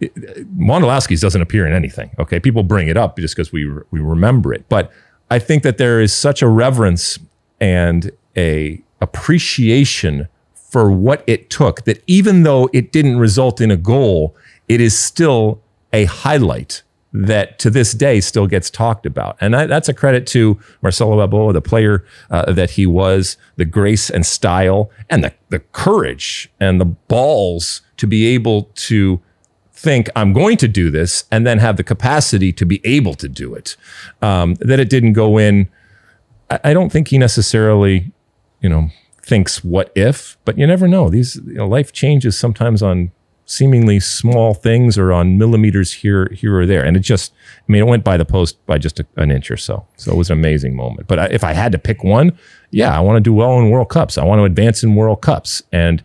[0.00, 2.10] Wondolowski's doesn't appear in anything.
[2.18, 2.40] Okay.
[2.40, 4.68] People bring it up just because we, we remember it.
[4.68, 4.90] But
[5.30, 7.16] I think that there is such a reverence
[7.60, 10.26] and a appreciation
[10.68, 14.34] for what it took that even though it didn't result in a goal,
[14.66, 19.36] it is still a highlight that to this day still gets talked about.
[19.40, 23.64] And that, that's a credit to Marcelo Balboa, the player uh, that he was, the
[23.64, 29.20] grace and style, and the, the courage and the balls to be able to
[29.72, 33.28] think, I'm going to do this, and then have the capacity to be able to
[33.28, 33.76] do it.
[34.22, 35.68] Um, that it didn't go in.
[36.50, 38.12] I, I don't think he necessarily,
[38.60, 38.88] you know,
[39.22, 41.10] thinks what if, but you never know.
[41.10, 43.10] These you know, life changes sometimes on
[43.52, 46.82] seemingly small things or on millimeters here here or there.
[46.82, 49.50] And it just i mean it went by the post by just a, an inch
[49.50, 49.86] or so.
[49.96, 51.06] So it was an amazing moment.
[51.06, 52.36] But I, if i had to pick one
[52.70, 54.16] yeah i want to do well in world cups.
[54.16, 55.62] I want to advance in world cups.
[55.70, 56.02] And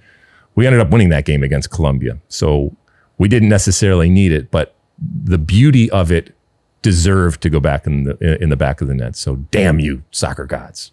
[0.56, 2.18] we ended up winning that game against colombia.
[2.28, 2.76] So
[3.18, 6.36] we didn't necessarily need it but the beauty of it
[6.82, 9.16] deserved to go back in the in the back of the net.
[9.16, 10.92] So damn you soccer gods.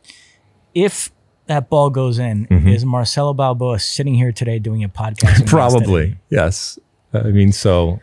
[0.75, 1.11] If
[1.47, 2.69] that ball goes in, mm-hmm.
[2.69, 5.47] is Marcelo Balboa sitting here today doing a podcast?
[5.47, 6.79] Probably, yes.
[7.13, 8.01] I mean, so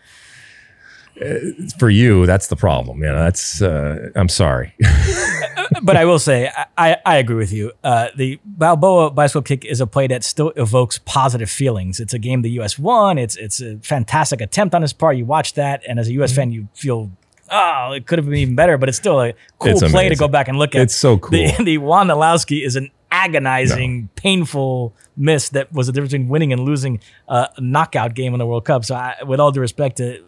[1.22, 1.36] uh,
[1.78, 3.00] for you, that's the problem.
[3.04, 3.62] You know, that's.
[3.62, 4.74] Uh, I'm sorry,
[5.84, 7.74] but I will say I, I agree with you.
[7.84, 12.00] Uh, the Balboa bicycle kick is a play that still evokes positive feelings.
[12.00, 12.80] It's a game the U.S.
[12.80, 13.18] won.
[13.18, 15.18] It's it's a fantastic attempt on his part.
[15.18, 16.32] You watch that, and as a U.S.
[16.32, 16.36] Mm-hmm.
[16.36, 17.12] fan, you feel
[17.52, 20.16] oh, it could have been even better, but it's still a cool it's play to
[20.16, 20.82] go back and look at.
[20.82, 21.32] It's so cool.
[21.58, 24.10] The, the Wondolowski is an agonizing, no.
[24.16, 28.46] painful miss that was the difference between winning and losing a knockout game in the
[28.46, 28.86] World Cup.
[28.86, 30.24] So, I, with all due respect to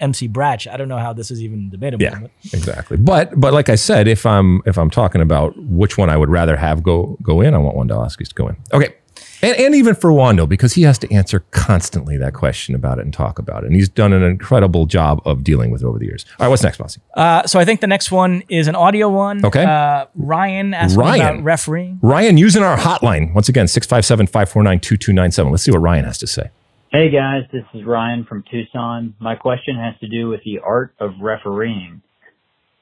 [0.00, 2.02] MC Bratch, I don't know how this is even debatable.
[2.02, 2.30] Yeah, but.
[2.52, 2.96] exactly.
[2.96, 6.30] But but like I said, if I'm if I'm talking about which one I would
[6.30, 8.56] rather have go go in, I want Wondolowski's to go in.
[8.72, 8.94] Okay.
[9.42, 13.04] And, and even for Wondo, because he has to answer constantly that question about it
[13.04, 13.66] and talk about it.
[13.66, 16.24] And he's done an incredible job of dealing with it over the years.
[16.38, 17.00] All right, what's next, Mossy?
[17.14, 19.44] Uh, so I think the next one is an audio one.
[19.44, 19.64] Okay.
[19.64, 21.20] Uh, Ryan asked Ryan.
[21.20, 21.98] about refereeing.
[22.02, 23.34] Ryan using our hotline.
[23.34, 25.50] Once again, 657 549 2297.
[25.50, 26.50] Let's see what Ryan has to say.
[26.92, 29.14] Hey guys, this is Ryan from Tucson.
[29.18, 32.02] My question has to do with the art of refereeing.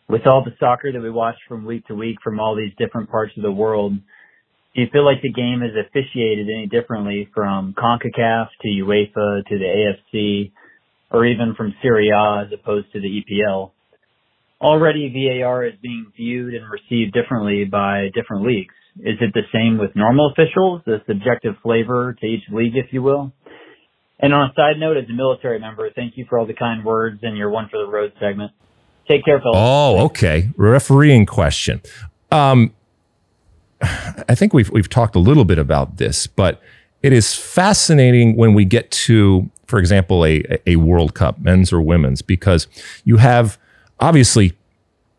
[0.09, 3.09] With all the soccer that we watch from week to week from all these different
[3.09, 3.93] parts of the world,
[4.75, 9.59] Do you feel like the game is officiated any differently from CONCACAF to UEFA to
[9.59, 10.53] the AFC
[11.11, 13.73] or even from Serie A as opposed to the EPL?
[14.61, 15.11] Already
[15.41, 18.75] VAR is being viewed and received differently by different leagues.
[18.99, 23.03] Is it the same with normal officials, the subjective flavor to each league, if you
[23.03, 23.33] will?
[24.21, 26.85] And on a side note, as a military member, thank you for all the kind
[26.85, 28.53] words in your one for the road segment.
[29.09, 29.53] Take care, Phil.
[29.55, 30.51] Oh, okay.
[30.57, 31.81] Refereeing question.
[32.31, 32.73] Um,
[33.83, 36.61] I think we've we've talked a little bit about this, but
[37.03, 41.81] it is fascinating when we get to, for example, a a World Cup, men's or
[41.81, 42.67] women's, because
[43.05, 43.59] you have
[43.99, 44.57] obviously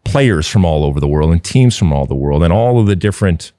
[0.03, 2.87] players from all over the world and teams from all the world and all of
[2.87, 3.51] the different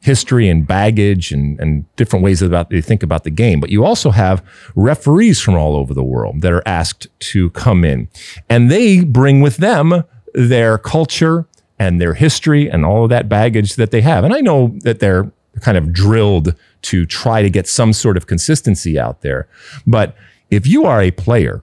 [0.00, 3.58] history and baggage and, and different ways about they think about the game.
[3.58, 4.44] But you also have
[4.74, 8.08] referees from all over the world that are asked to come in,
[8.48, 10.04] and they bring with them
[10.34, 11.46] their culture
[11.78, 14.24] and their history and all of that baggage that they have.
[14.24, 15.30] And I know that they're
[15.60, 19.48] kind of drilled to try to get some sort of consistency out there.
[19.86, 20.16] But
[20.50, 21.62] if you are a player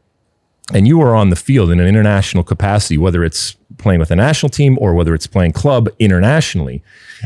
[0.74, 4.16] and you are on the field in an international capacity, whether it's playing with a
[4.16, 6.84] national team or whether it's playing club internationally,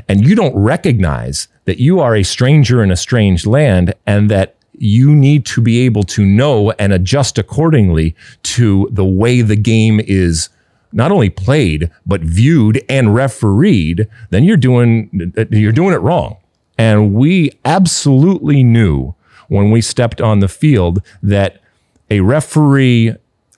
[0.07, 4.55] and you don't recognize that you are a stranger in a strange land and that
[4.77, 10.01] you need to be able to know and adjust accordingly to the way the game
[10.05, 10.49] is
[10.91, 16.37] not only played but viewed and refereed then you're doing you're doing it wrong
[16.77, 19.15] and we absolutely knew
[19.47, 21.61] when we stepped on the field that
[22.09, 23.15] a referee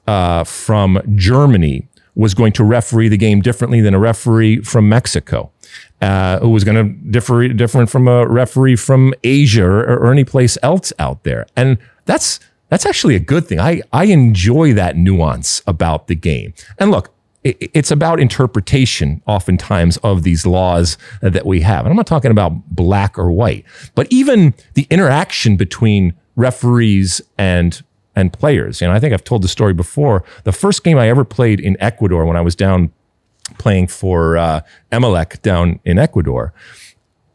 [0.07, 5.51] uh, from Germany was going to referee the game differently than a referee from Mexico,
[6.01, 10.23] uh, who was going to differ different from a referee from Asia or, or any
[10.23, 11.45] place else out there.
[11.55, 12.39] And that's
[12.69, 13.59] that's actually a good thing.
[13.59, 16.53] I I enjoy that nuance about the game.
[16.79, 17.13] And look,
[17.73, 21.85] it's about interpretation oftentimes of these laws that we have.
[21.85, 23.65] And I'm not talking about black or white,
[23.95, 27.81] but even the interaction between referees and
[28.15, 28.81] and players.
[28.81, 30.23] You know, I think I've told the story before.
[30.43, 32.91] The first game I ever played in Ecuador when I was down
[33.59, 34.61] playing for uh,
[34.91, 36.51] Emelec down in Ecuador,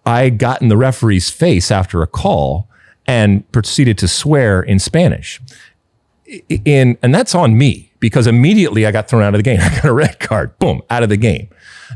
[0.04, 2.68] I got in the referee's face after a call
[3.06, 5.40] and proceeded to swear in Spanish.
[6.64, 9.60] In and that's on me because immediately I got thrown out of the game.
[9.62, 11.48] I got a red card, boom, out of the game.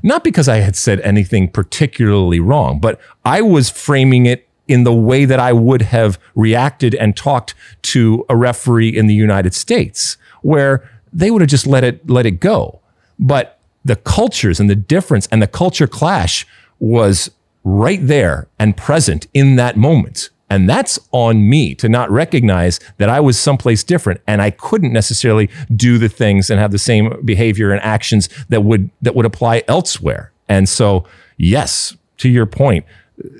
[0.04, 4.94] Not because I had said anything particularly wrong, but I was framing it in the
[4.94, 10.16] way that I would have reacted and talked to a referee in the United States,
[10.42, 12.80] where they would have just let it let it go.
[13.18, 16.46] But the cultures and the difference and the culture clash
[16.78, 17.30] was
[17.64, 20.30] right there and present in that moment.
[20.48, 24.92] And that's on me to not recognize that I was someplace different and I couldn't
[24.92, 29.26] necessarily do the things and have the same behavior and actions that would that would
[29.26, 30.32] apply elsewhere.
[30.48, 31.04] And so,
[31.36, 32.84] yes, to your point,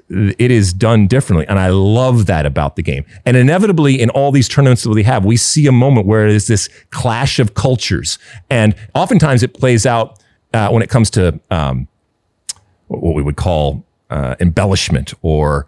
[0.09, 1.47] it is done differently.
[1.47, 3.05] And I love that about the game.
[3.25, 6.47] And inevitably, in all these tournaments that we have, we see a moment where there's
[6.47, 8.19] this clash of cultures.
[8.51, 10.19] And oftentimes it plays out
[10.55, 11.89] uh, when it comes to um,
[12.89, 15.67] what we would call uh, embellishment or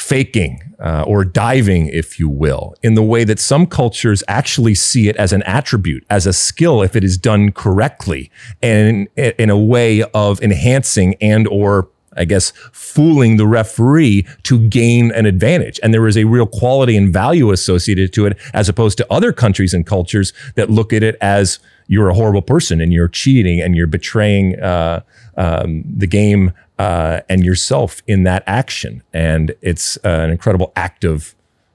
[0.00, 5.08] faking uh, or diving, if you will, in the way that some cultures actually see
[5.08, 8.30] it as an attribute, as a skill if it is done correctly,
[8.62, 15.12] and in, a way of enhancing and or I guess, fooling the referee to gain
[15.12, 15.78] an advantage.
[15.80, 19.32] And there is a real quality and value associated to it, as opposed to other
[19.32, 23.60] countries and cultures that look at it as you're a horrible person and you're cheating
[23.60, 25.02] and you're betraying uh,
[25.36, 29.02] um, the game uh, and yourself in that action.
[29.12, 31.34] And it's uh, an incredible act of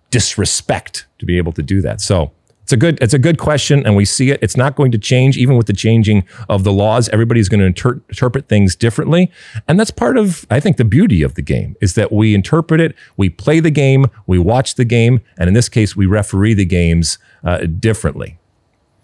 [0.10, 2.02] disrespect to be able to do that.
[2.02, 2.32] So,
[2.64, 4.40] it's a good it's a good question, and we see it.
[4.42, 7.08] It's not going to change even with the changing of the laws.
[7.10, 9.32] Everybody's going to inter- interpret things differently,
[9.68, 12.82] and that's part of I think the beauty of the game is that we interpret
[12.82, 16.56] it, we play the game, we watch the game, and in this case, we referee
[16.56, 18.40] the games uh, differently.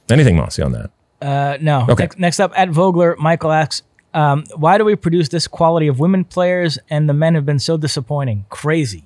[0.09, 0.89] Anything, Mossy, on that?
[1.21, 1.85] Uh, no.
[1.87, 2.05] Okay.
[2.05, 3.83] Next, next up, at Vogler, Michael asks,
[4.13, 7.59] um, "Why do we produce this quality of women players, and the men have been
[7.59, 8.45] so disappointing?
[8.49, 9.03] Crazy."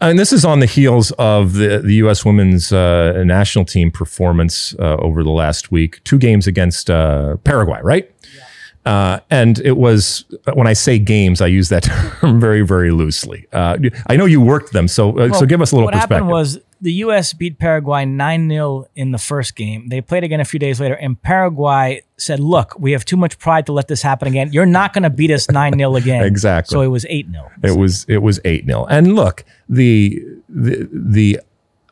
[0.00, 2.24] And this is on the heels of the, the U.S.
[2.24, 6.04] women's uh, national team performance uh, over the last week.
[6.04, 8.10] Two games against uh, Paraguay, right?
[8.34, 8.92] Yeah.
[8.92, 10.24] Uh, and it was
[10.54, 11.82] when I say games, I use that
[12.20, 13.46] term very, very loosely.
[13.52, 15.94] Uh, I know you worked them, so uh, well, so give us a little what
[15.94, 16.26] perspective.
[16.26, 17.32] What happened was the U.S.
[17.32, 19.88] beat Paraguay 9 0 in the first game.
[19.88, 23.38] They played again a few days later, and Paraguay said, Look, we have too much
[23.38, 24.52] pride to let this happen again.
[24.52, 26.22] You're not going to beat us 9 0 again.
[26.24, 26.74] exactly.
[26.74, 27.50] So it was 8 0.
[27.62, 28.86] It was it was 8 0.
[28.86, 31.40] And look, the, the, the,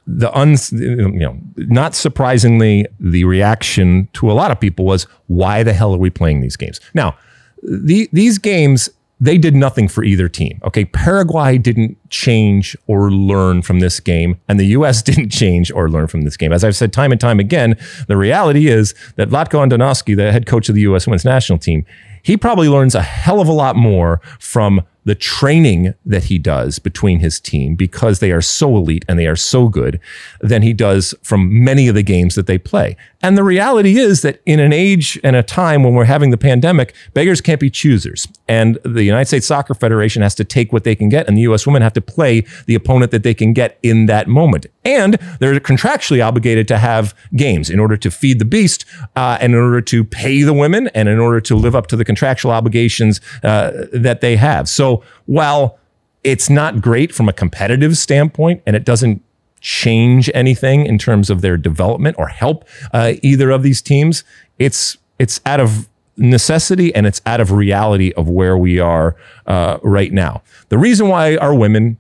[0.07, 5.63] the un, you know, not surprisingly, the reaction to a lot of people was, why
[5.63, 6.81] the hell are we playing these games?
[6.93, 7.17] Now,
[7.63, 8.91] the, these games
[9.21, 10.61] they did nothing for either team.
[10.65, 10.85] Okay.
[10.85, 15.03] Paraguay didn't change or learn from this game, and the U.S.
[15.11, 16.53] didn't change or learn from this game.
[16.53, 17.77] As I've said time and time again,
[18.09, 21.07] the reality is that Vlatko Andonovski, the head coach of the U.S.
[21.07, 21.87] women's national team,
[22.25, 26.79] he probably learns a hell of a lot more from the training that he does
[26.79, 30.01] between his team because they are so elite and they are so good
[30.41, 32.97] than he does from many of the games that they play.
[33.23, 36.37] And the reality is that in an age and a time when we're having the
[36.37, 38.27] pandemic, beggars can't be choosers.
[38.49, 41.43] And the United States Soccer Federation has to take what they can get, and the
[41.43, 41.67] U.S.
[41.67, 44.67] women have to play the opponent that they can get in that moment.
[44.85, 48.85] And they're contractually obligated to have games in order to feed the beast,
[49.17, 51.97] uh, and in order to pay the women, and in order to live up to
[51.97, 54.69] the contractual obligations uh, that they have.
[54.69, 55.79] So while
[56.23, 59.23] it's not great from a competitive standpoint, and it doesn't
[59.65, 64.23] change anything in terms of their development or help uh, either of these teams.
[64.59, 69.17] It's it's out of necessity and it's out of reality of where we are
[69.47, 70.43] uh, right now.
[70.69, 71.99] The reason why our women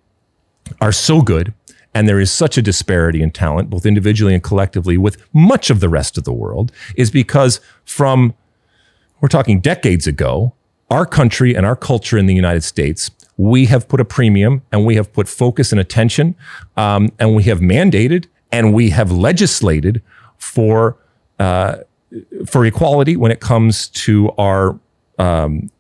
[0.81, 1.55] are so good
[1.95, 5.81] and there is such a disparity in talent, both individually and collectively, with much of
[5.81, 8.35] the rest of the world, is because from
[9.21, 10.55] we're talking decades ago,
[10.91, 14.87] our country and our culture in the United States we have put a premium and
[14.87, 16.37] we have put focus and attention
[16.77, 20.03] um, and we have mandated and we have legislated
[20.39, 20.97] for
[21.39, 21.77] uh,
[22.47, 24.79] for equality when it comes to our
[25.19, 25.71] um,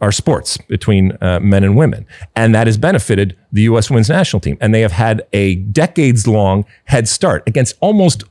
[0.00, 2.04] our sports between uh, men and women,
[2.34, 3.88] and that has benefited the U.S.
[3.88, 8.24] Women's National Team, and they have had a decades long head start against almost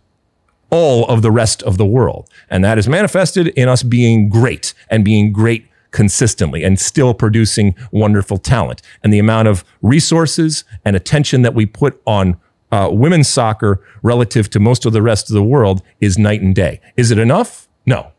[0.73, 4.73] all of the rest of the world, and that is manifested in us being great
[4.89, 8.81] and being great consistently and still producing wonderful talent.
[9.03, 12.37] And the amount of resources and attention that we put on
[12.71, 16.55] uh, women's soccer relative to most of the rest of the world is night and
[16.55, 16.81] day.
[16.97, 17.69] Is it enough?
[17.85, 18.11] No.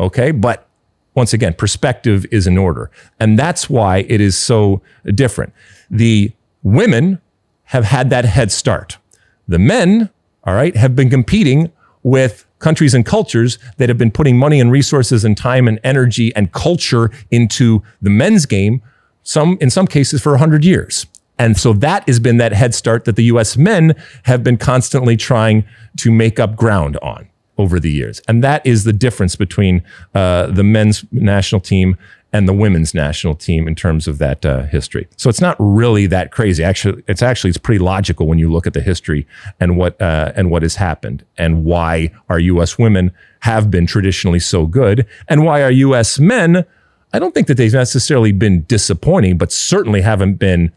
[0.00, 0.32] Okay.
[0.32, 0.66] But
[1.14, 2.90] once again, perspective is in order.
[3.20, 4.82] And that's why it is so
[5.14, 5.52] different.
[5.88, 6.32] The
[6.64, 7.20] women
[7.64, 8.98] have had that head start.
[9.46, 10.10] The men,
[10.42, 11.70] all right, have been competing
[12.02, 16.34] with countries and cultures that have been putting money and resources and time and energy
[16.36, 18.82] and culture into the men's game,
[19.22, 21.06] some in some cases for 100 years.
[21.38, 23.94] And so that has been that head start that the US men
[24.24, 25.64] have been constantly trying
[25.96, 28.20] to make up ground on over the years.
[28.28, 29.82] And that is the difference between
[30.14, 31.96] uh, the men's national team
[32.32, 35.08] and the women's national team in terms of that uh, history.
[35.16, 36.62] So it's not really that crazy.
[36.62, 39.26] Actually, it's actually it's pretty logical when you look at the history
[39.58, 42.78] and what uh, and what has happened and why our U.S.
[42.78, 46.18] women have been traditionally so good and why our U.S.
[46.18, 46.64] men.
[47.12, 50.72] I don't think that they've necessarily been disappointing, but certainly haven't been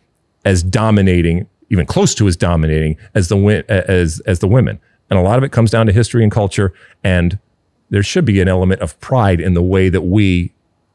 [0.45, 4.79] as dominating, even close to as dominating as the as as the women.
[5.09, 6.73] And a lot of it comes down to history and culture,
[7.03, 7.37] and
[7.91, 10.51] there should be an element of pride in the way that we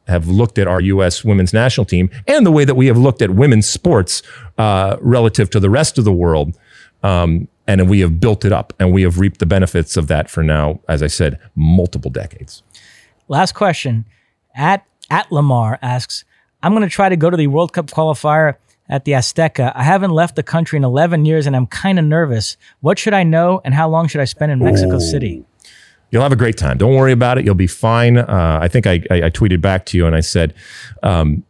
[0.09, 1.25] have looked at our U.S.
[1.25, 4.23] women's national team and the way that we have looked at women's sports
[4.57, 6.59] uh, relative to the rest of the world.
[7.03, 10.31] Um, and we have built it up and we have reaped the benefits of that
[10.31, 12.63] for now, as I said, multiple decades.
[13.29, 14.07] Last question.
[14.55, 16.25] At, at Lamar asks,
[16.63, 18.57] I'm going to try to go to the World Cup qualifier
[18.89, 19.73] at the Azteca.
[19.75, 22.57] I haven't left the country in 11 years and I'm kind of nervous.
[22.81, 25.01] What should I know and how long should I spend in Mexico Ooh.
[25.01, 25.45] City?
[26.11, 26.79] You'll have a great time.
[26.79, 27.45] Don't worry about it.
[27.45, 28.19] You'll be fine.
[28.19, 30.55] Uh, I think I, I, I, tweeted back to you and I said,
[31.03, 31.45] um,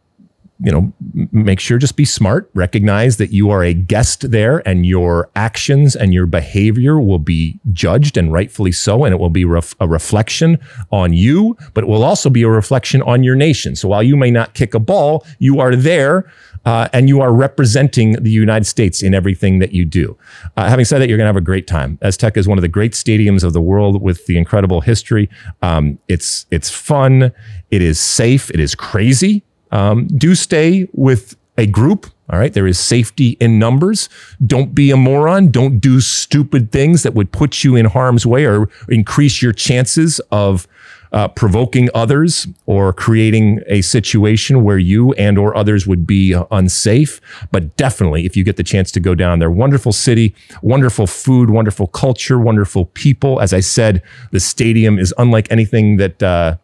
[0.61, 0.91] you know,
[1.31, 2.49] make sure just be smart.
[2.53, 7.57] Recognize that you are a guest there, and your actions and your behavior will be
[7.71, 9.05] judged, and rightfully so.
[9.05, 10.59] And it will be ref- a reflection
[10.91, 13.75] on you, but it will also be a reflection on your nation.
[13.77, 16.29] So while you may not kick a ball, you are there
[16.65, 20.17] uh, and you are representing the United States in everything that you do.
[20.57, 21.97] Uh, having said that, you're going to have a great time.
[22.01, 25.29] Azteca is one of the great stadiums of the world with the incredible history.
[25.61, 27.31] Um, it's it's fun.
[27.71, 28.49] It is safe.
[28.51, 29.43] It is crazy.
[29.71, 32.07] Um, do stay with a group.
[32.31, 32.53] All right.
[32.53, 34.07] There is safety in numbers.
[34.45, 35.49] Don't be a moron.
[35.49, 40.19] Don't do stupid things that would put you in harm's way or increase your chances
[40.31, 40.67] of
[41.11, 46.45] uh, provoking others or creating a situation where you and or others would be uh,
[46.51, 47.19] unsafe.
[47.51, 51.49] But definitely, if you get the chance to go down there, wonderful city, wonderful food,
[51.49, 53.41] wonderful culture, wonderful people.
[53.41, 56.57] As I said, the stadium is unlike anything that uh,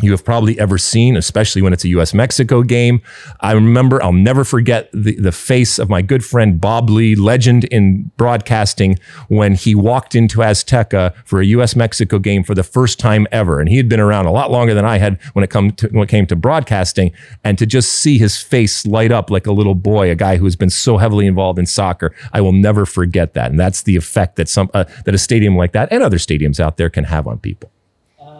[0.00, 3.02] you have probably ever seen, especially when it's a US Mexico game.
[3.40, 7.64] I remember, I'll never forget the, the face of my good friend Bob Ley, legend
[7.64, 8.98] in broadcasting,
[9.28, 13.60] when he walked into Azteca for a US Mexico game for the first time ever.
[13.60, 15.88] And he had been around a lot longer than I had when it, come to,
[15.88, 17.12] when it came to broadcasting.
[17.44, 20.44] And to just see his face light up like a little boy, a guy who
[20.44, 23.50] has been so heavily involved in soccer, I will never forget that.
[23.50, 26.60] And that's the effect that some uh, that a stadium like that and other stadiums
[26.60, 27.70] out there can have on people.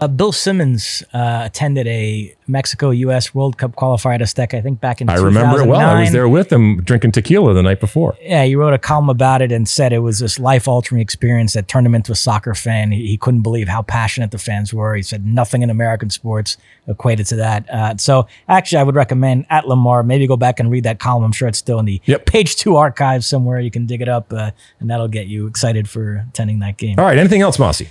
[0.03, 3.33] Uh, Bill Simmons uh, attended a Mexico U.S.
[3.33, 5.79] World Cup qualifier at Azteca, I think back in I remember it well.
[5.79, 8.17] I was there with him drinking tequila the night before.
[8.21, 11.53] Yeah, he wrote a column about it and said it was this life altering experience
[11.53, 12.91] that turned him into a soccer fan.
[12.91, 14.97] He, he, couldn't believe how passionate the fans were.
[14.97, 16.57] He said nothing in American sports
[16.89, 17.71] equated to that.
[17.71, 21.23] Uh, so actually, I would recommend at Lamar, maybe go back and read that column.
[21.23, 22.27] I'm sure it's still in the yep.
[22.27, 23.61] page two archive somewhere.
[23.61, 24.51] You can dig it up, uh,
[24.81, 26.99] and that'll get you excited for attending that game.
[26.99, 27.19] All right.
[27.19, 27.89] Anything else, Mossy?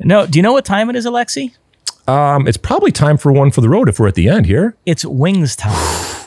[0.00, 0.26] No.
[0.26, 1.52] Do you know what time it is, Alexi?
[2.08, 4.76] Um, it's probably time for one for the road if we're at the end here.
[4.86, 5.76] It's wings time.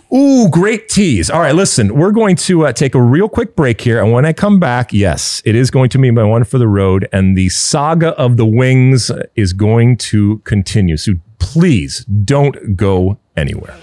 [0.13, 1.31] Ooh, great tease.
[1.31, 4.01] All right, listen, we're going to uh, take a real quick break here.
[4.01, 6.67] And when I come back, yes, it is going to be my one for the
[6.67, 7.09] road.
[7.11, 10.97] And the saga of the wings is going to continue.
[10.97, 13.75] So please don't go anywhere.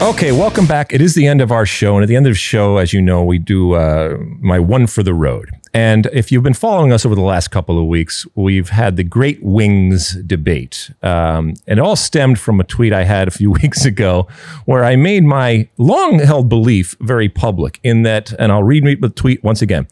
[0.00, 0.94] Okay, welcome back.
[0.94, 1.94] It is the end of our show.
[1.94, 4.86] And at the end of the show, as you know, we do uh, my one
[4.86, 5.50] for the road.
[5.74, 9.04] And if you've been following us over the last couple of weeks, we've had the
[9.04, 10.90] Great Wings debate.
[11.02, 14.26] Um, and it all stemmed from a tweet I had a few weeks ago
[14.64, 19.10] where I made my long held belief very public in that, and I'll read the
[19.10, 19.86] tweet once again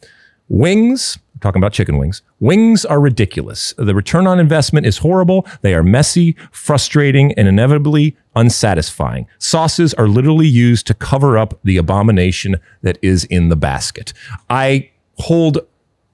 [0.49, 2.21] wings talking about chicken wings.
[2.39, 3.73] Wings are ridiculous.
[3.77, 5.47] The return on investment is horrible.
[5.61, 9.27] They are messy, frustrating, and inevitably unsatisfying.
[9.37, 14.13] Sauces are literally used to cover up the abomination that is in the basket.
[14.49, 15.59] I hold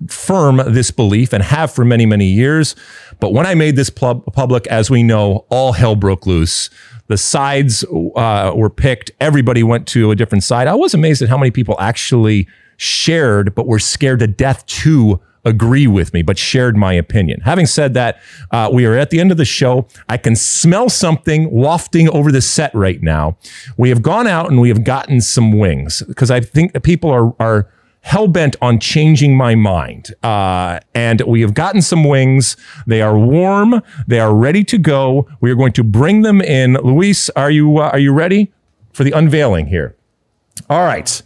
[0.08, 2.76] firm this belief and have for many, many years.
[3.20, 6.70] But when I made this pub- public, as we know, all hell broke loose.
[7.08, 7.84] The sides
[8.16, 9.12] uh, were picked.
[9.22, 10.68] Everybody went to a different side.
[10.68, 12.48] I was amazed at how many people actually
[12.78, 17.40] shared, but were scared to death to agree with me, but shared my opinion.
[17.42, 18.20] Having said that,
[18.52, 19.88] uh, we are at the end of the show.
[20.10, 23.38] I can smell something wafting over the set right now.
[23.78, 27.34] We have gone out and we have gotten some wings because I think people are
[27.40, 27.70] are
[28.02, 30.14] hell bent on changing my mind.
[30.22, 32.56] Uh, and we have gotten some wings.
[32.86, 33.82] They are warm.
[34.08, 35.28] They are ready to go.
[35.42, 36.76] We are going to bring them in.
[36.76, 38.52] Luis, are you uh, are you ready
[38.94, 39.96] for the unveiling here?
[40.70, 41.22] All right.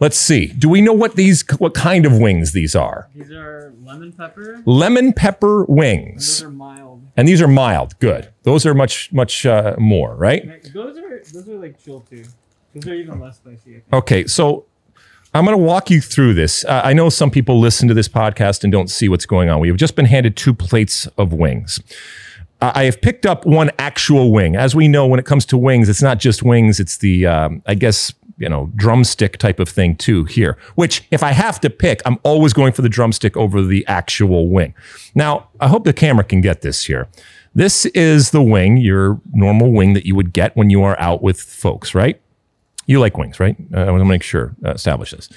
[0.00, 0.46] Let's see.
[0.46, 3.08] Do we know what these what kind of wings these are?
[3.14, 4.62] These are lemon pepper.
[4.64, 6.40] Lemon pepper wings.
[6.40, 7.02] And those are mild.
[7.16, 7.98] And these are mild.
[7.98, 8.28] Good.
[8.44, 10.62] Those are much much uh, more, right?
[10.72, 12.24] Those are those are like chill too.
[12.74, 13.82] Those are even less spicy.
[13.92, 14.66] Okay, so
[15.34, 16.64] I'm going to walk you through this.
[16.64, 19.60] Uh, I know some people listen to this podcast and don't see what's going on.
[19.60, 21.80] We have just been handed two plates of wings.
[22.60, 24.56] Uh, I have picked up one actual wing.
[24.56, 26.80] As we know, when it comes to wings, it's not just wings.
[26.80, 31.22] It's the, um, I guess, you know, drumstick type of thing too here, which if
[31.22, 34.74] I have to pick, I'm always going for the drumstick over the actual wing.
[35.14, 37.08] Now, I hope the camera can get this here.
[37.54, 41.22] This is the wing, your normal wing that you would get when you are out
[41.22, 42.20] with folks, right?
[42.86, 43.56] You like wings, right?
[43.74, 45.28] Uh, I want to make sure, uh, establish this.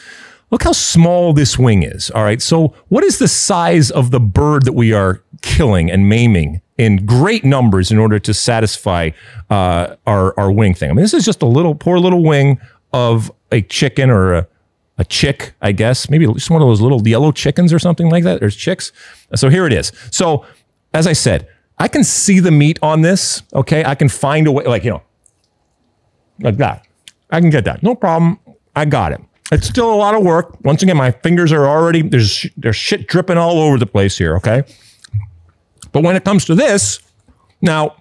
[0.52, 2.12] Look how small this wing is.
[2.12, 2.42] All right.
[2.42, 7.06] So, what is the size of the bird that we are killing and maiming in
[7.06, 9.12] great numbers in order to satisfy
[9.50, 10.90] uh, our, our wing thing?
[10.90, 12.60] I mean, this is just a little, poor little wing
[12.94, 14.48] of a chicken or a,
[14.98, 18.24] a chick, I guess, maybe just one of those little yellow chickens or something like
[18.24, 18.40] that.
[18.40, 18.92] There's chicks.
[19.36, 19.92] So here it is.
[20.12, 20.46] So
[20.94, 21.48] as I said,
[21.78, 23.42] I can see the meat on this.
[23.54, 23.84] Okay.
[23.84, 25.02] I can find a way, like, you know,
[26.40, 26.86] like that.
[27.32, 27.82] I can get that.
[27.82, 28.40] No problem.
[28.76, 29.22] I got it.
[29.52, 30.64] It's still a lot of work.
[30.64, 34.36] Once again, my fingers are already, there's, there's shit dripping all over the place here.
[34.38, 34.64] Okay.
[35.92, 37.00] But when it comes to this,
[37.62, 37.96] now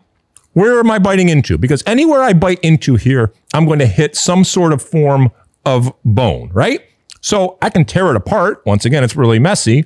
[0.53, 1.59] where am I biting into?
[1.59, 5.31] Because anywhere I bite into here, I'm going to hit some sort of form
[5.65, 6.81] of bone, right?
[7.21, 8.63] So I can tear it apart.
[8.65, 9.85] Once again, it's really messy.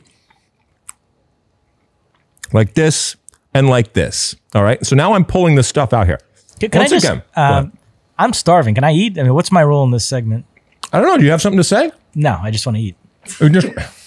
[2.52, 3.16] Like this
[3.52, 4.36] and like this.
[4.54, 4.84] All right.
[4.86, 6.20] So now I'm pulling this stuff out here.
[6.60, 7.64] Can, can Once I just, again, uh,
[8.18, 8.74] I'm starving.
[8.74, 9.18] Can I eat?
[9.18, 10.46] I mean, what's my role in this segment?
[10.92, 11.16] I don't know.
[11.18, 11.90] Do you have something to say?
[12.14, 12.96] No, I just want to eat.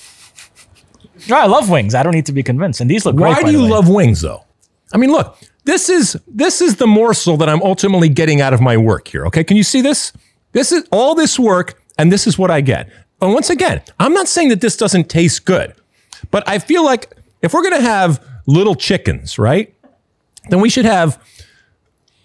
[1.30, 1.96] No, I love wings.
[1.96, 2.80] I don't need to be convinced.
[2.80, 3.44] And these look Why great.
[3.44, 4.46] Why do you love wings, though?
[4.94, 5.38] I mean, look,
[5.68, 9.28] this is this is the morsel that I'm ultimately getting out of my work here.
[9.28, 10.14] Okay, can you see this?
[10.54, 12.90] This is all this work, and this is what I get.
[13.22, 15.74] And once again, I'm not saying that this doesn't taste good,
[16.32, 19.76] but I feel like if we're gonna have little chickens, right,
[20.50, 21.22] then we should have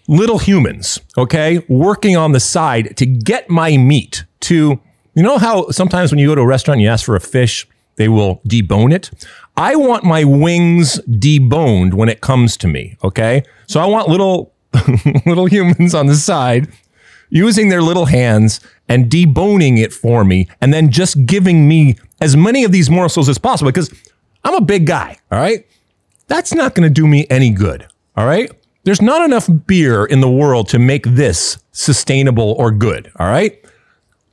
[0.07, 4.79] little humans, okay, working on the side to get my meat to.
[5.15, 7.21] You know how sometimes when you go to a restaurant and you ask for a
[7.21, 9.11] fish, they will debone it.
[9.55, 12.97] I want my wings deboned when it comes to me.
[13.03, 13.43] Okay.
[13.67, 14.53] So I want little,
[15.25, 16.67] little humans on the side
[17.29, 22.35] using their little hands and deboning it for me and then just giving me as
[22.35, 23.93] many of these morsels as possible because
[24.43, 25.17] I'm a big guy.
[25.31, 25.65] All right.
[26.27, 27.87] That's not going to do me any good.
[28.15, 28.51] All right.
[28.83, 33.11] There's not enough beer in the world to make this sustainable or good.
[33.17, 33.63] All right.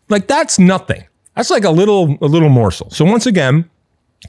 [0.08, 1.04] Like that's nothing.
[1.40, 2.90] That's like a little a little morsel.
[2.90, 3.70] So once again,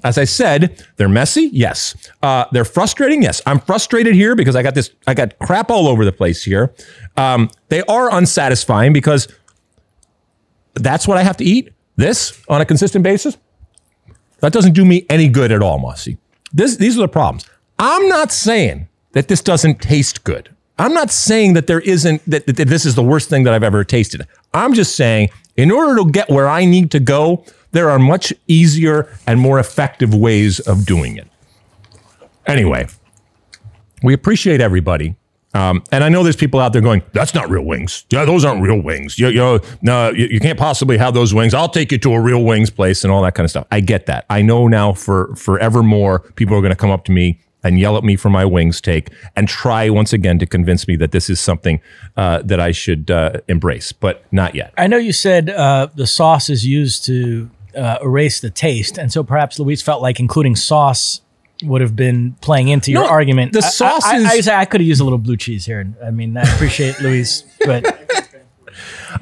[0.02, 1.50] as I said, they're messy.
[1.52, 1.94] Yes.
[2.24, 3.22] Uh, they're frustrating.
[3.22, 3.42] Yes.
[3.46, 4.92] I'm frustrated here because I got this.
[5.08, 6.74] I got crap all over the place here.
[7.18, 9.28] Um, they are unsatisfying because
[10.76, 11.74] that's what I have to eat.
[11.98, 13.38] This on a consistent basis.
[14.40, 16.18] That doesn't do me any good at all, Mossy.
[16.54, 17.46] This, these are the problems.
[17.78, 20.48] I'm not saying that this doesn't taste good.
[20.80, 23.64] I'm not saying that there isn't that, that this is the worst thing that I've
[23.64, 24.26] ever tasted.
[24.54, 25.28] I'm just saying
[25.58, 29.60] in order to get where I need to go, there are much easier and more
[29.60, 31.28] effective ways of doing it.
[32.46, 32.88] Anyway,
[34.04, 35.16] we appreciate everybody.
[35.54, 38.06] Um, and I know there's people out there going, "That's not real wings.
[38.10, 39.20] Yeah, those aren't real wings.
[39.20, 41.54] You, you no, you, you, can't possibly have those wings.
[41.54, 43.82] I'll take you to a real wings place and all that kind of stuff." I
[43.82, 44.26] get that.
[44.30, 47.96] I know now for forevermore, people are going to come up to me and yell
[47.98, 51.30] at me for my wings take and try once again to convince me that this
[51.30, 51.80] is something
[52.18, 54.74] uh, that I should uh, embrace, but not yet.
[54.78, 59.12] I know you said uh, the sauce is used to uh, erase the taste, and
[59.12, 61.22] so perhaps Luis felt like including sauce
[61.64, 63.54] would have been playing into your No, argument.
[63.54, 65.94] the sauce I, is- I, I, I could have used a little blue cheese here.
[66.04, 67.86] I mean, I appreciate Luis, but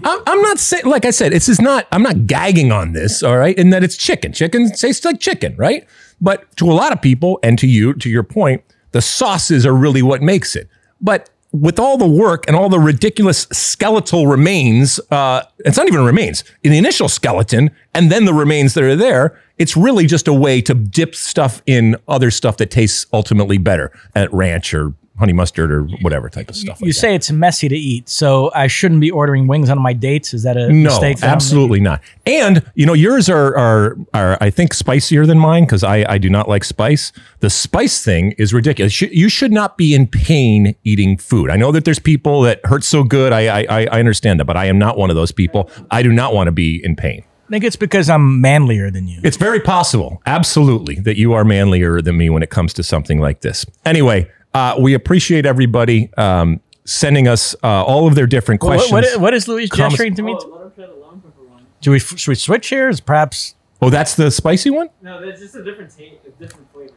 [0.03, 3.23] I'm, I'm not saying, like I said, this is not, I'm not gagging on this,
[3.23, 4.31] all right, in that it's chicken.
[4.31, 5.85] Chicken tastes like chicken, right?
[6.21, 9.73] But to a lot of people, and to you, to your point, the sauces are
[9.73, 10.67] really what makes it.
[11.01, 16.03] But with all the work and all the ridiculous skeletal remains, uh, it's not even
[16.03, 19.39] remains in the initial skeleton, and then the remains that are there.
[19.57, 23.91] It's really just a way to dip stuff in other stuff that tastes ultimately better
[24.15, 26.79] at ranch or honey mustard or whatever type of stuff.
[26.81, 29.93] you like say it's messy to eat, so I shouldn't be ordering wings on my
[29.93, 30.33] dates.
[30.33, 31.19] Is that a no, mistake?
[31.19, 32.01] that absolutely not.
[32.25, 36.17] And you know, yours are are are I think spicier than mine because I I
[36.17, 37.11] do not like spice.
[37.39, 39.01] The spice thing is ridiculous.
[39.01, 41.49] You should not be in pain eating food.
[41.49, 43.33] I know that there's people that hurt so good.
[43.33, 45.69] I I I understand that, but I am not one of those people.
[45.91, 47.23] I do not want to be in pain.
[47.49, 49.21] I think it's because I'm manlier than you.
[49.23, 53.19] It's very possible, absolutely, that you are manlier than me when it comes to something
[53.19, 53.65] like this.
[53.85, 58.91] Anyway, uh, we appreciate everybody um, sending us uh, all of their different What- questions.
[58.91, 59.93] what, what is Luis comments.
[59.93, 60.35] gesturing to me?
[60.39, 61.65] Oh, let him try the long pepper one.
[61.81, 62.89] Do we should we switch here?
[62.89, 64.89] Is perhaps Oh, that's the spicy one.
[65.01, 66.91] No, that's just a different taste, a different flavor.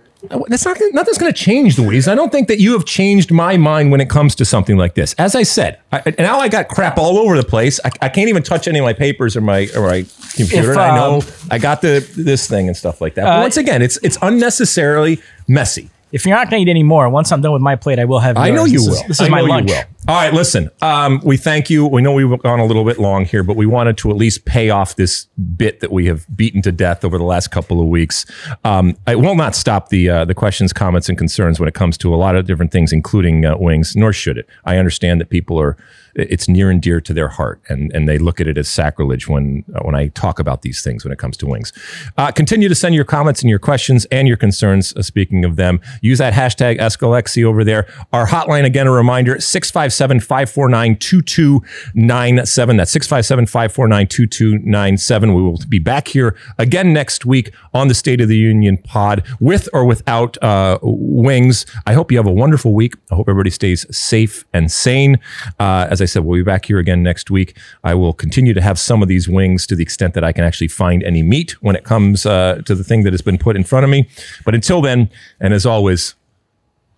[0.48, 2.06] That's not nothing's going to change, Luis.
[2.08, 4.94] I don't think that you have changed my mind when it comes to something like
[4.94, 5.14] this.
[5.14, 7.80] As I said, I, now I got crap all over the place.
[7.84, 10.70] I, I can't even touch any of my papers or my or my computer.
[10.72, 13.24] If, and I know um, I got the this thing and stuff like that.
[13.24, 15.90] But Uh, once again, it's it's unnecessarily messy.
[16.12, 18.04] If you're not going to eat any more, once I'm done with my plate, I
[18.04, 18.36] will have.
[18.36, 18.94] I know you This will.
[18.94, 19.70] Is, this I is my know you lunch.
[20.06, 20.70] All right, listen.
[20.82, 21.86] Um, we thank you.
[21.86, 24.44] We know we've gone a little bit long here, but we wanted to at least
[24.44, 25.26] pay off this
[25.56, 28.26] bit that we have beaten to death over the last couple of weeks.
[28.64, 31.96] Um, it will not stop the uh, the questions, comments, and concerns when it comes
[31.98, 33.96] to a lot of different things, including uh, wings.
[33.96, 34.46] Nor should it.
[34.64, 35.76] I understand that people are.
[36.14, 39.28] It's near and dear to their heart, and and they look at it as sacrilege
[39.28, 41.72] when uh, when I talk about these things when it comes to wings.
[42.18, 44.94] Uh, continue to send your comments and your questions and your concerns.
[44.94, 47.86] Uh, speaking of them, use that hashtag AskAlexi over there.
[48.12, 52.76] Our hotline, again, a reminder 657 549 2297.
[52.76, 55.34] That's 657 549 2297.
[55.34, 59.24] We will be back here again next week on the State of the Union pod
[59.40, 61.64] with or without uh, wings.
[61.86, 62.94] I hope you have a wonderful week.
[63.10, 65.18] I hope everybody stays safe and sane.
[65.58, 67.56] Uh, as I said, we'll be back here again next week.
[67.84, 70.44] I will continue to have some of these wings to the extent that I can
[70.44, 73.56] actually find any meat when it comes uh, to the thing that has been put
[73.56, 74.08] in front of me.
[74.44, 75.10] But until then,
[75.40, 76.14] and as always,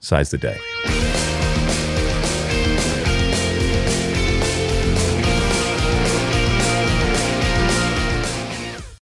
[0.01, 1.03] size the day.